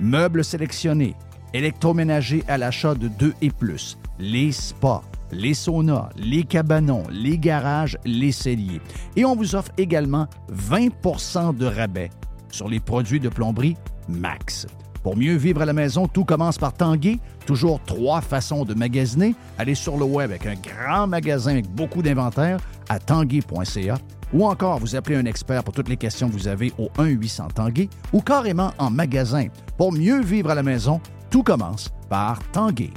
[0.00, 1.14] Meubles sélectionnés,
[1.54, 7.96] électroménagers à l'achat de 2 et plus, les spas, les saunas, les cabanons, les garages,
[8.04, 8.80] les celliers.
[9.14, 12.10] Et on vous offre également 20% de rabais
[12.50, 13.76] sur les produits de plomberie
[14.08, 14.66] Max.
[15.02, 17.18] Pour mieux vivre à la maison, tout commence par Tanguay.
[17.46, 19.34] Toujours trois façons de magasiner.
[19.58, 23.98] Allez sur le web avec un grand magasin avec beaucoup d'inventaire à tanguay.ca
[24.32, 27.52] ou encore vous appelez un expert pour toutes les questions que vous avez au 1-800
[27.52, 29.46] Tanguay ou carrément en magasin.
[29.76, 31.00] Pour mieux vivre à la maison,
[31.30, 32.90] tout commence par Tanguay.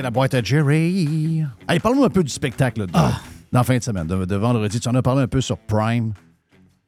[0.00, 1.44] C'est la boîte à Jerry.
[1.68, 3.10] Allez, parle-nous un peu du spectacle de, dans
[3.52, 4.80] la fin de semaine, de, de vendredi.
[4.80, 6.14] Tu en as parlé un peu sur Prime.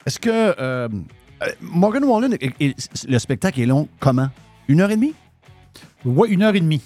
[0.06, 0.54] Est-ce que euh,
[0.88, 0.88] euh,
[1.60, 4.30] Morgan Wallen, le spectacle est long comment?
[4.66, 5.12] Une heure et demie?
[6.06, 6.80] Oui, une heure et demie.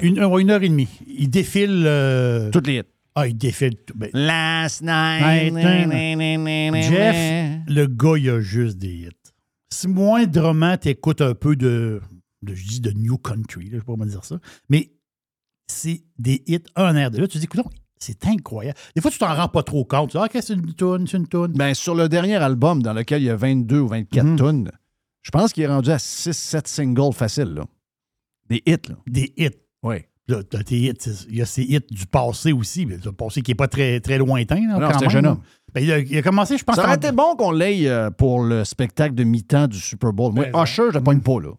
[0.00, 0.88] Une, heure, une heure et demie.
[1.06, 1.82] Il défile.
[1.84, 2.82] euh, Toutes les hits.
[3.14, 3.76] Ah, il défile.
[3.86, 5.54] tout- ben, Last night,
[6.84, 9.10] Jeff, le gars, il a juste des hits.
[9.70, 12.00] Si moindrement t'écoutes un peu de,
[12.40, 14.38] de, je dis de New Country, là, je sais pas comment dire ça,
[14.70, 14.92] mais
[15.70, 17.26] c'est des hits un air de là.
[17.26, 17.60] Tu te dis, écoute,
[17.98, 18.78] c'est incroyable.
[18.94, 20.10] Des fois, tu t'en rends pas trop compte.
[20.10, 21.52] Tu dis, ah, OK, c'est une toune, c'est une toune.
[21.52, 24.36] Ben, sur le dernier album dans lequel il y a 22 ou 24 Mhm.
[24.36, 24.70] tunes,
[25.22, 27.54] je pense qu'il est rendu à 6-7 singles faciles.
[27.54, 27.64] Là.
[28.48, 28.76] Des hits.
[28.88, 28.96] Là.
[29.06, 29.50] Des hits.
[29.82, 29.96] Oui.
[30.28, 33.10] Là, t'as tes hits, c'est- il y a ces hits du passé aussi, mais le
[33.12, 34.60] passé qui n'est pas très, très lointain.
[34.68, 35.40] là, Non, c'était même, jeune homme.
[35.74, 38.10] Ben, il, a, il a commencé, je pense, Ça aurait été bon qu'on l'aille euh,
[38.10, 40.32] pour le spectacle de mi-temps du Super Bowl.
[40.32, 41.50] Moi, Ben, Usher, je pogne pas, là.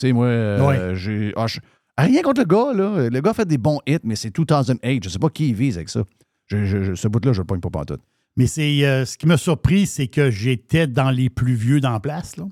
[0.00, 1.32] Tu sais, moi, euh, j'ai.
[1.36, 1.60] Usher-
[2.02, 3.08] Rien contre le gars, là.
[3.10, 5.04] Le gars fait des bons hits, mais c'est 2008.
[5.04, 6.02] Je sais pas qui il vise avec ça.
[6.46, 8.00] Je- je- je- ce bout-là, je le pogne pas pantoute.
[8.36, 11.90] Mais c'est euh, ce qui m'a surpris, c'est que j'étais dans les plus vieux dans
[11.90, 12.36] la place.
[12.36, 12.44] Là.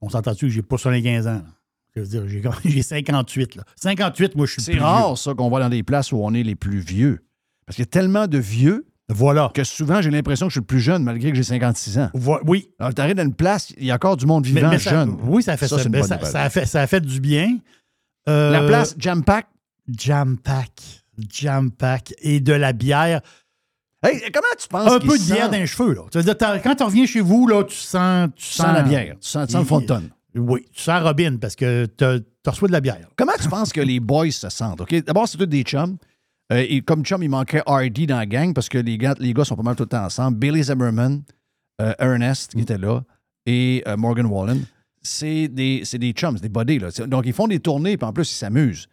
[0.00, 1.30] On s'entend-tu que j'ai pas 75 ans?
[1.34, 1.44] là?
[1.94, 3.56] Je veux dire, j'ai, comme- j'ai 58.
[3.56, 3.64] Là.
[3.76, 6.42] 58, moi, je suis C'est rare, ça, qu'on va dans des places où on est
[6.42, 7.20] les plus vieux.
[7.66, 8.86] Parce qu'il y a tellement de vieux.
[9.08, 9.50] Voilà.
[9.52, 12.08] que souvent, j'ai l'impression que je suis le plus jeune, malgré que j'ai 56 ans.
[12.14, 12.70] Vo- oui.
[12.78, 15.18] Alors, t'arrives dans une place, il y a encore du monde vivant mais ça- jeune.
[15.24, 15.76] oui, ça a fait ça.
[15.88, 17.58] Ben, ça, a fait, ça a fait du bien.
[18.28, 19.46] Euh, La place Jam Pack.
[19.88, 20.70] Jam Pack.
[21.30, 22.14] Jam Pack.
[22.22, 23.20] Et de la bière.
[24.04, 25.94] Hey, comment tu penses Un peu de sent- bière dans les cheveux.
[25.94, 26.02] Là.
[26.10, 28.28] Tu veux dire, t'as- quand tu reviens chez vous, là, tu sens.
[28.34, 29.14] Tu sens la bière.
[29.20, 30.10] Tu sens, tu sens le fond de tonne.
[30.34, 33.06] Oui, tu sens Robin parce que tu reçois de la bière.
[33.16, 34.80] Comment tu penses que les boys se sentent?
[34.80, 34.94] OK?
[35.04, 35.98] D'abord, c'est tous des chums.
[36.52, 39.32] Euh, et comme chum, il manquait Hardy dans la gang parce que les gars, les
[39.34, 40.38] gars sont pas mal tout le temps ensemble.
[40.38, 41.22] Billy Zimmerman,
[41.80, 43.02] euh, Ernest qui était là
[43.46, 44.64] et euh, Morgan Wallen.
[45.02, 46.78] C'est des, c'est des chums, c'est des buddies.
[46.78, 46.90] Là.
[47.06, 48.86] Donc, ils font des tournées puis en plus, ils s'amusent.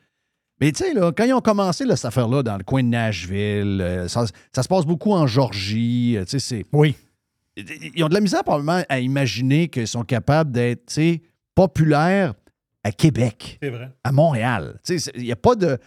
[0.61, 3.79] Mais tu sais, quand ils ont commencé là, cette affaire-là dans le coin de Nashville,
[3.81, 6.17] euh, ça, ça se passe beaucoup en Georgie.
[6.17, 6.65] euh, tu sais, c'est.
[6.73, 6.95] Oui.
[7.95, 10.99] Ils ont de la misère probablement à imaginer qu'ils sont capables d'être
[11.55, 12.33] populaires
[12.83, 13.89] à Québec C'est vrai.
[14.03, 14.79] à Montréal.
[14.85, 15.77] Tu sais, Il n'y a pas de.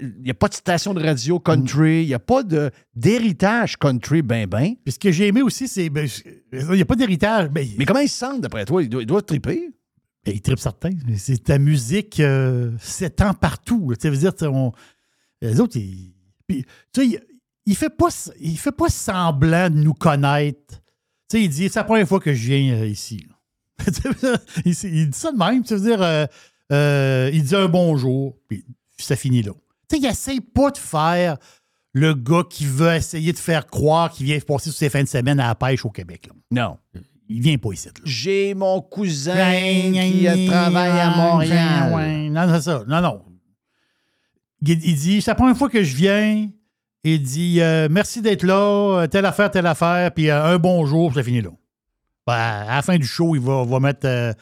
[0.00, 2.42] Il n'y a pas de station de radio country, il n'y a pas
[2.94, 4.74] d'héritage country ben ben.
[4.84, 5.90] Puis ce que j'ai aimé aussi, c'est.
[5.90, 6.08] ben,
[6.52, 7.48] Il n'y a pas d'héritage.
[7.50, 8.82] Ben, Mais comment ils se sentent d'après toi?
[8.82, 9.70] Ils doivent, ils doivent triper.
[10.24, 10.90] ben, il tripe certain.
[11.16, 13.92] C'est ta musique euh, s'étend partout.
[13.94, 14.72] Tu sais, veux dire, on-
[15.42, 16.12] les autres, ils.
[16.46, 17.20] puis, tu sais, il,
[17.66, 18.08] il fait pas,
[18.40, 20.80] il fait pas semblant de nous connaître.
[21.28, 23.26] Tu sais, il dit, c'est la première fois que je viens euh, ici.
[24.64, 25.62] il, il dit ça de même.
[25.62, 26.26] Tu veux dire,
[26.72, 28.64] euh, il dit un bonjour, puis
[28.98, 29.52] ça finit là.
[29.88, 31.36] Tu sais, il essaie pas de faire
[31.92, 35.40] le gars qui veut essayer de faire croire qu'il vient passer ses fins de semaine
[35.40, 36.28] à la pêche au Québec.
[36.28, 36.34] là.
[36.50, 36.78] Non.
[37.28, 37.88] Il vient pas ici.
[38.04, 42.30] J'ai mon cousin qui travaille à Montréal.
[42.30, 42.84] Non, c'est ça.
[42.86, 43.22] Non, non.
[44.62, 46.48] Il, il dit, c'est la première fois que je viens.
[47.04, 51.14] Il dit, euh, merci d'être là, euh, telle affaire, telle affaire, puis euh, un bonjour,
[51.14, 51.50] ça finit là.
[52.26, 54.06] Ben, à la fin du show, il va, va mettre.
[54.06, 54.32] euh,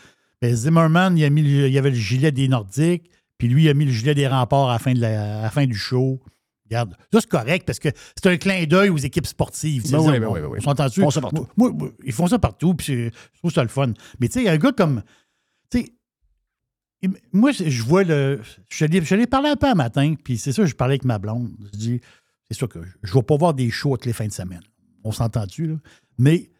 [0.41, 3.75] ben, Zimmerman, il, a mis il avait le gilet des Nordiques, puis lui, il a
[3.75, 6.21] mis le gilet des remparts à la fin, de la, à la fin du show.
[6.67, 9.91] Regarde, ça, c'est correct parce que c'est un clin d'œil aux équipes sportives.
[9.91, 10.59] Ben oui, ben oui, ben oui.
[10.61, 11.01] on s'entend-tu?
[11.01, 11.47] Ils font ça partout.
[11.57, 13.93] Moi, moi, ils font ça partout, puis je trouve ça le fun.
[14.19, 15.03] Mais tu sais, un gars comme.
[15.71, 18.41] Tu sais, moi, je vois le.
[18.71, 21.53] Je l'ai parlé un peu un matin, puis c'est ça, je parlais avec ma blonde.
[21.73, 22.01] Je dis,
[22.49, 24.63] c'est sûr que je ne vais pas voir des shows toutes les fins de semaine.
[25.05, 25.77] On s'entend-tu, là?
[26.17, 26.51] Mais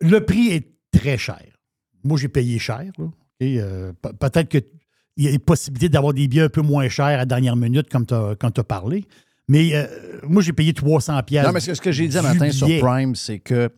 [0.00, 1.42] le prix est très cher.
[2.04, 3.06] Moi, j'ai payé cher, là.
[3.40, 4.48] Et, euh, pe- peut-être
[5.22, 7.56] qu'il y a une possibilité d'avoir des billets un peu moins chers à la dernière
[7.56, 9.04] minute, comme tu as, parlé.
[9.48, 9.86] Mais euh,
[10.22, 11.44] moi, j'ai payé 300 pièces.
[11.46, 13.70] Non, mais ce que- ce que j'ai dit un matin sur Prime, c'est que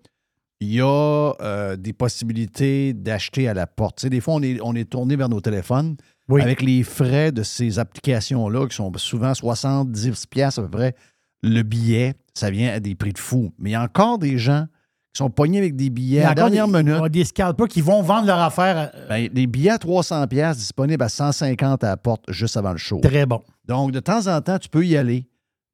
[0.61, 3.97] il y a euh, des possibilités d'acheter à la porte.
[3.99, 5.97] Tu sais, des fois, on est, on est tourné vers nos téléphones
[6.28, 6.40] Oui.
[6.40, 10.95] avec les frais de ces applications-là qui sont souvent 70 pièces à peu près
[11.43, 12.14] le billet.
[12.34, 13.53] Ça vient à des prix de fou.
[13.59, 14.66] Mais il y a encore des gens
[15.12, 17.04] qui sont pognés avec des billets à dernière des, minute.
[17.12, 18.90] des scalpers qui vont vendre leur affaire.
[19.08, 22.78] Ben, des billets à 300 pièces disponibles à 150 à la porte juste avant le
[22.78, 22.98] show.
[23.02, 23.42] Très bon.
[23.66, 25.26] Donc, de temps en temps, tu peux y aller.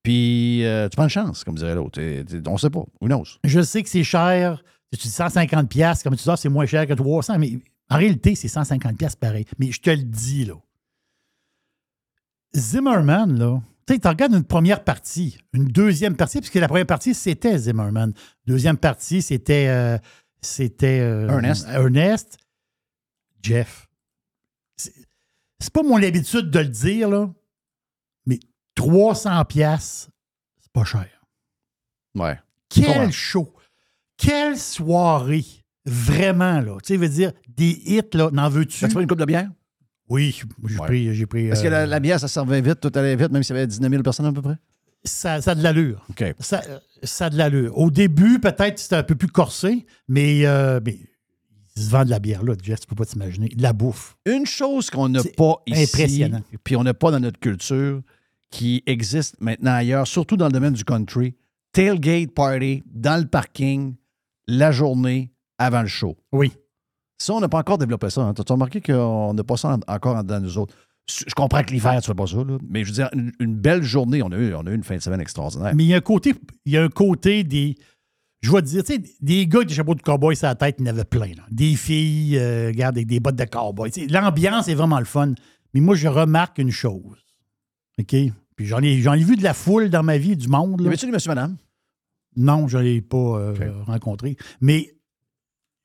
[0.02, 2.00] Puis, euh, tu prends une chance, comme dirait l'autre.
[2.46, 2.82] On sait pas.
[3.00, 3.24] Who knows?
[3.44, 4.62] Je sais que c'est cher.
[4.92, 7.58] Tu dis 150 pièces comme tu dis, c'est moins cher que 300, mais
[7.90, 9.44] en réalité, c'est 150 pièces pareil.
[9.58, 10.54] Mais je te le dis, là.
[12.56, 16.84] Zimmerman, là, tu sais, tu regardes une première partie, une deuxième partie, puisque la première
[16.84, 18.12] partie, c'était Zimmerman.
[18.46, 19.96] Deuxième partie, c'était euh,
[20.42, 21.66] c'était euh, Ernest.
[21.70, 22.36] Ernest.
[23.42, 23.88] Jeff.
[24.76, 27.32] C'est pas mon habitude de le dire, là,
[28.26, 28.38] mais
[28.74, 30.10] 300 pièces,
[30.60, 31.08] c'est pas cher.
[32.14, 32.38] Ouais.
[32.68, 33.54] Quel show!
[34.18, 35.46] Quelle soirée!
[35.86, 36.76] Vraiment, là.
[36.82, 38.84] Tu sais, veut dire, des hits, là, n'en veux-tu?
[38.84, 39.50] As-tu pris une coupe de bière?
[40.08, 40.34] Oui,
[40.66, 40.86] j'ai Ouais.
[40.86, 41.14] pris.
[41.14, 43.42] J'ai pris Est-ce que euh, la, la bière, ça servait vite, tout allait vite, même
[43.42, 44.56] s'il y avait 19 000 personnes à peu près?
[45.04, 46.04] ça, ça a de l'allure.
[46.10, 46.24] OK.
[46.40, 46.62] Ça,
[47.02, 47.76] ça a de l'allure.
[47.78, 50.98] Au début, peut-être, c'était un peu plus corsé, mais, euh, mais
[51.76, 53.48] ils se vendent de la bière, là, Jess, tu peux pas t'imaginer.
[53.48, 54.16] De la bouffe.
[54.26, 56.42] Une chose qu'on n'a pas ici, impressionnant.
[56.64, 58.02] puis on n'a pas dans notre culture,
[58.50, 61.34] qui existe maintenant ailleurs, surtout dans le domaine du country,
[61.72, 63.94] tailgate party dans le parking,
[64.46, 66.16] la journée avant le show.
[66.32, 66.52] Oui.
[67.18, 68.22] Ça, on n'a pas encore développé ça.
[68.22, 68.34] hein.
[68.34, 70.74] T'as-tu remarqué qu'on n'a pas ça en- encore dans nous autres?
[71.08, 73.56] Je comprends que l'hiver, tu fais pas ça, là, mais je veux dire, une, une
[73.56, 75.74] belle journée, on a, eu, on a eu une fin de semaine extraordinaire.
[75.74, 76.34] Mais il y a un côté,
[76.66, 77.76] il y a un côté des.
[78.42, 80.54] Je vais te dire, tu sais, des gars avec des chapeaux de cowboy sur la
[80.54, 81.28] tête, il y en avait plein.
[81.28, 81.42] là.
[81.50, 83.90] Des filles, euh, regarde, avec des bottes de cowboy.
[84.10, 85.32] L'ambiance est vraiment le fun.
[85.74, 87.18] Mais moi, je remarque une chose.
[87.98, 88.14] OK?
[88.54, 90.80] Puis j'en ai, ai vu de la foule dans ma vie, du monde.
[90.80, 90.88] Y là.
[90.90, 91.56] avait-tu des monsieur, madame?
[92.36, 93.54] Non, je ne l'ai pas euh,
[93.86, 94.36] rencontré.
[94.60, 94.94] Mais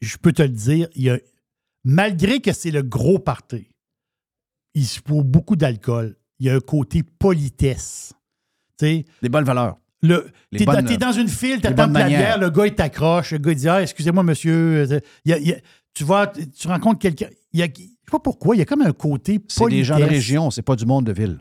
[0.04, 1.18] je peux te le dire, il y a,
[1.84, 3.68] malgré que c'est le gros party,
[4.74, 6.16] il se faut beaucoup d'alcool.
[6.40, 8.14] Il y a un côté politesse.
[8.80, 9.78] Tu sais, Des bonnes valeurs.
[10.02, 12.76] le, t'es, dans, bonnes- t'es dans une file, t'attends de la bière, le gars, il
[12.76, 14.86] t'accroche, le gars, il dit Ah, excusez-moi, monsieur.
[14.92, 15.60] euh, Il y a- il y a-
[15.94, 17.28] tu vois, tu rencontres quelqu'un.
[17.54, 19.58] il y a- Je sais pas pourquoi, il y a comme un côté politesse.
[19.58, 21.40] C'est des gens de région, c'est pas du monde de ville.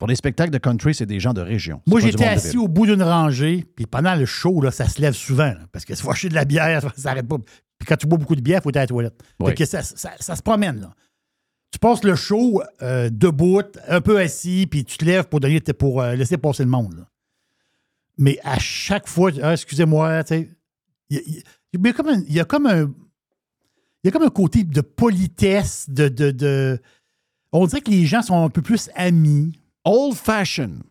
[0.00, 1.80] Pour les spectacles de country, c'est des gens de région.
[1.86, 5.12] Moi, j'étais assis au bout d'une rangée, puis pendant le show, là, ça se lève
[5.12, 7.36] souvent, là, parce que se fâcher de la bière, ça s'arrête pas.
[7.78, 9.22] Puis quand tu bois beaucoup de bière, il faut être à la toilette.
[9.38, 9.48] Oui.
[9.50, 10.90] Fait que ça, ça- ça se promène, là.
[11.70, 15.60] Tu passes le show euh, debout, un peu assis, puis tu te lèves pour, donner,
[15.60, 16.94] pour euh, laisser passer le monde.
[16.96, 17.06] là.
[18.18, 20.50] Mais à chaque fois, Ah, excusez-moi, tu sais,
[21.10, 21.22] il y a-
[21.78, 22.92] y y comme un- il y a comme un.
[24.02, 26.80] Il y a comme un côté de politesse, de, de, de-
[27.52, 29.59] On dirait que les gens sont un peu plus amis.
[29.84, 30.82] Old fashioned.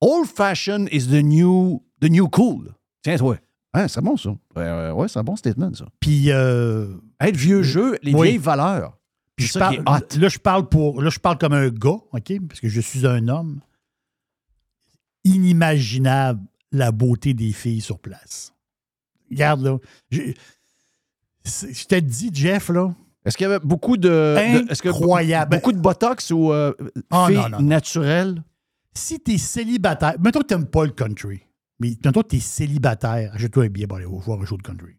[0.00, 2.74] Old fashioned is the new, the new cool.
[3.02, 3.36] Tiens, toi.
[3.72, 4.30] Hein, c'est bon, ça.
[4.56, 5.86] Ouais, ouais, c'est un bon statement, ça.
[6.00, 6.30] Puis.
[6.30, 8.28] euh, Être vieux jeu, les Oui.
[8.28, 8.96] vieilles valeurs.
[9.36, 10.16] Puis je parle, hot.
[10.18, 11.02] là, je parle pour.
[11.02, 12.32] Là, je parle comme un gars, OK?
[12.48, 13.60] Parce que je suis un homme.
[15.24, 16.40] Inimaginable
[16.72, 18.52] la beauté des filles sur place.
[19.30, 19.78] Regarde, là.
[20.10, 20.20] Je,
[21.44, 22.94] je te dis, Jeff, là.
[23.24, 24.08] Est-ce qu'il y avait beaucoup de.
[24.08, 25.56] de- est-ce que Incroyable.
[25.56, 26.72] Beaucoup de botox ou euh,
[27.26, 27.60] filles non, non, non.
[27.62, 28.42] naturelles?
[28.94, 31.40] Si t'es célibataire, mettons que t'aimes pas le country,
[31.80, 34.92] mais mettons que t'es célibataire, achète-toi un billet pour aller voir un show de country.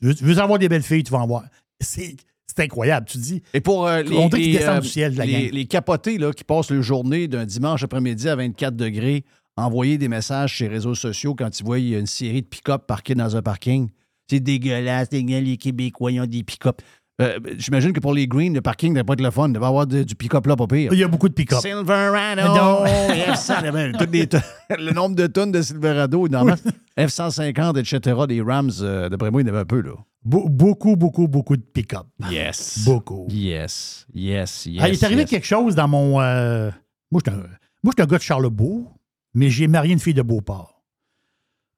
[0.00, 1.44] Tu veux, tu veux avoir des belles filles, tu vas en voir.
[1.80, 2.16] C'est
[2.46, 3.06] c'est incroyable.
[3.06, 3.42] Tu dis.
[3.52, 5.52] Et pour euh, les, On dirait qu'ils les, descendent euh, du ciel, la les, gang.
[5.52, 9.24] les capotés là, qui passent leur journée d'un dimanche après-midi à 24 degrés,
[9.56, 12.42] envoyer des messages sur les réseaux sociaux quand ils voient il y a une série
[12.42, 13.88] de pick-up parqués dans un parking.
[14.30, 16.80] C'est dégueulasse, les gars, les Québécois ils ont des pick-up.
[17.22, 19.46] Euh, J'imagine que pour les Greens, le parking devait pas être le fun.
[19.48, 20.92] Il devait y avoir de- du pick-up là, pas pire.
[20.92, 21.60] Il y a beaucoup de pick-up.
[21.60, 22.84] Silverado, Non.
[23.34, 24.40] F100, toutes les tonnes-
[24.78, 26.60] le nombre de tonnes de Silverado, normalement,
[26.98, 29.92] F-150, etc., des Rams, euh, d'après moi, il y en avait un peu, là.
[30.26, 32.06] Be- beaucoup, beaucoup, beaucoup de pick-up.
[32.30, 32.80] Yes.
[32.84, 33.26] Beaucoup.
[33.30, 34.80] Yes, yes, yes.
[34.82, 35.30] Ah, il est arrivé yes.
[35.30, 36.20] quelque chose dans mon.
[36.20, 36.70] euh,
[37.12, 37.44] Moi, je suis un,
[37.84, 38.96] moi, un gars de Charlebourg,
[39.34, 40.82] mais j'ai marié une fille de Beauport.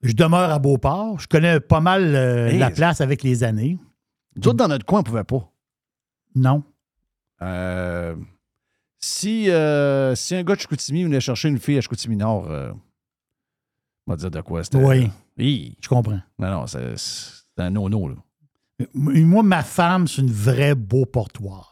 [0.02, 1.18] Je demeure à Beauport.
[1.20, 3.78] Je connais pas mal euh, Hey, la place avec les années.
[4.36, 5.50] Nous autres, dans notre coin, on ne pouvait pas.
[6.34, 6.62] Non.
[7.42, 8.14] Euh,
[8.98, 12.72] si, euh, si un gars de Chicoutimi venait chercher une fille à Chicoutimi-Nord, euh,
[14.06, 14.78] on va dire de quoi c'était.
[14.78, 15.10] Oui.
[15.38, 15.76] Hi.
[15.80, 16.20] Je comprends.
[16.38, 18.14] Non, non, c'est c'est un no-no, là.
[18.92, 21.64] Moi, ma femme, c'est une vraie Beauportoise.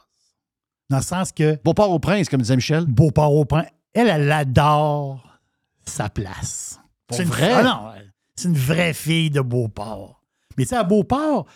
[0.89, 1.59] Dans le sens que.
[1.62, 2.86] Beauport-au-Prince, comme disait Michel.
[2.86, 5.39] Beauport-au-Prince, elle, elle adore
[5.85, 6.81] sa place.
[7.07, 7.53] Pour C'est une vrai?
[7.53, 7.93] Ah non,
[8.35, 10.23] c'est une vraie fille de Beauport.
[10.57, 11.47] Mais tu sais, à Beauport.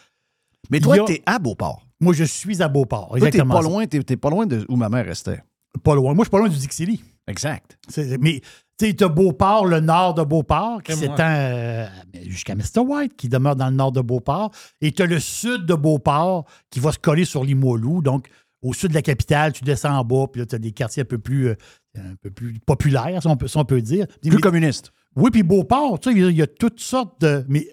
[0.71, 1.87] Mais toi, a- t'es à Beauport.
[2.01, 3.09] Moi, je suis à Beauport.
[3.09, 3.55] Toi, t'es Exactement.
[3.55, 5.43] pas loin, t'es t'es pas loin de où ma mère restait.
[5.83, 6.15] Pas loin.
[6.15, 7.79] Moi, je suis pas loin du Dixie Exact.
[8.21, 8.41] Mais
[8.79, 11.87] tu sais, tu as Beauport, le nord de Beauport, qui s'étend euh,
[12.27, 12.81] jusqu'à Mr.
[12.81, 14.51] White, qui demeure dans le nord de Beauport.
[14.81, 18.01] Et tu as le sud de Beauport, qui va se coller sur Limoilou.
[18.03, 18.29] Donc,
[18.63, 21.03] au sud de la capitale, tu descends en bas, puis là, tu as des quartiers
[21.03, 21.55] un peu plus, euh,
[21.97, 24.07] un peu plus populaires, si on peut, si on peut dire.
[24.23, 24.93] Plus communiste.
[25.17, 27.45] Oui, puis Beauport, tu sais, il y y, a toutes sortes de.
[27.49, 27.69] Mais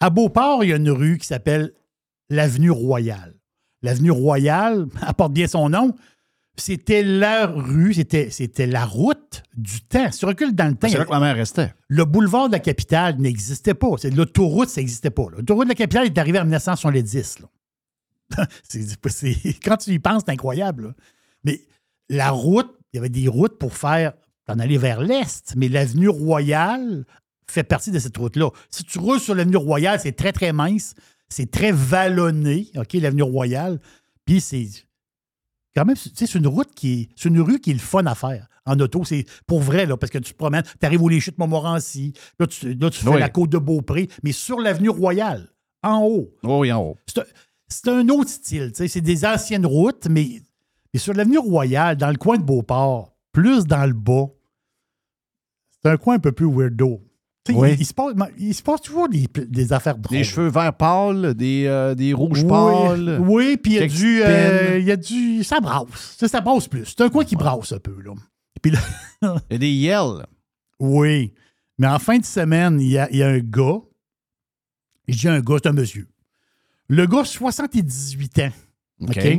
[0.00, 1.72] À Beauport, il y a une rue qui s'appelle
[2.30, 3.34] l'Avenue Royale.
[3.82, 5.94] L'Avenue Royale apporte bien son nom.
[6.56, 10.10] C'était la rue, c'était, c'était la route du temps.
[10.10, 11.72] Si tu recules dans le temps, C'est là que ma mère restait.
[11.86, 13.90] le boulevard de la capitale n'existait pas.
[13.98, 15.26] C'est l'autoroute, ça n'existait pas.
[15.30, 17.38] L'autoroute de la capitale est arrivée en 1970.
[17.40, 18.46] là.
[18.68, 20.86] C'est- c'est- quand tu y penses, c'est incroyable.
[20.88, 20.94] là.
[21.44, 21.60] Mais
[22.08, 24.12] la route, il y avait des routes pour faire
[24.46, 27.04] t'en aller vers l'est, mais l'avenue Royale
[27.50, 28.50] fait partie de cette route-là.
[28.70, 30.94] Si tu roules sur l'avenue Royale, c'est très, très mince.
[31.28, 33.80] C'est très vallonné, OK, l'avenue Royale.
[34.24, 34.68] Puis c'est
[35.74, 37.08] quand même, tu sais, c'est une route qui est.
[37.16, 38.48] C'est une rue qui est le fun à faire.
[38.66, 41.20] En auto, c'est pour vrai, là, parce que tu te promènes, tu arrives aux Les
[41.20, 43.18] Chutes Montmorency, là, tu, là, tu fais Oui.
[43.18, 45.48] la côte de Beaupré, mais sur l'avenue Royale,
[45.82, 46.30] en haut.
[46.42, 46.96] Oui, en haut.
[47.66, 50.42] C'est un, autre style, tu sais, c'est des anciennes routes, mais,
[50.92, 54.26] mais sur l'avenue Royale, dans le coin de Beauport, plus dans le bas,
[55.82, 57.00] c'est un coin un peu plus weirdo.
[57.54, 57.72] Oui.
[57.74, 60.18] il, il se passe, il se passe toujours des, des affaires drôles.
[60.18, 63.18] Des cheveux verts pâles, des, euh, des rouges Oui, pâles.
[63.26, 64.22] Oui, puis il y a du.
[64.22, 65.44] euh, il y a du.
[65.44, 66.16] Ça brasse.
[66.18, 66.84] Ça, ça brasse plus.
[66.86, 68.12] C'est un coin qui brasse un peu, là.
[68.62, 68.80] Puis là,
[69.22, 70.26] Il y a des yells.
[70.80, 71.32] oui.
[71.80, 73.78] Mais en fin de semaine, il y a, il y a un gars.
[75.06, 76.08] Je dis un gars, c'est un monsieur.
[76.88, 78.50] Le gars, 78 ans.
[79.02, 79.08] OK?
[79.16, 79.38] OK?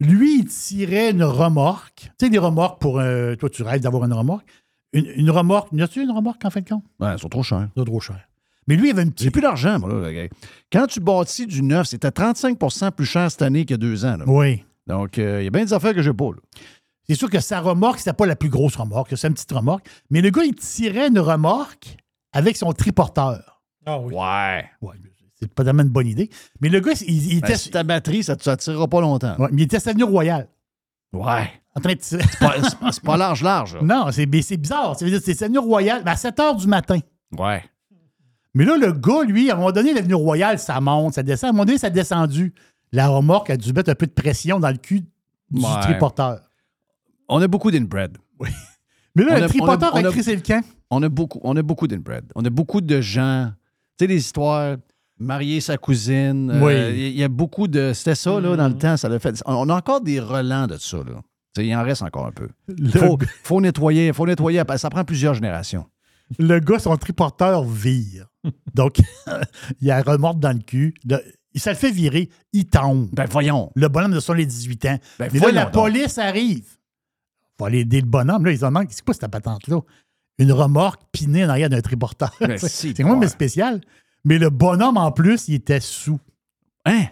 [0.00, 2.10] Lui, il tirait une remorque.
[2.18, 2.98] Tu sais, des remorques pour.
[2.98, 4.46] euh, toi, tu rêves d'avoir une remorque.
[4.94, 5.68] Une, une remorque.
[5.72, 6.84] Y a-tu une remorque en fin de compte?
[7.00, 7.68] Ouais, ils sont trop chers.
[7.76, 8.18] C'est trop cher.
[8.66, 9.32] Mais lui, il avait une J'ai petite.
[9.32, 10.28] plus d'argent, moi, là, le gars.
[10.72, 14.06] Quand tu bâtis du neuf, c'était 35% plus cher cette année qu'il y a deux
[14.06, 14.16] ans.
[14.16, 14.24] là.
[14.26, 14.64] Oui.
[14.86, 16.26] Donc, euh, il y a bien des affaires que j'ai pas.
[16.30, 16.38] Là.
[17.06, 19.86] C'est sûr que sa remorque, c'était pas la plus grosse remorque, c'est une petite remorque.
[20.10, 21.96] Mais le gars, il tirait une remorque
[22.32, 23.60] avec son triporteur.
[23.84, 24.14] Ah oui.
[24.14, 24.64] Ouais.
[24.80, 24.94] Ouais,
[25.38, 26.30] c'est pas tellement une bonne idée.
[26.62, 29.36] Mais le gars, il, il Ben, était, si ta batterie, ça ne tirera pas longtemps.
[29.38, 30.48] ouais, mais il était à avenue Royale.
[31.14, 31.50] Ouais.
[31.76, 31.98] En train de.
[32.00, 32.54] C'est pas,
[32.92, 33.74] c'est pas- large, large.
[33.76, 33.80] là.
[33.82, 34.96] non, c'est bizarre.
[34.98, 36.98] C'est avenue Royale, mais à 7 h du matin.
[37.36, 37.62] Ouais.
[38.54, 41.48] Mais là, le gars, lui, à un moment donné, l'avenue Royale, ça monte, ça descend.
[41.48, 42.54] À un moment donné, ça a descendu.
[42.92, 45.00] La remorque a dû mettre un peu de pression dans le cul
[45.50, 45.80] du Ouais.
[45.80, 46.38] triporteur.
[47.28, 48.16] On a beaucoup d'inbred.
[49.16, 50.62] Mais là, On le a- triporteur on a- a, on a- crissé le camp.
[50.90, 52.24] On a beaucoup, on a beaucoup d'inbred.
[52.36, 53.50] On a beaucoup de gens.
[53.98, 54.76] Tu sais, des histoires.
[55.18, 56.50] Marier sa cousine.
[56.50, 57.10] euh, Oui.
[57.12, 57.92] Il y a beaucoup de.
[57.94, 58.96] C'était ça, là, dans le temps.
[58.96, 59.42] Ça l'a fait.
[59.46, 61.22] On a encore des relents de ça, là.
[61.62, 62.48] Il en reste encore un peu.
[62.78, 64.12] Il faut, faut nettoyer.
[64.12, 64.62] faut nettoyer.
[64.76, 65.86] Ça prend plusieurs générations.
[66.38, 68.26] le gars, son triporteur vire.
[68.74, 68.96] Donc,
[69.80, 70.94] il a remorque dans le cul.
[71.08, 71.22] Le-
[71.54, 72.28] ça le fait virer.
[72.52, 73.08] Il tombe.
[73.12, 73.70] Ben, voyons.
[73.76, 74.98] Le bonhomme de son les 18 ans.
[75.20, 75.74] Ben, Mais là, la donc.
[75.74, 76.66] police arrive.
[76.66, 78.44] Il va aller aider le bonhomme.
[78.44, 78.88] Là, ils en manquent.
[78.90, 79.78] C'est quoi cette patente-là?
[80.38, 82.34] Une remorque pinée en arrière d'un triporteur.
[82.40, 83.80] Ben, c'est quand même spécial.
[84.24, 86.18] Mais le bonhomme, en plus, il était sous.
[86.86, 87.04] Hein?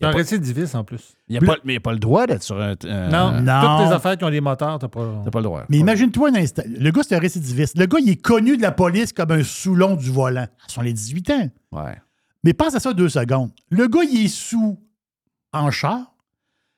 [0.00, 1.14] C'est un pas- récidiviste en plus.
[1.28, 2.74] Il n'y a, pas- mais il n'y a pas le droit d'être sur un.
[2.84, 3.76] Non, non.
[3.78, 5.20] toutes les affaires qui ont des moteurs, t'as pas.
[5.24, 5.64] T'as pas le droit.
[5.68, 6.62] Mais imagine-toi un instant.
[6.66, 7.76] Le gars, c'est un récidiviste.
[7.78, 10.46] Le gars, il est connu de la police comme un sous-long du volant.
[10.68, 11.48] Ce sont les 18 ans.
[11.72, 11.98] Ouais.
[12.44, 13.50] Mais pense à ça deux secondes.
[13.68, 14.80] Le gars, il est sous
[15.52, 16.14] en char.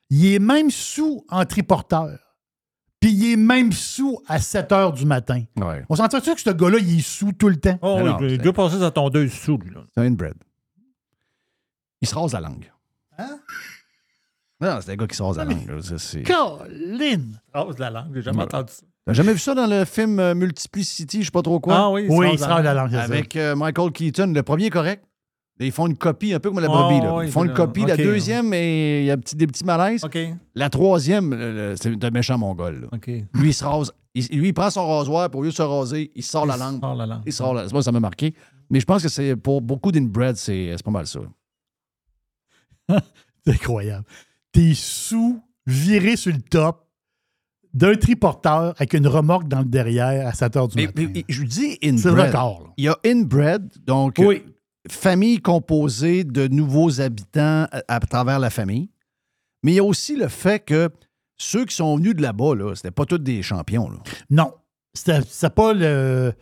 [0.09, 2.09] Il est même sous en triporteur.
[3.03, 5.43] Puis il est même sous à 7 heures du matin.
[5.57, 5.83] Ouais.
[5.89, 7.77] On s'entend-tu que ce gars-là, il est sous tout le temps?
[7.81, 9.71] Oh, oui, non, il c'est- doit passer sa tondeuse sous, lui.
[9.71, 9.81] Là.
[9.93, 10.35] C'est un inbred.
[12.01, 12.71] Il se rase la langue.
[13.17, 13.39] Hein?
[14.61, 15.67] Non, c'est un gars qui se rase la langue.
[16.25, 17.21] Colin!
[17.53, 18.43] Rase la langue, j'ai jamais Ouais.
[18.45, 18.83] entendu ça.
[19.05, 21.75] T'as jamais vu ça dans le film euh, Multiplicity, je sais pas trop quoi?
[21.75, 23.03] Ah oui, il se rase la langue, c'est ça.
[23.03, 24.31] Avec euh, Michael Keaton.
[24.33, 25.03] Le premier est correct?
[25.59, 26.99] Ils font une copie, un peu comme la brebis.
[27.01, 27.15] là.
[27.15, 27.85] oui, Ils font une copie.
[27.85, 30.03] La deuxième, et il y a petit- des petits malaises.
[30.55, 32.89] La troisième, c'est un méchant mongol.
[32.91, 32.97] là.
[33.33, 33.91] Lui, il se rase.
[34.15, 36.57] il- lui, il prend son rasoir, puis au lieu de se raser, il sort la
[36.57, 36.79] langue.
[36.81, 37.21] Sors la langue.
[37.25, 37.67] Il sort la...
[37.67, 38.33] Moi, ça m'a marqué.
[38.69, 41.19] Mais je pense que c'est pour beaucoup d'inbred, c'est pas mal ça.
[43.45, 44.05] C'est incroyable.
[44.51, 46.85] T'es sous, viré sur le top
[47.73, 51.07] d'un triporteur avec une remorque dans le derrière à 7 heures du Mais, matin.
[51.13, 52.27] mais je dis C'est le inbred.
[52.27, 52.61] record.
[52.63, 52.69] là.
[52.77, 54.43] Il y a inbred, donc Oui.
[54.89, 58.89] Famille composée de nouveaux habitants à, à travers la famille.
[59.63, 60.89] Mais il y a aussi le fait que
[61.37, 63.89] ceux qui sont venus de là-bas, là, c'était pas tous des champions.
[63.89, 63.97] là.
[64.29, 64.53] Non.
[64.93, 66.33] C'était pas le.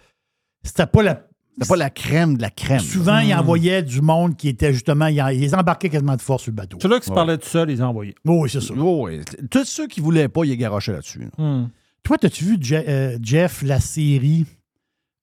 [0.63, 1.27] C'était pas la.
[1.53, 2.77] C'était pas la crème de la crème.
[2.77, 2.83] là.
[2.83, 5.07] Souvent, ils envoyaient du monde qui était justement.
[5.07, 6.77] Ils, les embarquaient quasiment de force sur le bateau.
[6.81, 7.15] Ceux-là qui se Ouais.
[7.15, 8.15] parlaient tout seul, ils les ont envoyés.
[8.25, 8.73] Oh, oui, c'est ça.
[8.77, 9.21] Oh, ouais.
[9.49, 11.19] Tous ceux qui voulaient pas, ils les garochaient là-dessus.
[11.19, 11.27] là.
[11.37, 11.69] Hmm.
[12.03, 14.45] Toi, as-tu vu, Je- euh, Jeff, la série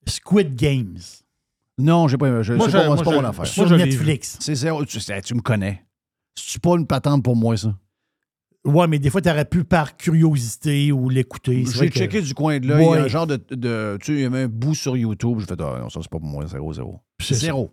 [0.07, 0.99] Squid Games?
[1.79, 3.47] Non, j'ai pas, je, Moi, c'est je- pas, moi, pas je- mon affaire.
[3.47, 4.37] Sur Netflix?
[4.41, 4.85] C'est zéro.
[4.85, 5.85] Tu, sais, tu me connais.
[6.37, 7.75] C'est pas une patente pour moi, ça.
[8.65, 11.65] Ouais, mais des fois, tu aurais pu par curiosité ou l'écouter.
[11.65, 12.85] J'ai que- checké du coin de l'œil.
[12.85, 13.37] Il y a un genre de.
[13.51, 15.39] de- tu sais, il y avait un bout sur YouTube.
[15.41, 16.47] Je fais, ah, non, ça, c'est pas pour moi.
[16.47, 17.01] Zéro, zéro.
[17.23, 17.71] Zéro.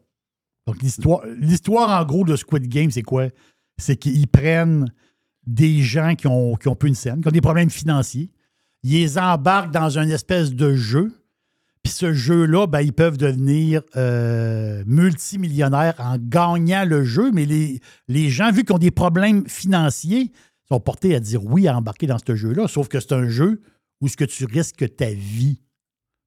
[0.68, 3.28] Donc, l'histoire, en gros, de Squid Game, c'est quoi?
[3.78, 4.86] C'est qu'ils prennent
[5.46, 8.32] des gens qui ont, qui ont peu une scène, qui ont des problèmes financiers.
[8.84, 11.12] Ils les embarquent dans une espèce de jeu.
[11.86, 17.80] Puis ce jeu-là, ben, ils peuvent devenir euh, multimillionnaires en gagnant le jeu, mais les,
[18.08, 20.32] les gens, vu qu'ils ont des problèmes financiers,
[20.68, 23.62] sont portés à dire oui à embarquer dans ce jeu-là, sauf que c'est un jeu
[24.02, 25.62] où ce que tu risques ta vie.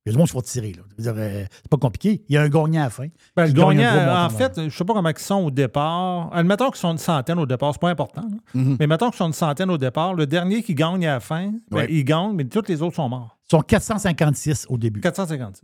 [0.06, 0.76] Les gens se font tirer.
[1.04, 2.22] euh, C'est pas compliqué.
[2.28, 3.08] Il y a un gagnant à la fin.
[3.36, 6.30] Ben, le gagnant, en montant fait, je ne sais pas comment ils sont au départ.
[6.32, 8.28] Admettons qu'ils sont une centaine au départ, c'est pas important.
[8.54, 8.76] Mhm.
[8.78, 10.14] Mais mettons qu'ils sont une centaine au départ.
[10.14, 11.86] Le dernier qui gagne à la fin, ben, Ouais.
[11.90, 13.37] il gagne, mais tous les autres sont morts.
[13.50, 15.00] Sont 456 au début.
[15.00, 15.62] 456.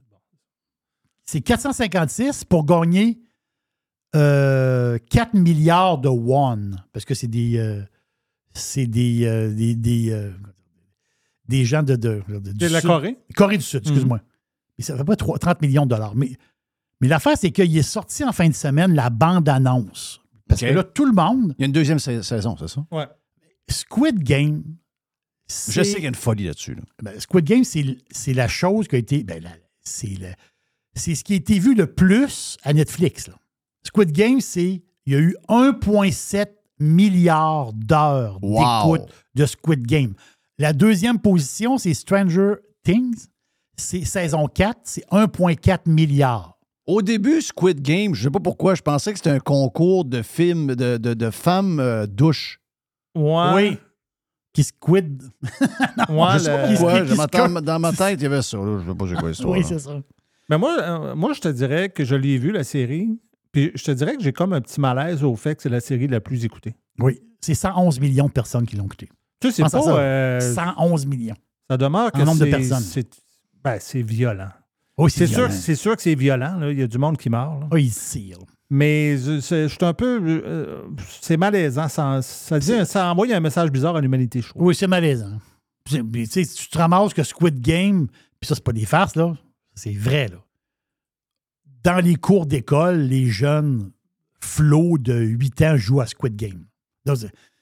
[1.27, 3.19] C'est 456 pour gagner
[4.15, 6.73] euh, 4 milliards de won.
[6.93, 7.59] Parce que c'est des.
[7.59, 7.82] euh,
[8.55, 9.24] c'est des.
[9.27, 10.32] euh, des, des, euh,
[11.48, 11.97] des gens de.
[11.97, 12.89] de, de- la Sud.
[12.89, 13.19] Corée?
[13.35, 14.20] Corée du Sud, excuse-moi.
[14.78, 16.15] Mais ça fait pas trois- 30 millions de dollars.
[16.15, 16.32] Mais,
[17.01, 20.20] mais l'affaire, c'est qu'il est sorti en fin de semaine la bande-annonce.
[20.48, 21.55] Parce que là, tout le monde.
[21.59, 22.85] Il y a une deuxième sa- saison, c'est ça?
[22.90, 23.06] Ouais.
[23.69, 24.62] Squid Game.
[25.49, 26.75] Je sais qu'il y a une folie là-dessus.
[26.75, 26.83] là.
[27.03, 29.23] ben, Squid Game, c'est la chose qui a été.
[29.25, 29.43] ben,
[30.95, 33.29] c'est ce qui a été vu le plus à Netflix.
[33.29, 33.35] là.
[33.87, 34.83] Squid Game, c'est.
[35.07, 36.47] Il y a eu 1,7
[36.81, 38.97] milliard d'heures Wow.
[38.97, 40.15] d'écoute de Squid Game.
[40.59, 42.55] La deuxième position, c'est Stranger
[42.85, 43.27] Things.
[43.77, 46.59] C'est saison 4, c'est 1,4 milliard.
[46.87, 50.23] Au début, Squid Game, je sais pas pourquoi, je pensais que c'était un concours de
[50.23, 52.61] films de, de, de femmes euh, douches.
[53.16, 53.53] Ouais.
[53.55, 53.79] Oui.
[54.55, 55.22] Qui squid.
[56.09, 58.22] Ouais, je sais pas le- pourquoi, qui- je qui m'attends- score- dans ma tête, il
[58.22, 58.56] y avait ça.
[58.56, 58.78] là.
[58.85, 59.52] Je sais pas c'est quoi l'histoire.
[59.52, 60.01] oui, c'est ça.
[60.48, 63.18] Mais moi, euh, moi, je te dirais que je l'ai vu, la série.
[63.52, 65.81] Puis je te dirais que j'ai comme un petit malaise au fait que c'est la
[65.81, 66.74] série la plus écoutée.
[66.98, 67.20] Oui.
[67.40, 69.09] C'est 111 millions de personnes qui l'ont écouté.
[69.40, 69.68] Tu sais, c'est pas.
[69.82, 69.97] ça.
[69.98, 71.36] euh, 111 millions.
[71.68, 72.81] ça demeure que En nombre de c'est- personnes.
[72.81, 73.20] c'est-
[73.62, 74.48] Ben, c'est violent.
[74.98, 75.52] Oui, C'est sûr, violent.
[75.52, 76.56] c'est sûr que c'est violent.
[76.59, 76.70] là.
[76.70, 77.60] Il y a du monde qui meurt.
[77.60, 77.66] là.
[77.72, 78.35] Oui, il.
[78.70, 80.20] Mais je, suis un peu.
[80.45, 80.82] euh,
[81.20, 81.89] c'est malaisant.
[81.89, 84.62] Ça, ça, dit- ça envoie un message bizarre à l'humanité, je trouve.
[84.62, 85.39] Oui, c'est malaisant.
[85.85, 88.07] Tu sais, tu te ramasses que Squid Game,
[88.41, 89.35] puis ça, c'est pas des farces, là.
[89.74, 90.39] C'est vrai, là.
[91.82, 93.91] Dans les cours d'école, les jeunes
[94.41, 96.65] flots de 8 ans jouent à Squid Game.
[97.05, 97.19] Donc,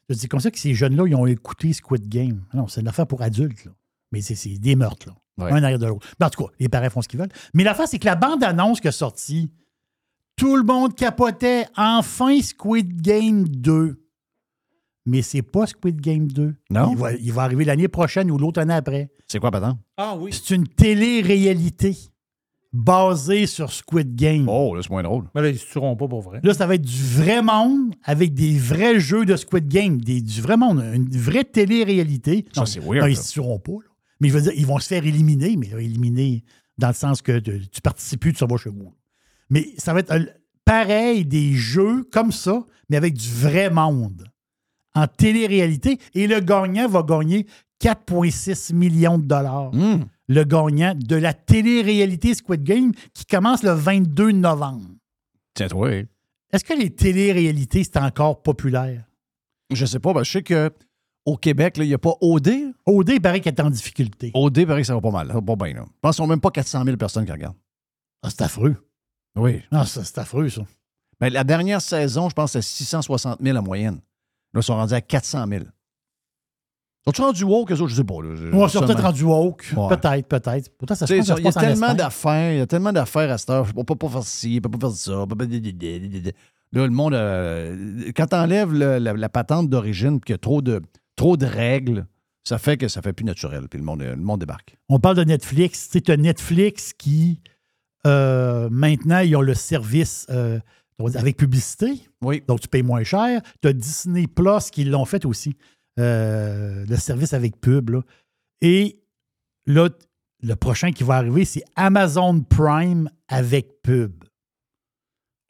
[0.08, 2.44] c'est- comme ça que ces jeunes-là, ils ont écouté Squid Game.
[2.54, 3.72] Non, c'est une affaire pour adultes, là.
[4.12, 5.16] Mais c'est des meurtres, là.
[5.44, 5.50] Ouais.
[5.52, 6.06] Un derrière de l'autre.
[6.20, 7.32] Mais en tout cas, les parents font ce qu'ils veulent.
[7.54, 9.50] Mais l'affaire, c'est que la bande-annonce qui est sortie,
[10.42, 11.66] tout le monde capotait.
[11.76, 13.96] Enfin, Squid Game 2.
[15.06, 16.54] Mais c'est pas Squid Game 2.
[16.68, 16.90] Non?
[16.90, 19.12] Il va, il va arriver l'année prochaine ou l'autre année après.
[19.28, 19.78] C'est quoi, pardon?
[19.96, 20.32] Ah oui.
[20.32, 21.96] C'est une télé-réalité
[22.72, 24.48] basée sur Squid Game.
[24.48, 25.28] Oh, là, c'est moins drôle.
[25.36, 26.40] Mais là, ils se tueront pas pour vrai.
[26.42, 30.20] Là, ça va être du vrai monde avec des vrais jeux de Squid Game, des,
[30.20, 32.46] du vrai monde, une vraie télé-réalité.
[32.52, 33.72] Ça, Non, c'est weird, non, ils se tueront pas.
[33.72, 33.90] là.
[34.20, 36.42] Mais je veux dire, ils vont se faire éliminer, mais là, éliminer
[36.78, 38.92] dans le sens que tu, tu participes plus, tu vas chez vous.
[39.52, 40.14] Mais ça va être
[40.64, 44.26] pareil, des jeux comme ça, mais avec du vrai monde.
[44.94, 45.98] En télé-réalité.
[46.14, 47.46] Et le gagnant va gagner
[47.82, 49.74] 4,6 millions de dollars.
[49.74, 50.06] Hum.
[50.26, 54.88] Le gagnant de la télé-réalité Squid Game qui commence le 22 novembre.
[55.54, 55.90] Tiens, toi.
[56.50, 59.04] Est-ce que les télé-réalités, c'est encore populaire?
[59.70, 60.70] Je sais pas, ben, je sais que
[61.26, 62.72] au Québec, il n'y a pas OD.
[62.86, 64.30] OD, paraît qu'elle est en difficulté.
[64.32, 65.28] OD, il paraît que ça va pas mal.
[65.28, 65.74] Ça va pas bien.
[65.74, 65.84] Là.
[65.86, 67.56] Je pense qu'ils n'ont même pas 400 000 personnes qui regardent.
[68.22, 68.76] Ah, c'est affreux.
[69.36, 69.62] Oui.
[69.72, 70.62] Non, ça, c'est affreux, ça.
[71.20, 74.00] Ben, la dernière saison, je pense que c'était 660 000 en moyenne.
[74.54, 75.64] Là, ils sont rendus à 400 000.
[77.04, 77.88] Sont-ils rendus woke, eux autres?
[77.88, 78.22] Je sais pas.
[78.22, 78.34] Là.
[78.36, 79.72] Je- Ouais, ils sont peut-être rendus woke.
[79.76, 79.88] Ouais.
[79.96, 80.76] Peut-être, peut-être.
[80.78, 82.66] Pourtant, ça se Tu sais, passe, ça Il y a tellement d'affaires, il y a
[82.66, 83.66] tellement d'affaires à cette heure.
[83.74, 85.12] On peut pas faire ci, on peut pas faire ça.
[86.74, 90.80] Là, le monde, euh, quand t'enlèves la, la patente d'origine, qu'il y a trop de,
[91.16, 92.06] trop de règles,
[92.44, 94.76] ça fait que ça fait plus naturel, puis le monde, le monde débarque.
[94.88, 95.88] On parle de Netflix.
[95.90, 97.40] C'est un Netflix qui,
[98.06, 100.58] euh, maintenant, ils ont le service euh,
[101.14, 102.00] avec publicité.
[102.22, 102.42] Oui.
[102.46, 103.40] Donc, tu payes moins cher.
[103.60, 105.56] Tu as Disney Plus qui l'ont fait aussi.
[105.98, 107.90] euh, le service avec pub.
[107.90, 108.00] là.
[108.60, 109.02] Et
[109.66, 109.88] là,
[110.42, 114.24] le prochain qui va arriver, c'est Amazon Prime avec pub.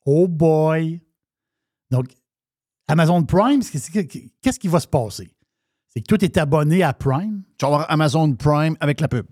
[0.05, 1.01] Oh boy!
[1.91, 2.07] Donc,
[2.89, 5.33] Amazon Prime, qu'est-ce qui va se passer?
[5.89, 7.43] C'est que toi, tu es abonné à Prime.
[7.59, 9.27] Tu vas avoir Amazon Prime avec la pub.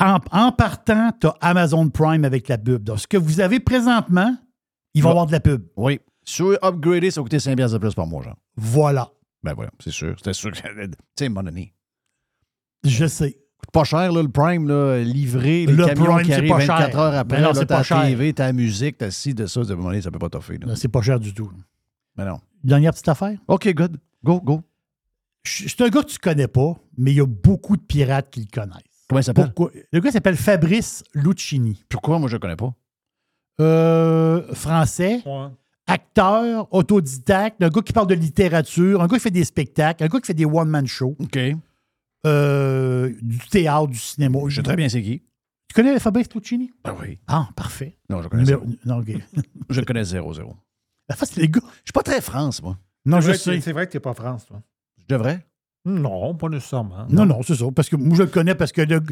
[0.00, 2.82] En, en partant, tu as Amazon Prime avec la pub.
[2.82, 4.36] Donc, ce que vous avez présentement,
[4.92, 5.10] il va y Ouais.
[5.10, 5.64] avoir de la pub.
[5.76, 6.00] Oui.
[6.24, 8.36] Sur upgrader, ça va coûter 5 piastres de plus par mois, genre.
[8.56, 9.10] Voilà.
[9.42, 10.14] Ben voilà, c'est sûr.
[10.16, 11.74] C'était sûr que Tu sais, moment donné.
[12.82, 13.32] Je sais.
[13.58, 16.50] coûte pas cher, là, le Prime, là, livré, les Le camions Prime, qui c'est arrivent
[16.50, 16.98] pas 24 cher.
[17.00, 17.36] heures après.
[17.38, 20.10] Ben non, là, pas TV, t'as la musique, t'as ci, de ça, de donné, ça
[20.10, 20.58] peut pas t'offrir.
[20.76, 21.50] C'est pas cher du tout.
[22.16, 22.40] Mais non.
[22.62, 23.38] Dernière petite affaire?
[23.48, 23.98] OK, good.
[24.24, 24.62] Go, go.
[25.44, 28.40] C'est un gars que tu connais pas, mais il y a beaucoup de pirates qui
[28.40, 28.78] le connaissent.
[29.08, 29.52] Comment il s'appelle?
[29.52, 29.70] Pourquoi?
[29.92, 31.84] Le gars s'appelle Fabrice Lucchini.
[31.88, 32.18] Pourquoi?
[32.18, 32.72] Moi, je le connais pas.
[33.60, 35.46] Euh, français, Ouais.
[35.86, 40.08] acteur, autodidacte, un gars qui parle de littérature, un gars qui fait des spectacles, un
[40.08, 41.38] gars qui fait des one-man shows, OK.
[42.26, 44.38] euh, du théâtre, du cinéma.
[44.48, 45.20] Je sais très bien c'est qui.
[45.20, 45.26] Tu
[45.68, 46.72] Tu connais Fabrice Lucchini?
[46.84, 47.18] Ah oui.
[47.26, 47.96] Ah, parfait.
[48.08, 48.64] Non, je connais zéro.
[48.84, 49.08] Non, OK.
[49.70, 50.56] Je le connais zéro, zéro.
[51.08, 51.60] La face, les gars.
[51.64, 52.78] Je suis pas très France, moi.
[53.04, 53.60] Non, C'est je vrai que- sais.
[53.60, 54.62] C'est vrai que t'es pas France, toi.
[54.98, 55.44] Je devrais.
[55.84, 57.06] Non, pas nécessairement.
[57.10, 57.66] Non, non, c'est ça.
[57.74, 59.02] Parce que moi, je le connais parce que le-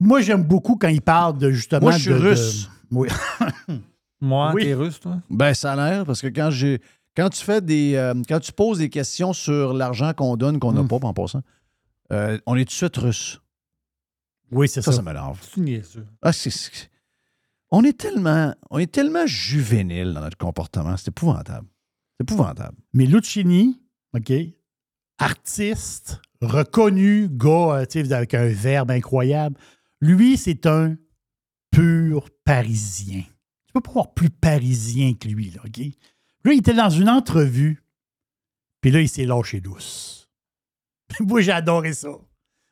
[0.00, 1.82] moi, j'aime beaucoup quand il parle de justement.
[1.82, 2.68] Moi, je suis de- de- russe.
[2.90, 3.08] Oui.
[4.20, 4.62] Moi, Oui.
[4.62, 5.18] t'es russe, toi?
[5.30, 6.80] Ben, ça a l'air, parce que quand j'ai.
[7.16, 7.94] Quand tu fais des.
[7.96, 10.88] euh, quand tu poses des questions sur l'argent qu'on donne, qu'on n'a Mm.
[10.88, 11.42] pas en passant,
[12.12, 13.40] euh, on est tout de suite russe.
[14.52, 14.98] Oui, c'est Ça, ça.
[14.98, 15.40] ça m'énerve.
[16.22, 16.88] Ah, c'est-
[17.70, 18.54] On est tellement.
[18.70, 20.96] On est tellement juvénile dans notre comportement.
[20.96, 21.66] C'est épouvantable.
[22.20, 22.76] C'est épouvantable.
[22.92, 23.80] Mais Lucchini,
[24.14, 24.32] OK,
[25.18, 29.56] artiste, reconnu, gars, euh, avec un verbe incroyable,
[30.00, 30.96] lui, c'est un
[31.70, 33.22] pur parisien.
[33.66, 35.78] Tu peux pas voir plus parisien que lui, là, OK?
[36.44, 37.84] Là, il était dans une entrevue,
[38.80, 40.28] puis là, il s'est lâché douce.
[41.20, 42.10] Moi, j'ai adoré ça.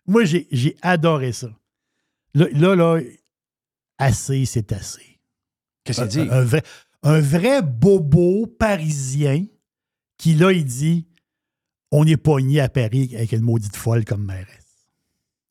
[0.06, 1.50] Moi, j'ai j'ai adoré ça.
[2.34, 3.00] Là, là, là,
[3.98, 5.20] assez, c'est assez.
[5.84, 6.20] Qu'est-ce qu'il dit?
[6.20, 6.62] Un, un vrai,
[7.02, 9.46] un vrai bobo parisien
[10.16, 11.06] qui, là, il dit
[11.92, 14.86] on est pogné à Paris avec une maudite folle comme mairesse.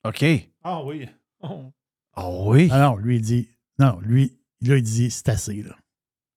[0.06, 0.26] OK.
[0.64, 1.08] Ah oui.
[1.42, 1.72] Oh.
[2.16, 2.70] Ah oui?
[2.72, 3.50] Ah non, lui, il dit
[3.80, 5.76] non, lui, là, il dit c'est assez, là.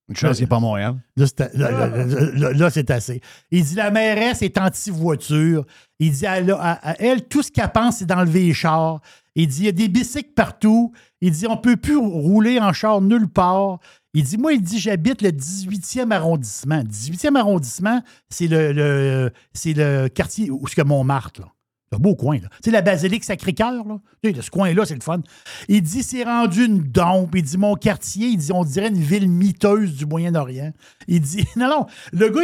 [0.09, 0.95] Une chance qu'il n'est pas à Montréal.
[1.15, 3.21] Là, c'est là, là, là, là, là, c'est assez.
[3.51, 5.65] Il dit la mairesse est anti-voiture.
[5.99, 8.99] Il dit à- à elle, tout ce qu'elle pense, c'est d'enlever les chars.
[9.35, 10.91] Il dit il y a des bicycles partout.
[11.21, 13.79] Il dit on peut plus rouler en char nulle part.
[14.13, 16.83] Il dit moi, il dit j'habite le 18e arrondissement.
[16.83, 21.47] 18e arrondissement, c'est le, c'est le quartier où Montmartre, là.
[21.93, 22.49] Un beau coin, là.
[22.63, 23.99] Tu la basilique Sacré-Cœur, là.
[24.23, 25.21] Tu sais, ce coin-là, c'est le fun.
[25.67, 27.35] Il dit, c'est rendu une dompe.
[27.35, 30.73] Il dit, mon quartier, il dit, on dirait une ville miteuse du Moyen-Orient.
[31.07, 32.41] Il dit, non, non, le gars,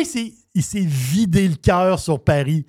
[0.53, 2.65] il s'est vidé le cœur sur Paris.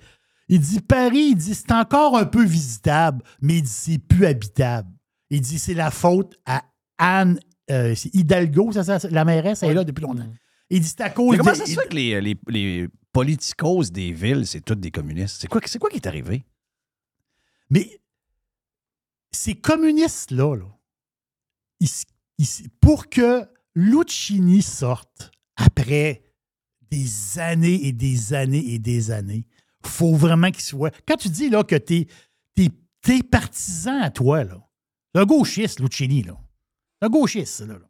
[0.51, 4.25] Il dit, Paris, il dit, c'est encore un peu visitable, mais il dit, c'est plus
[4.25, 4.91] habitable.
[5.29, 6.63] Il dit, c'est la faute à
[6.97, 7.39] Anne,
[7.71, 10.29] euh, Hidalgo, ça, ça, la mairesse, elle est là depuis longtemps.
[10.69, 12.87] Il dit, c'est à cause Mais comment de- ça se fait que les, les, les
[13.13, 15.37] politicos des villes, c'est tous des communistes?
[15.39, 16.43] C'est quoi, quoi qui est arrivé?
[17.69, 18.01] Mais
[19.31, 20.65] ces communistes-là, là,
[21.79, 21.89] ils
[22.37, 26.23] ils pour que Lucchini sorte après
[26.89, 29.45] des années et des années et des années,
[29.85, 30.93] faut vraiment qu'il soit.
[31.07, 32.07] Quand tu dis là, que t'es
[32.57, 34.57] es, partisan à toi, là,
[35.15, 36.37] un gauchiste, Lucchini, là,
[37.01, 37.89] un gauchiste, là, là,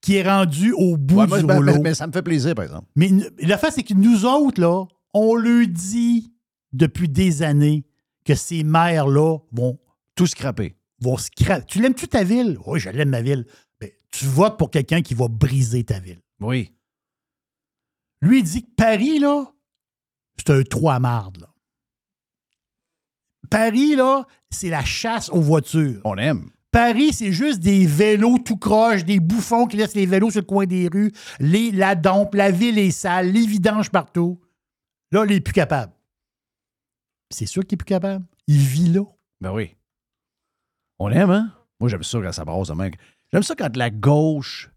[0.00, 1.78] qui est rendu au bout Ouais, moi, du ben, rouleau.
[1.82, 2.86] ben, ça me fait plaisir, par exemple.
[2.94, 6.32] Mais n- l'affaire, c'est que nous autres, là, on le dit
[6.72, 7.84] depuis des années
[8.24, 9.78] que ces maires-là vont
[10.14, 10.76] Tout scraper.
[11.00, 12.58] vont scra- Tu l'aimes-tu ta ville?
[12.66, 13.44] Oui, je l'aime ma ville.
[13.80, 16.20] Ben, tu votes pour quelqu'un qui va briser ta ville.
[16.40, 16.72] Oui.
[18.20, 19.46] Lui, il dit que Paris, là,
[20.36, 21.48] c'est un trou à marde, là.
[23.50, 26.00] Paris, là, c'est la chasse aux voitures.
[26.04, 26.50] On aime.
[26.72, 30.46] Paris, c'est juste des vélos tout croche, des bouffons qui laissent les vélos sur le
[30.46, 34.40] coin des rues, les, la dompe, la ville est sale, les vidanges partout.
[35.12, 35.92] Là, il est plus capable.
[37.30, 38.24] C'est sûr qu'il est plus capable.
[38.46, 39.04] Il vit là.
[39.40, 39.74] Ben oui.
[40.98, 41.52] On aime, hein?
[41.80, 42.90] Moi, j'aime ça quand ça brasse de.
[43.32, 44.70] J'aime ça quand la gauche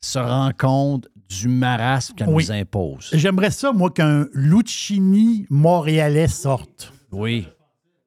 [0.00, 2.44] se rend compte du marasme qu'elle Oui.
[2.44, 3.10] nous impose.
[3.12, 6.92] J'aimerais ça, moi, qu'un Lucchini montréalais sorte.
[7.12, 7.46] Oui.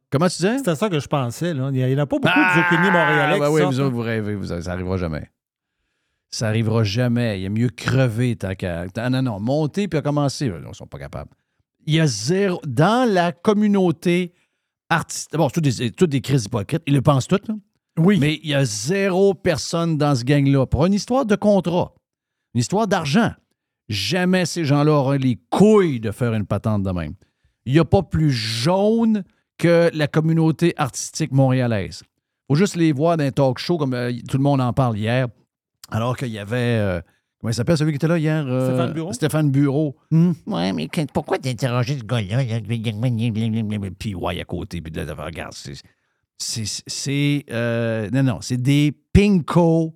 [0.09, 0.57] Comment tu disais?
[0.57, 1.53] C'était ça que je pensais.
[1.53, 1.69] Là.
[1.71, 3.91] Il n'y en a pas beaucoup Ah, de zucchini montréalais ben qui oui, sortent, vous,
[3.91, 5.29] vous rêvez, vous, ça arrivera jamais.
[6.29, 7.39] Ça arrivera jamais.
[7.39, 8.85] Il y a mieux crever tant qu'à.
[8.97, 10.45] Ah non, non, monter puis à commencer.
[10.47, 11.29] Ils ne sont pas capables.
[11.85, 12.59] Il y a zéro.
[12.65, 14.33] Dans la communauté
[14.89, 15.37] artistique.
[15.37, 16.81] Bon, c'est toutes des, toutes des crises hypocrites.
[16.87, 17.55] Ils le pensent toutes, là.
[17.97, 18.17] Oui.
[18.19, 20.65] Mais il y a zéro personne dans ce gang-là.
[20.65, 21.93] Pour une histoire de contrat,
[22.53, 23.31] une histoire d'argent,
[23.89, 27.13] jamais ces gens-là auront les couilles de faire une patente de même.
[27.65, 29.23] Il n'y a pas plus jaune
[29.57, 32.01] que la communauté artistique montréalaise.
[32.47, 34.97] faut juste les voir dans un talk show comme euh, tout le monde en parle
[34.97, 35.27] hier,
[35.89, 36.57] alors qu'il y avait.
[36.57, 37.01] euh,
[37.39, 38.45] comment il s'appelle celui qui était là hier?
[38.47, 39.13] euh, Stéphane Bureau?
[39.13, 39.95] Stéphane Bureau.
[40.09, 40.31] Hmm.
[40.47, 42.43] Ouais, mais pourquoi t'interroger ce gars-là?
[42.43, 43.89] là?
[43.99, 44.81] Puis, ouais, à côté.
[44.81, 45.73] Puis, là, regarde, c'est.
[46.37, 47.45] c'est- C'est.
[47.51, 49.95] euh, non, non, c'est des pinkos,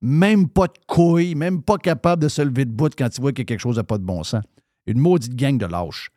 [0.00, 3.32] même pas de couilles, même pas capables de se lever de bout quand ils voient
[3.32, 4.42] qu'il y a quelque chose de pas de bon sens.
[4.86, 6.10] Une maudite gang de lâches.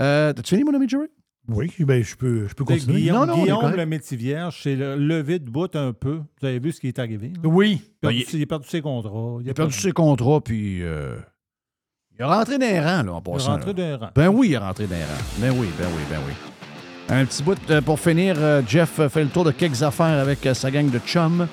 [0.00, 1.06] Euh, T'as-tu fini, mon ami Jerry?
[1.48, 3.00] Oui, ben, je peux, je peux sais, continuer.
[3.00, 6.20] Guillaume, non, non, Guillaume le métier vierge, c'est le levé de bout un peu.
[6.40, 7.28] Vous avez vu ce qui est arrivé.
[7.42, 7.48] là?
[7.48, 7.80] Oui.
[8.02, 9.38] Il a Ben, perdu, il a perdu ses contrats.
[9.42, 10.82] Il a perdu ses contrats, puis.
[10.82, 11.16] euh,
[12.12, 13.52] il est rentré dans les rangs, là, en Il est passant.
[13.52, 13.72] rentré là.
[13.72, 14.10] d'un rang.
[14.14, 15.08] Ben oui, il est rentré dans les rangs.
[15.38, 16.32] Ben oui, ben oui, ben oui.
[17.08, 18.36] Un petit bout euh, pour finir.
[18.68, 21.48] Jeff fait le tour de quelques affaires avec sa gang de chums.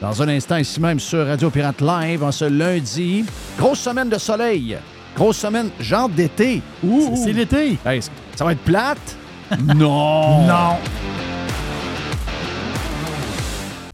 [0.00, 3.24] Dans un instant, ici même sur Radio Pirate Live, en ce lundi.
[3.58, 4.76] Grosse semaine de soleil.
[5.16, 6.60] Grosse semaine, genre d'été.
[6.84, 7.78] Ouh, C'est- l'été.
[7.86, 8.00] Hey,
[8.34, 9.16] ça va être plate?
[9.74, 10.46] non!
[10.46, 10.76] Non.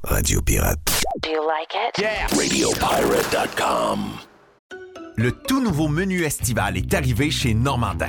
[0.04, 0.78] Radio Pirate.
[1.22, 2.04] Do you like it?
[2.36, 4.00] RadioPirate.com.
[5.16, 8.08] Le tout nouveau menu estival est arrivé chez Normandin.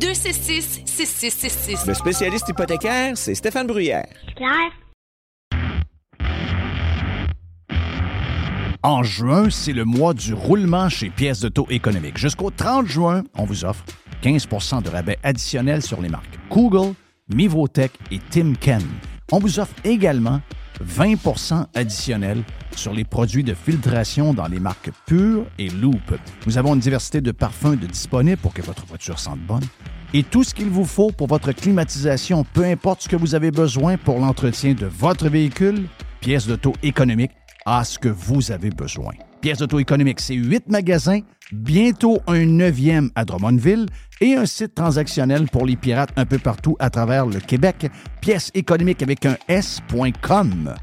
[0.00, 1.86] 266 6666.
[1.86, 4.06] Le spécialiste hypothécaire, c'est Stéphane Bruyère.
[4.36, 4.72] Claire?
[8.84, 12.18] En juin, c'est le mois du roulement chez Pièces de taux économique.
[12.18, 13.84] Jusqu'au 30 juin, on vous offre
[14.24, 16.94] 15% de rabais additionnel sur les marques Google,
[17.32, 18.82] Mivotech et Timken.
[19.30, 20.40] On vous offre également
[20.80, 22.42] 20% additionnel
[22.76, 26.14] sur les produits de filtration dans les marques Pure et Loop.
[26.46, 29.64] Nous avons une diversité de parfums de disponibles pour que votre voiture sente bonne
[30.14, 33.50] et tout ce qu'il vous faut pour votre climatisation, peu importe ce que vous avez
[33.50, 35.88] besoin pour l'entretien de votre véhicule,
[36.20, 37.32] pièces d'auto économique
[37.66, 39.12] à ce que vous avez besoin.
[39.40, 41.20] Pièces d'auto économique, c'est huit magasins,
[41.52, 43.86] bientôt un neuvième à Drummondville
[44.20, 47.90] et un site transactionnel pour les pirates un peu partout à travers le Québec.
[48.20, 50.74] Pièces économiques avec un S.com.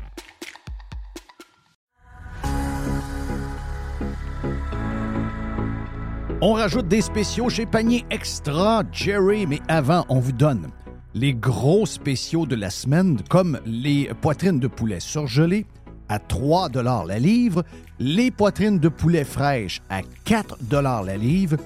[6.42, 10.70] On rajoute des spéciaux chez Panier Extra, Jerry, mais avant, on vous donne
[11.14, 15.66] les gros spéciaux de la semaine, comme les poitrines de poulet surgelées
[16.10, 16.70] à 3
[17.08, 17.64] la livre,
[18.00, 21.58] les poitrines de poulet fraîches à 4 la livre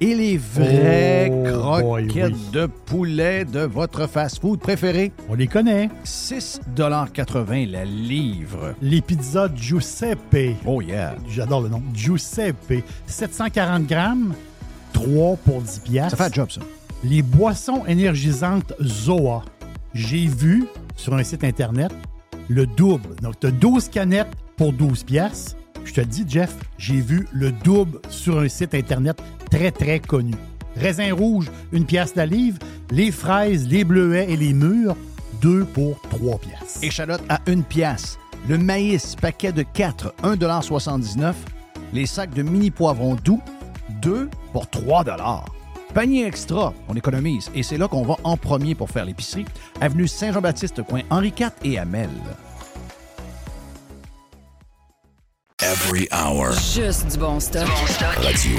[0.00, 2.50] et les vraies Oh, boy, croquettes oui.
[2.52, 5.12] de poulet de votre fast-food préféré.
[5.28, 5.90] On les connaît.
[6.04, 8.74] 6,80 la livre.
[8.80, 10.56] Les pizzas Giuseppe.
[10.64, 11.16] Oh yeah.
[11.28, 11.82] J'adore le nom.
[11.92, 12.84] Giuseppe.
[13.06, 14.34] 740 grammes,
[14.92, 16.16] 3 pour 10 piastres.
[16.16, 16.60] Ça fait un job, ça.
[17.04, 19.44] Les boissons énergisantes Zoa.
[19.94, 20.66] J'ai vu
[20.96, 21.92] sur un site Internet
[22.48, 23.14] le double.
[23.22, 25.56] Donc, tu as 12 canettes pour 12 piastres.
[25.84, 30.34] Je te dis, Jeff, j'ai vu le double sur un site Internet très, très connu.
[30.76, 32.58] Raisin rouge, une pièce la livre.
[32.90, 34.96] Les fraises, les bleuets et les mûres,
[35.40, 36.82] 2 pour 3 piastres.
[36.82, 38.18] Échalote à une pièce.
[38.48, 41.34] Le maïs, paquet de 4, 1,79
[41.92, 43.42] Les sacs de mini poivrons doux,
[44.02, 45.04] 2 pour 3
[45.94, 47.50] Panier extra, on économise.
[47.54, 49.46] Et c'est là qu'on va en premier pour faire l'épicerie.
[49.80, 52.10] Avenue Saint-Jean-Baptiste, coin Henri IV et Amel.
[55.60, 56.52] Every hour.
[56.52, 57.66] Juste du bon stock.
[58.22, 58.58] Radio.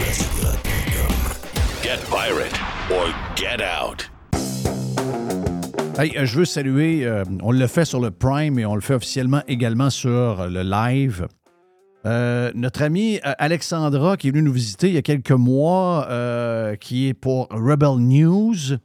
[1.81, 2.60] Get pirate
[2.91, 4.10] or get out.
[5.97, 8.81] Hey, euh, je veux saluer, euh, on le fait sur le Prime et on le
[8.81, 11.27] fait officiellement également sur le live.
[12.05, 16.07] Euh, notre amie euh, Alexandra qui est venue nous visiter il y a quelques mois,
[16.09, 18.77] euh, qui est pour Rebel News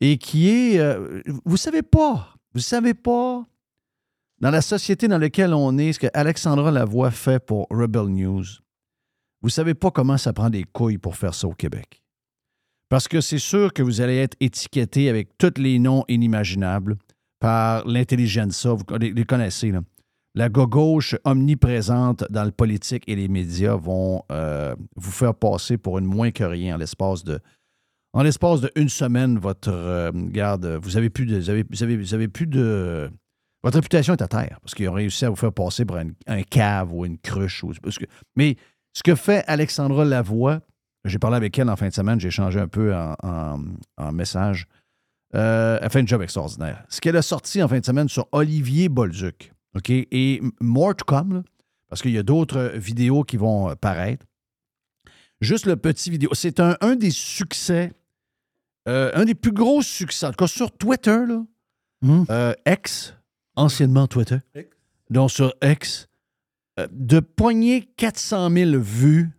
[0.00, 3.44] et qui est, euh, vous savez pas, vous savez pas,
[4.40, 8.44] dans la société dans laquelle on est, ce que Alexandra Lavoie fait pour Rebel News,
[9.42, 12.02] vous savez pas comment ça prend des couilles pour faire ça au Québec.
[12.88, 16.96] Parce que c'est sûr que vous allez être étiqueté avec tous les noms inimaginables
[17.38, 18.72] par l'intelligentsia.
[18.72, 19.80] Vous les connaissez, là.
[20.34, 25.98] La gauche omniprésente dans le politique et les médias vont euh, vous faire passer pour
[25.98, 27.38] une moins que rien en l'espace de.
[28.14, 31.38] L'espace d'une semaine, votre euh, garde, vous avez plus de.
[31.70, 33.10] Vous avez, plus de.
[33.62, 36.42] Votre réputation est à terre parce qu'ils ont réussi à vous faire passer pour un,
[36.42, 37.62] cave ou une cruche.
[37.62, 38.04] Ou, que-
[38.36, 38.56] mais
[38.94, 40.60] ce que fait Alexandra Lavoie,
[41.04, 44.66] j'ai parlé avec elle en fin de semaine, j'ai échangé un peu en message.
[45.34, 46.84] Euh, elle fait un job extraordinaire.
[46.88, 49.90] Ce qu'elle a sorti en fin de semaine sur Olivier Bolduc, OK?
[49.90, 51.42] Et more to come, là,
[51.88, 54.26] parce qu'il y a d'autres vidéos qui vont euh, paraître.
[55.40, 56.30] Juste le petit vidéo.
[56.34, 57.92] C'est un, un des succès,
[58.88, 61.44] euh, un des plus gros succès, en tout cas sur Twitter, là,
[62.30, 63.14] euh, X,
[63.56, 64.38] anciennement Twitter,
[65.10, 66.08] donc sur X,
[66.78, 69.30] euh, de pogner 400 000 vues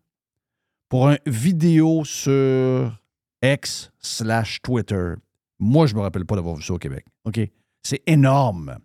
[0.89, 2.99] pour une vidéo sur
[3.41, 5.13] X slash Twitter.
[5.59, 7.05] Moi, je me rappelle pas d'avoir vu ça au Québec.
[7.25, 7.39] OK?
[7.81, 8.77] C'est énorme.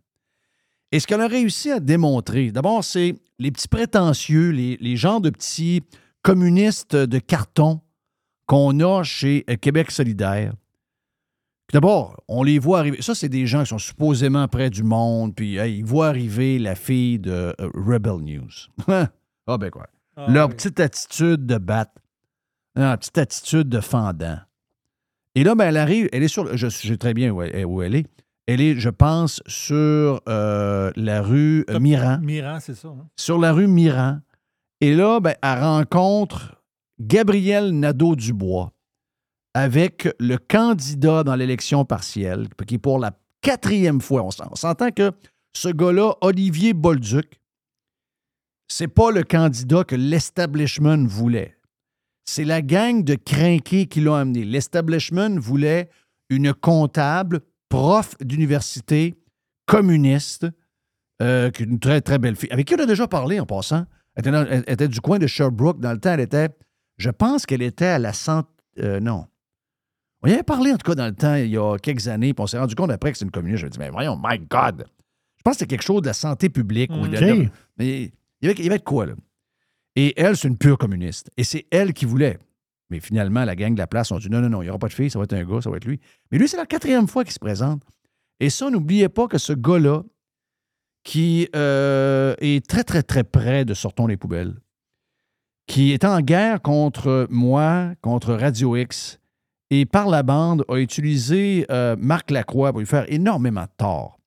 [0.93, 5.21] Et ce qu'elle a réussi à démontrer, d'abord, c'est les petits prétentieux, les, les genres
[5.21, 5.83] de petits
[6.23, 7.81] communistes de carton
[8.47, 10.55] qu'on a chez Québec solidaire.
[11.73, 13.03] D'abord, on les voit arriver.
[13.03, 16.59] Ça, c'est des gens qui sont supposément près du monde, puis hey, ils voient arriver
[16.59, 18.51] la fille de euh, Rebel News.
[18.89, 19.87] ah, ben quoi.
[20.17, 20.55] Ah Leur oui.
[20.55, 21.95] petite attitude de batte.
[22.75, 24.39] Leur petite attitude de fendant.
[25.35, 26.57] Et là, ben, elle arrive, elle est sur.
[26.57, 28.07] Je sais très bien où elle, où elle est.
[28.51, 32.19] Elle est, je pense, sur euh, la rue euh, Miran.
[32.23, 32.89] Miran, c'est ça.
[32.89, 33.07] hein?
[33.17, 34.21] Sur la rue Miran.
[34.81, 36.63] Et là, ben, elle rencontre
[36.99, 38.73] Gabriel Nadeau-Dubois
[39.53, 43.13] avec le candidat dans l'élection partielle, qui est pour la
[43.43, 44.23] quatrième fois.
[44.23, 45.13] On s'en- on s'entend que
[45.55, 47.41] ce gars-là, Olivier Bolduc,
[48.69, 51.57] c'est pas le candidat que l'establishment voulait.
[52.25, 54.45] C'est la gang de crinqués qui l'ont amené.
[54.45, 55.91] L'establishment voulait
[56.31, 59.15] une comptable, prof d'université,
[59.67, 60.47] communiste,
[61.21, 63.47] euh, qui est une très, très belle fille, avec qui on a déjà parlé en
[63.47, 63.87] passant.
[64.15, 65.81] Elle était, dans- elle était du coin de Sherbrooke.
[65.81, 66.49] Dans le temps, elle était,
[66.97, 68.49] je pense qu'elle était à la santé.
[69.01, 69.27] non.
[70.23, 72.35] On y avait parlé, en tout cas, dans le temps, il y a quelques années,
[72.35, 73.61] puis on s'est rendu compte après que c'est une communiste.
[73.61, 74.85] Je me dit, mais voyons, my God!
[75.37, 76.91] Je pense que c'était quelque chose de la santé publique.
[76.91, 77.17] ou de-
[77.77, 78.13] mais il
[78.43, 79.13] y, avait, il y avait de quoi, là?
[79.95, 81.31] Et elle, c'est une pure communiste.
[81.37, 82.39] Et c'est elle qui voulait.
[82.91, 84.79] Mais finalement, la gang de la place ont dit non, non, non, il n'y aura
[84.79, 86.01] pas de fille, ça va être un gars, ça va être lui.
[86.31, 87.83] Mais lui, c'est la quatrième fois qu'il se présente.
[88.41, 90.03] Et ça, n'oubliez pas que ce gars-là,
[91.05, 94.61] qui euh, est très, très, très près de Sortons les poubelles,
[95.67, 99.19] qui est en guerre contre moi, contre Radio X,
[99.71, 104.19] et par la bande a utilisé euh, Marc Lacroix pour lui faire énormément de tort.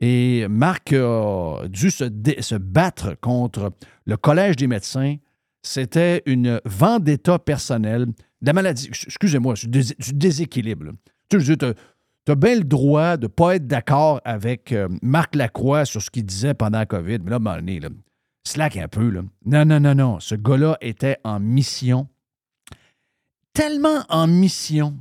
[0.00, 2.04] Et Marc a dû se,
[2.40, 3.72] se battre contre
[4.04, 5.16] le Collège des médecins.
[5.64, 8.06] C'était une vendetta personnelle.
[8.42, 10.92] La maladie, excusez-moi, du dés- du déséquilibre.
[11.30, 11.66] Tu sais, tu
[12.32, 16.10] as bien le droit de ne pas être d'accord avec euh, Marc Lacroix sur ce
[16.10, 17.18] qu'il disait pendant la COVID.
[17.24, 17.60] Mais là, à
[18.46, 19.10] slack un peu.
[19.10, 20.20] Non, non, non, non.
[20.20, 22.08] Ce gars-là était en mission.
[23.54, 24.98] Tellement en mission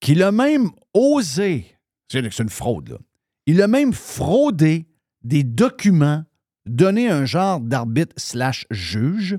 [0.00, 1.78] qu'il a même osé,
[2.08, 2.98] c'est une, fraude.
[3.46, 4.86] Il a même fraudé
[5.22, 6.24] des documents,
[6.66, 9.38] donné un genre d'arbitre slash juge,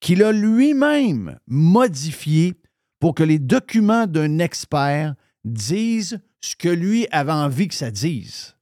[0.00, 2.54] qu'il a lui-même modifié
[3.00, 5.14] pour que les documents d'un expert
[5.44, 8.56] disent ce que lui avait envie que ça dise.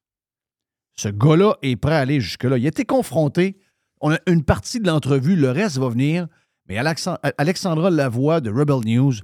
[0.96, 2.56] Ce gars-là est prêt à aller jusque-là.
[2.56, 3.58] Il a été confronté.
[4.00, 6.28] On a une partie de l'entrevue, le reste va venir.
[6.68, 9.14] Mais Alexan- Alexandra Lavoie de Rebel News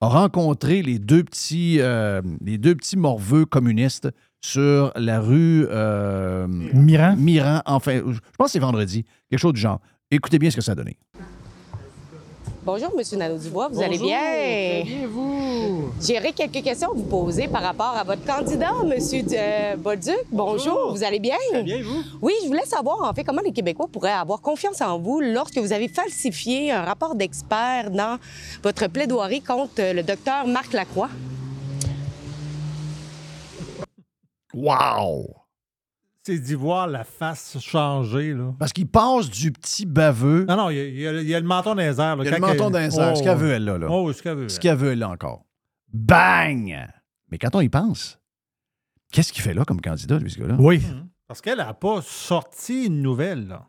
[0.00, 4.08] a rencontré les deux petits, euh, les deux petits morveux communistes
[4.46, 7.14] sur la rue euh, Miran.
[7.16, 7.62] Miran.
[7.66, 9.04] Enfin, je pense que c'est vendredi.
[9.28, 9.80] Quelque chose du genre.
[10.10, 10.96] Écoutez bien ce que ça a donné.
[12.64, 14.18] Bonjour, Monsieur Nadeau-Dubois, vous Bonjour, allez bien?
[14.18, 15.90] très bien, vous?
[16.00, 20.16] J'aurais quelques questions à vous poser par rapport à votre candidat, Monsieur euh, Bolduc.
[20.32, 21.36] Bonjour, vous allez bien?
[21.50, 22.02] Très bien, vous?
[22.20, 25.58] Oui, je voulais savoir, en fait, comment les Québécois pourraient avoir confiance en vous lorsque
[25.58, 28.18] vous avez falsifié un rapport d'expert dans
[28.64, 31.10] votre plaidoirie contre le docteur Marc Lacroix?
[34.56, 35.26] Wow!
[36.24, 38.52] C'est d'y voir la face changer, là.
[38.58, 40.44] Parce qu'il passe du petit baveux.
[40.48, 42.00] Non, non, il y a, il y a- il y a le menton dans les
[42.00, 42.16] airs.
[42.16, 43.12] là, Il y a le menton dans les airs.
[43.12, 43.78] Oh, ce qu'elle veut, elle, là.
[43.78, 43.86] là.
[43.88, 44.48] Oh, ce qu'elle veut.
[44.48, 45.44] Ce qu'elle veut, là, encore.
[45.92, 46.74] Bang!
[47.30, 48.18] Mais quand on y pense,
[49.12, 50.56] qu'est-ce qu'il fait là comme candidat, lui, ce gars-là?
[50.58, 50.78] Oui.
[50.78, 51.06] Mhm.
[51.28, 53.66] Parce qu'elle n'a pas sorti une nouvelle, là.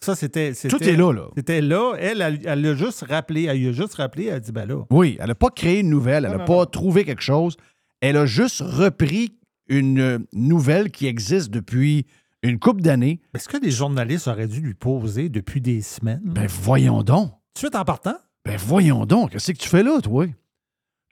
[0.00, 0.52] Ça, c'était.
[0.68, 1.28] Tout est là, là.
[1.36, 1.94] C'était là.
[1.98, 3.44] Elle, elle, elle l'a juste rappelé.
[3.44, 4.26] Elle lui a juste rappelé.
[4.26, 4.84] Elle a dit, ben là.
[4.90, 7.56] Oui, elle n'a pas créé une nouvelle, elle n'a non, pas trouvé quelque chose.
[8.00, 9.36] Elle a juste repris
[9.68, 12.06] une nouvelle qui existe depuis
[12.42, 13.20] une couple d'années.
[13.34, 16.20] Est-ce que les journalistes auraient dû lui poser depuis des semaines?
[16.24, 17.30] Ben voyons donc.
[17.54, 18.14] De suite en partant?
[18.44, 19.32] Ben voyons donc.
[19.32, 20.26] Qu'est-ce que tu fais là, toi?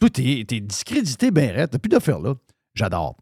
[0.01, 1.71] Toi, t'es discrédité, ben raide.
[1.71, 2.35] T'as plus d'affaires là.
[2.75, 3.17] J'adore.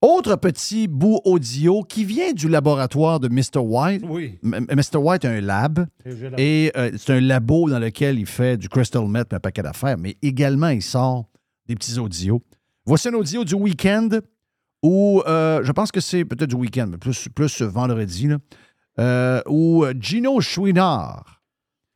[0.00, 3.58] Autre petit bout audio qui vient du laboratoire de Mr.
[3.58, 4.04] White.
[4.08, 4.38] Oui.
[4.44, 4.96] M- Mr.
[4.98, 5.86] White a un lab.
[6.38, 9.62] Et euh, c'est un labo dans lequel il fait du crystal meth et un paquet
[9.62, 11.28] d'affaires, mais également il sort
[11.66, 12.42] des petits audios.
[12.86, 14.08] Voici un audio du week-end
[14.82, 18.36] où, euh, je pense que c'est peut-être du week-end, mais plus, plus vendredi, là,
[19.00, 21.38] euh, où Gino Chouinard.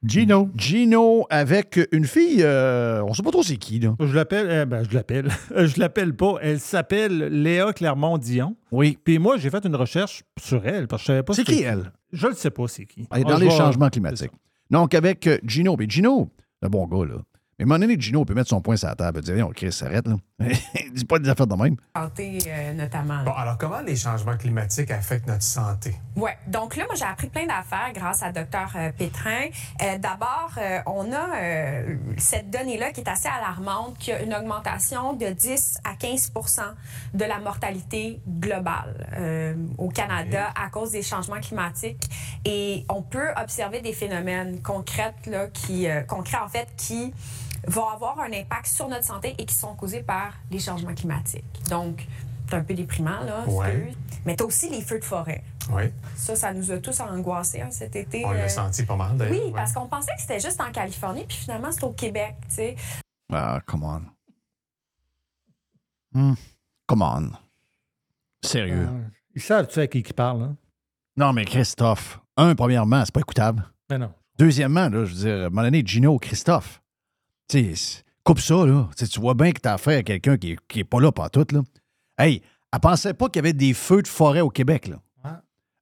[0.05, 0.51] Gino.
[0.57, 3.95] Gino avec une fille, euh, on ne sait pas trop c'est qui, là.
[4.01, 5.29] Je l'appelle, euh, ben, je l'appelle.
[5.57, 6.35] je l'appelle pas.
[6.43, 8.57] Elle s'appelle Léa Clermont-Dion.
[8.73, 8.99] Oui.
[9.05, 11.63] Puis moi, j'ai fait une recherche sur elle parce que je savais pas C'est qui,
[11.63, 11.93] elle?
[12.13, 13.07] Je ne sais pas c'est qui.
[13.13, 14.33] Elle est Ah, dans les changements climatiques.
[14.71, 15.77] Donc, avec euh, Gino.
[15.79, 16.29] Mais Gino,
[16.63, 17.21] un bon gars, là.
[17.63, 19.47] Et à un moment donné, Gino peut mettre son poing sur la table et dire,
[19.47, 20.17] on Chris, arrête, là.
[20.93, 21.77] Dis pas des affaires de même.
[21.97, 23.23] santé euh, notamment.
[23.23, 25.95] Bon, alors comment les changements climatiques affectent notre santé?
[26.17, 28.67] Oui, donc là, moi, j'ai appris plein d'affaires grâce à Dr
[28.99, 29.45] Pétrin.
[29.81, 34.23] Euh, D'abord, euh, on a euh, cette donnée-là qui est assez alarmante, qu'il y a
[34.23, 36.63] une augmentation de 10 à 15%
[37.15, 42.03] de la mortalité globale euh, au Canada à cause des changements climatiques.
[42.45, 47.15] Et on peut observer des phénomènes concrets, là, qui, euh, concrets, en fait, qui
[47.67, 51.45] vont avoir un impact sur notre santé et qui sont causés par les changements climatiques.
[51.71, 52.07] Donc,
[52.49, 53.45] c'est un peu déprimant, là.
[53.47, 53.95] Ouais.
[54.25, 55.43] Mais tu as aussi les feux de forêt.
[55.71, 55.85] Oui.
[56.17, 58.25] Ça, ça nous a tous angoissés hein, cet été.
[58.25, 58.37] On euh.
[58.37, 59.35] l'a senti pas mal, d'ailleurs.
[59.35, 59.53] Oui, ouais.
[59.53, 62.77] parce qu'on pensait que c'était juste en Californie, puis finalement, c'est au Québec, tu sais.
[63.33, 64.03] Ah, come on.
[66.13, 66.35] Hmm.
[66.87, 67.31] Come on.
[68.45, 68.89] Sérieux.
[68.91, 70.43] Euh, Ils savent, tu sais, à qui qui parle.
[70.43, 70.57] Hein?
[71.17, 73.65] Non, mais Christophe, un, premièrement, c'est pas écoutable.
[73.89, 74.13] Mais non.
[74.39, 76.82] Deuxièmement, là, je veux dire, à un moment donné, Gino, Christophe,
[78.25, 78.89] coupe ça, là.
[78.97, 81.11] Tu tu vois bien que t'as affaire à quelqu'un qui, est- qui est pas là
[81.33, 81.61] tout là.
[82.19, 82.43] Hey,
[82.73, 84.97] elle pensait pas qu'il y avait des feux de forêt au Québec, là.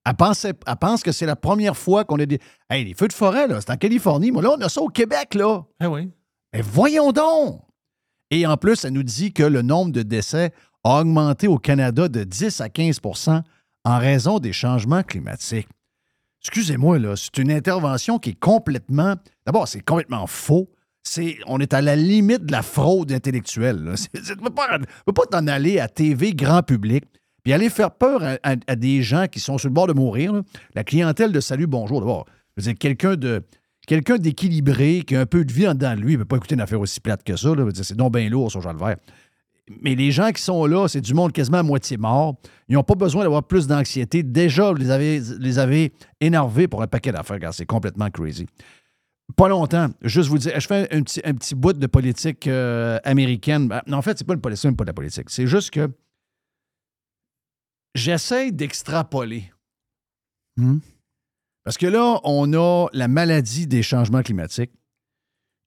[0.06, 2.38] Elle, pensait, elle pense que c'est la première fois qu'on a des.
[2.70, 4.30] Hey, les feux de forêt, là, c'est en Californie.
[4.32, 5.62] Moi, là, on a ça au Québec, là.
[5.78, 6.10] Ah oui.
[6.54, 7.60] Mais voyons donc!
[8.30, 10.52] Et en plus, elle nous dit que le nombre de décès
[10.84, 13.42] a augmenté au Canada de 10 à 15%
[13.84, 15.68] en raison des changements climatiques.
[16.42, 19.16] Excusez-moi, là, c'est une intervention qui est complètement.
[19.44, 20.70] D'abord, c'est complètement faux.
[21.46, 23.94] On est à la limite de la fraude intellectuelle.
[24.12, 27.04] Tu ne peux pas, t'en aller à TV grand public
[27.42, 30.42] puis aller faire peur à, des gens qui sont sur le bord de mourir.
[30.74, 32.26] La clientèle de Salut Bonjour, d'abord.
[32.78, 33.42] Quelqu'un de.
[33.86, 36.36] Quelqu'un d'équilibré, qui a un peu de vie en dedans de lui, ne peut pas
[36.36, 37.48] écouter une affaire aussi plate que ça.
[37.72, 38.96] C'est donc bien lourd, sur Jean Vert.
[39.82, 42.36] Mais les gens qui sont là, c'est du monde quasiment à moitié mort.
[42.68, 44.22] Ils n'ont pas besoin d'avoir plus d'anxiété.
[44.22, 48.46] Déjà, vous les avez, les avez énervés pour un paquet d'affaires, car c'est complètement crazy.
[49.36, 52.98] Pas longtemps, juste vous dire, je fais un petit, un petit bout de politique euh,
[53.04, 53.68] américaine.
[53.68, 55.30] Ben, non, en fait, c'est pas une politique, c'est pas de la politique.
[55.30, 55.90] C'est juste que
[57.94, 59.52] j'essaie d'extrapoler.
[60.56, 60.78] Hmm?
[61.64, 64.72] Parce que là, on a la maladie des changements climatiques.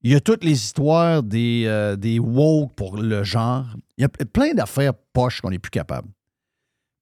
[0.02, 3.66] Il y a toutes les histoires des, euh, des woke pour le genre.
[3.96, 6.08] Il y a plein d'affaires poches qu'on n'est plus capable.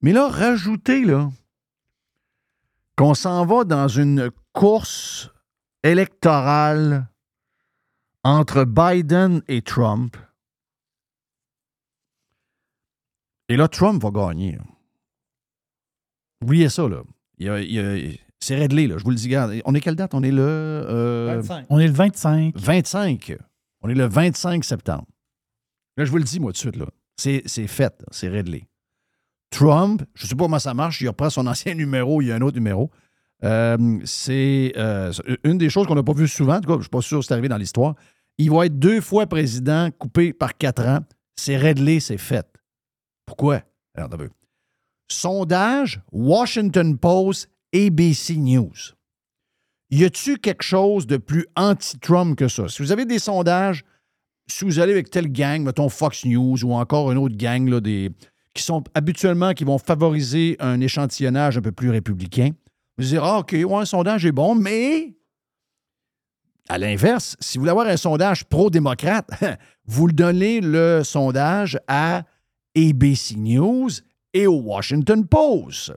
[0.02, 1.30] Mais là, rajoutez là,
[2.96, 5.30] qu'on s'en va dans une course
[5.82, 7.08] électorale
[8.24, 10.16] entre Biden et Trump.
[13.48, 14.58] Et là, Trump va gagner.
[16.42, 17.02] Oubliez ça, là.
[17.38, 18.98] Il y a- il a- c'est réglé, là.
[18.98, 19.60] Je vous le dis, regarde.
[19.64, 20.14] On est quelle date?
[20.14, 20.40] On est le...
[20.42, 21.66] euh, 25.
[21.68, 22.56] On est le 25.
[22.56, 23.36] 25.
[23.82, 25.06] On est le 25 septembre.
[25.96, 26.86] Là, je vous le dis, moi, tout de suite, là.
[27.16, 28.06] C'est c'est fait, là.
[28.10, 28.66] c'est réglé.
[29.50, 32.32] Trump, je ne sais pas comment ça marche, il reprend son ancien numéro, il y
[32.32, 32.90] a un autre numéro.
[33.44, 35.12] Euh, c'est euh,
[35.44, 37.02] une des choses qu'on n'a pas vues souvent, en tout cas, je ne suis pas
[37.02, 37.94] sûr que c'est arrivé dans l'histoire.
[38.38, 41.00] Il va être deux fois président, coupé par quatre ans.
[41.36, 42.46] C'est réglé, c'est fait.
[43.26, 43.62] Pourquoi?
[43.96, 44.30] Alors, vu.
[45.10, 48.94] Sondage, Washington Post, ABC News.
[49.90, 52.68] Y a-tu quelque chose de plus anti-Trump que ça?
[52.68, 53.84] Si vous avez des sondages,
[54.46, 57.80] si vous allez avec telle gang, mettons Fox News ou encore une autre gang là,
[57.80, 58.10] des,
[58.54, 62.50] qui sont habituellement qui vont favoriser un échantillonnage un peu plus républicain,
[62.98, 65.16] vous direz, ah, OK, ouais, un sondage est bon, mais
[66.68, 69.28] à l'inverse, si vous voulez avoir un sondage pro-démocrate,
[69.86, 72.24] vous le donnez le sondage à
[72.76, 73.90] ABC News
[74.32, 75.92] et au Washington Post.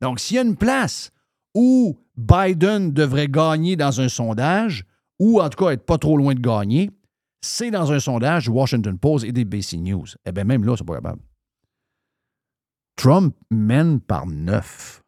[0.00, 1.10] Donc, s'il y a une place
[1.54, 4.84] où Biden devrait gagner dans un sondage,
[5.18, 6.90] ou en tout cas être pas trop loin de gagner,
[7.40, 10.06] c'est dans un sondage Washington Post et des BC News.
[10.24, 11.22] Eh bien, même là, c'est pas capable.
[12.96, 15.02] Trump mène par neuf.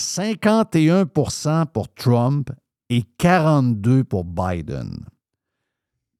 [0.00, 2.50] 51% pour Trump
[2.90, 5.04] et 42 pour Biden.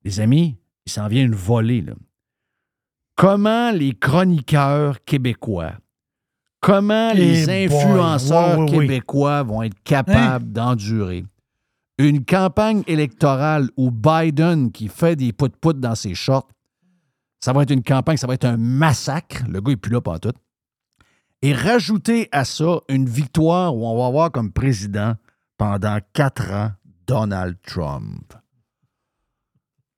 [0.05, 0.57] Les amis,
[0.87, 1.81] il s'en vient une volée.
[1.81, 1.95] Là.
[3.17, 5.73] Comment les chroniqueurs québécois,
[6.61, 11.25] comment les Eh boy, influenceurs québécois vont être capables d'endurer
[11.99, 16.49] une campagne électorale où Biden qui fait des pout-pout dans ses shorts,
[17.41, 19.45] ça va être une campagne, ça va être un massacre.
[19.49, 20.33] Le gars n'est plus là pas tout.
[21.45, 25.15] Et rajouter à ça une victoire où on va avoir comme président
[25.59, 26.71] pendant quatre ans
[27.07, 28.33] Donald Trump.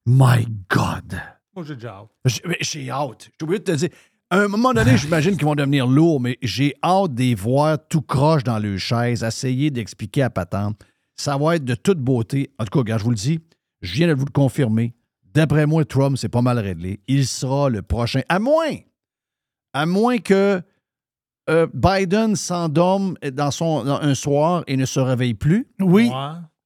[0.07, 1.23] My God!
[1.55, 2.09] Moi, j'ai déjà hâte.
[2.63, 3.31] J'ai hâte.
[3.39, 3.91] J'ai oublié de te dire.
[4.29, 7.79] À un moment donné, j'imagine qu'ils vont devenir lourds, mais j'ai hâte de les voir
[7.89, 10.81] tout croche dans le chaise, essayer d'expliquer à patente.
[11.15, 12.51] Ça va être de toute beauté.
[12.59, 13.39] En tout cas, regarde, je vous le dis,
[13.83, 14.97] je viens de vous le confirmer.
[15.33, 16.99] D'après moi, Trump, c'est pas mal réglé.
[17.07, 18.23] Il sera le prochain.
[18.29, 18.79] À moins,
[19.73, 20.61] à moins que
[21.49, 25.67] euh, Biden s'endorme dans son, dans un soir et ne se réveille plus.
[25.81, 26.11] Oui.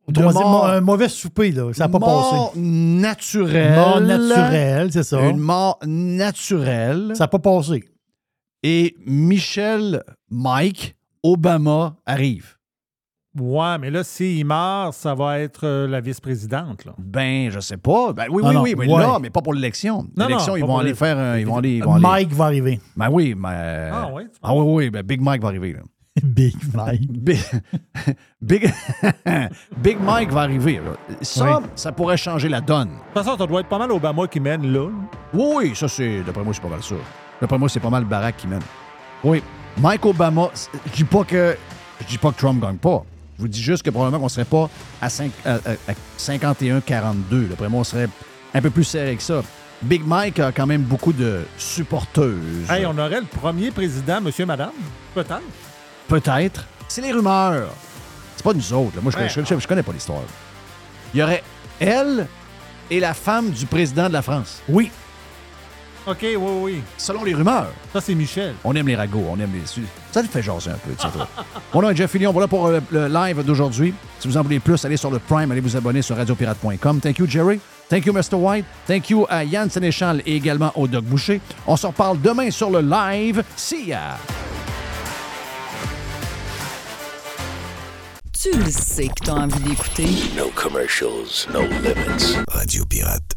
[0.09, 1.73] de Troisième, mort- un mauvais souper, là.
[1.73, 2.61] Ça n'a pas mort passé.
[2.61, 3.75] naturelle.
[3.77, 5.21] Mort naturelle, c'est ça.
[5.29, 7.13] Une mort naturelle.
[7.15, 7.85] Ça n'a pas passé.
[8.63, 12.57] Et Michelle Mike Obama arrive.
[13.39, 16.85] Ouais, mais là, s'il meurt, ça va être euh, la vice-présidente.
[16.85, 16.93] là.
[16.99, 18.13] Ben, je sais pas.
[18.13, 19.01] Ben oui, Ah oui, non, oui, mais ouais.
[19.01, 20.03] là, mais pas pour l'élection.
[20.17, 21.71] Non, L'élection, non, ils pas vont pour aller le- faire un- Ils vont aller.
[21.77, 22.81] ils vont aller- Mike va arriver.
[22.97, 23.91] Ben oui, mais.
[23.93, 25.75] Ah ouais, tu Ah oui, oui, ben Big Mike va arriver.
[25.75, 25.81] Là.
[26.25, 27.09] Big Mike.
[27.23, 27.39] Big,
[28.43, 28.69] Big,
[29.77, 30.81] Big Mike va arriver.
[30.85, 31.15] là.
[31.23, 31.67] Ça, Oui.
[31.77, 32.89] ça pourrait changer la donne.
[32.89, 34.87] De toute façon, ça doit être pas mal Obama qui mène là.
[34.87, 34.91] là.
[35.35, 36.23] Oui, oui, ça, c'est.
[36.23, 36.97] D'après moi, c'est pas mal ça.
[37.41, 38.61] D'après moi, c'est pas mal Barack qui mène.
[39.23, 39.41] Oui.
[39.79, 41.57] Mike Obama, c'est- je dis pas que.
[42.01, 43.05] Je dis pas que Trump gagne pas.
[43.41, 44.69] Je vous dis juste que probablement qu'on serait pas
[45.01, 47.49] à, cinq- à- à- à 51-42.
[47.49, 48.07] D'après moi, on serait
[48.53, 49.43] un peu plus serré que ça.
[49.81, 52.69] Big Mike a quand même beaucoup de supporteuses.
[52.71, 54.73] Hey, on aurait le premier président, monsieur, madame,
[55.15, 55.41] peut-être?
[56.07, 56.67] Peut-être.
[56.87, 57.71] C'est les rumeurs.
[58.37, 58.97] C'est pas nous autres.
[58.97, 59.03] là.
[59.03, 59.29] Moi, je, Ouais.
[59.31, 60.21] je- je- je connais pas l'histoire.
[61.15, 61.43] Il y aurait
[61.79, 62.27] elle
[62.91, 64.61] et la femme du président de la France.
[64.69, 64.91] Oui.
[66.11, 66.83] OK, oui, oui.
[66.99, 67.69] Selon les rumeurs.
[67.93, 68.55] Ça, c'est Michel.
[68.65, 69.85] On aime les ragots, on aime les.
[70.11, 71.29] Ça te fait jaser un peu, tu sais, toi.
[71.75, 72.33] Mon nom est Jeff Fillion.
[72.33, 73.95] Voilà pour euh, le live d'aujourd'hui.
[74.19, 77.01] Si vous en voulez plus, allez sur le Prime, allez vous abonner sur radiopirate.com.
[77.01, 77.61] Thank you, Jerry.
[77.89, 78.35] Thank you, Mr.
[78.35, 78.65] White.
[78.87, 81.41] Thank you à Yann Sénéchal et également au Doc Boucher.
[81.67, 83.45] On se reparle demain sur le live.
[83.57, 84.19] See ya!
[88.33, 90.09] Tu le sais que t'as envie d'écouter.
[90.37, 92.37] No commercials, no limits.
[92.49, 93.37] Radio Pirate.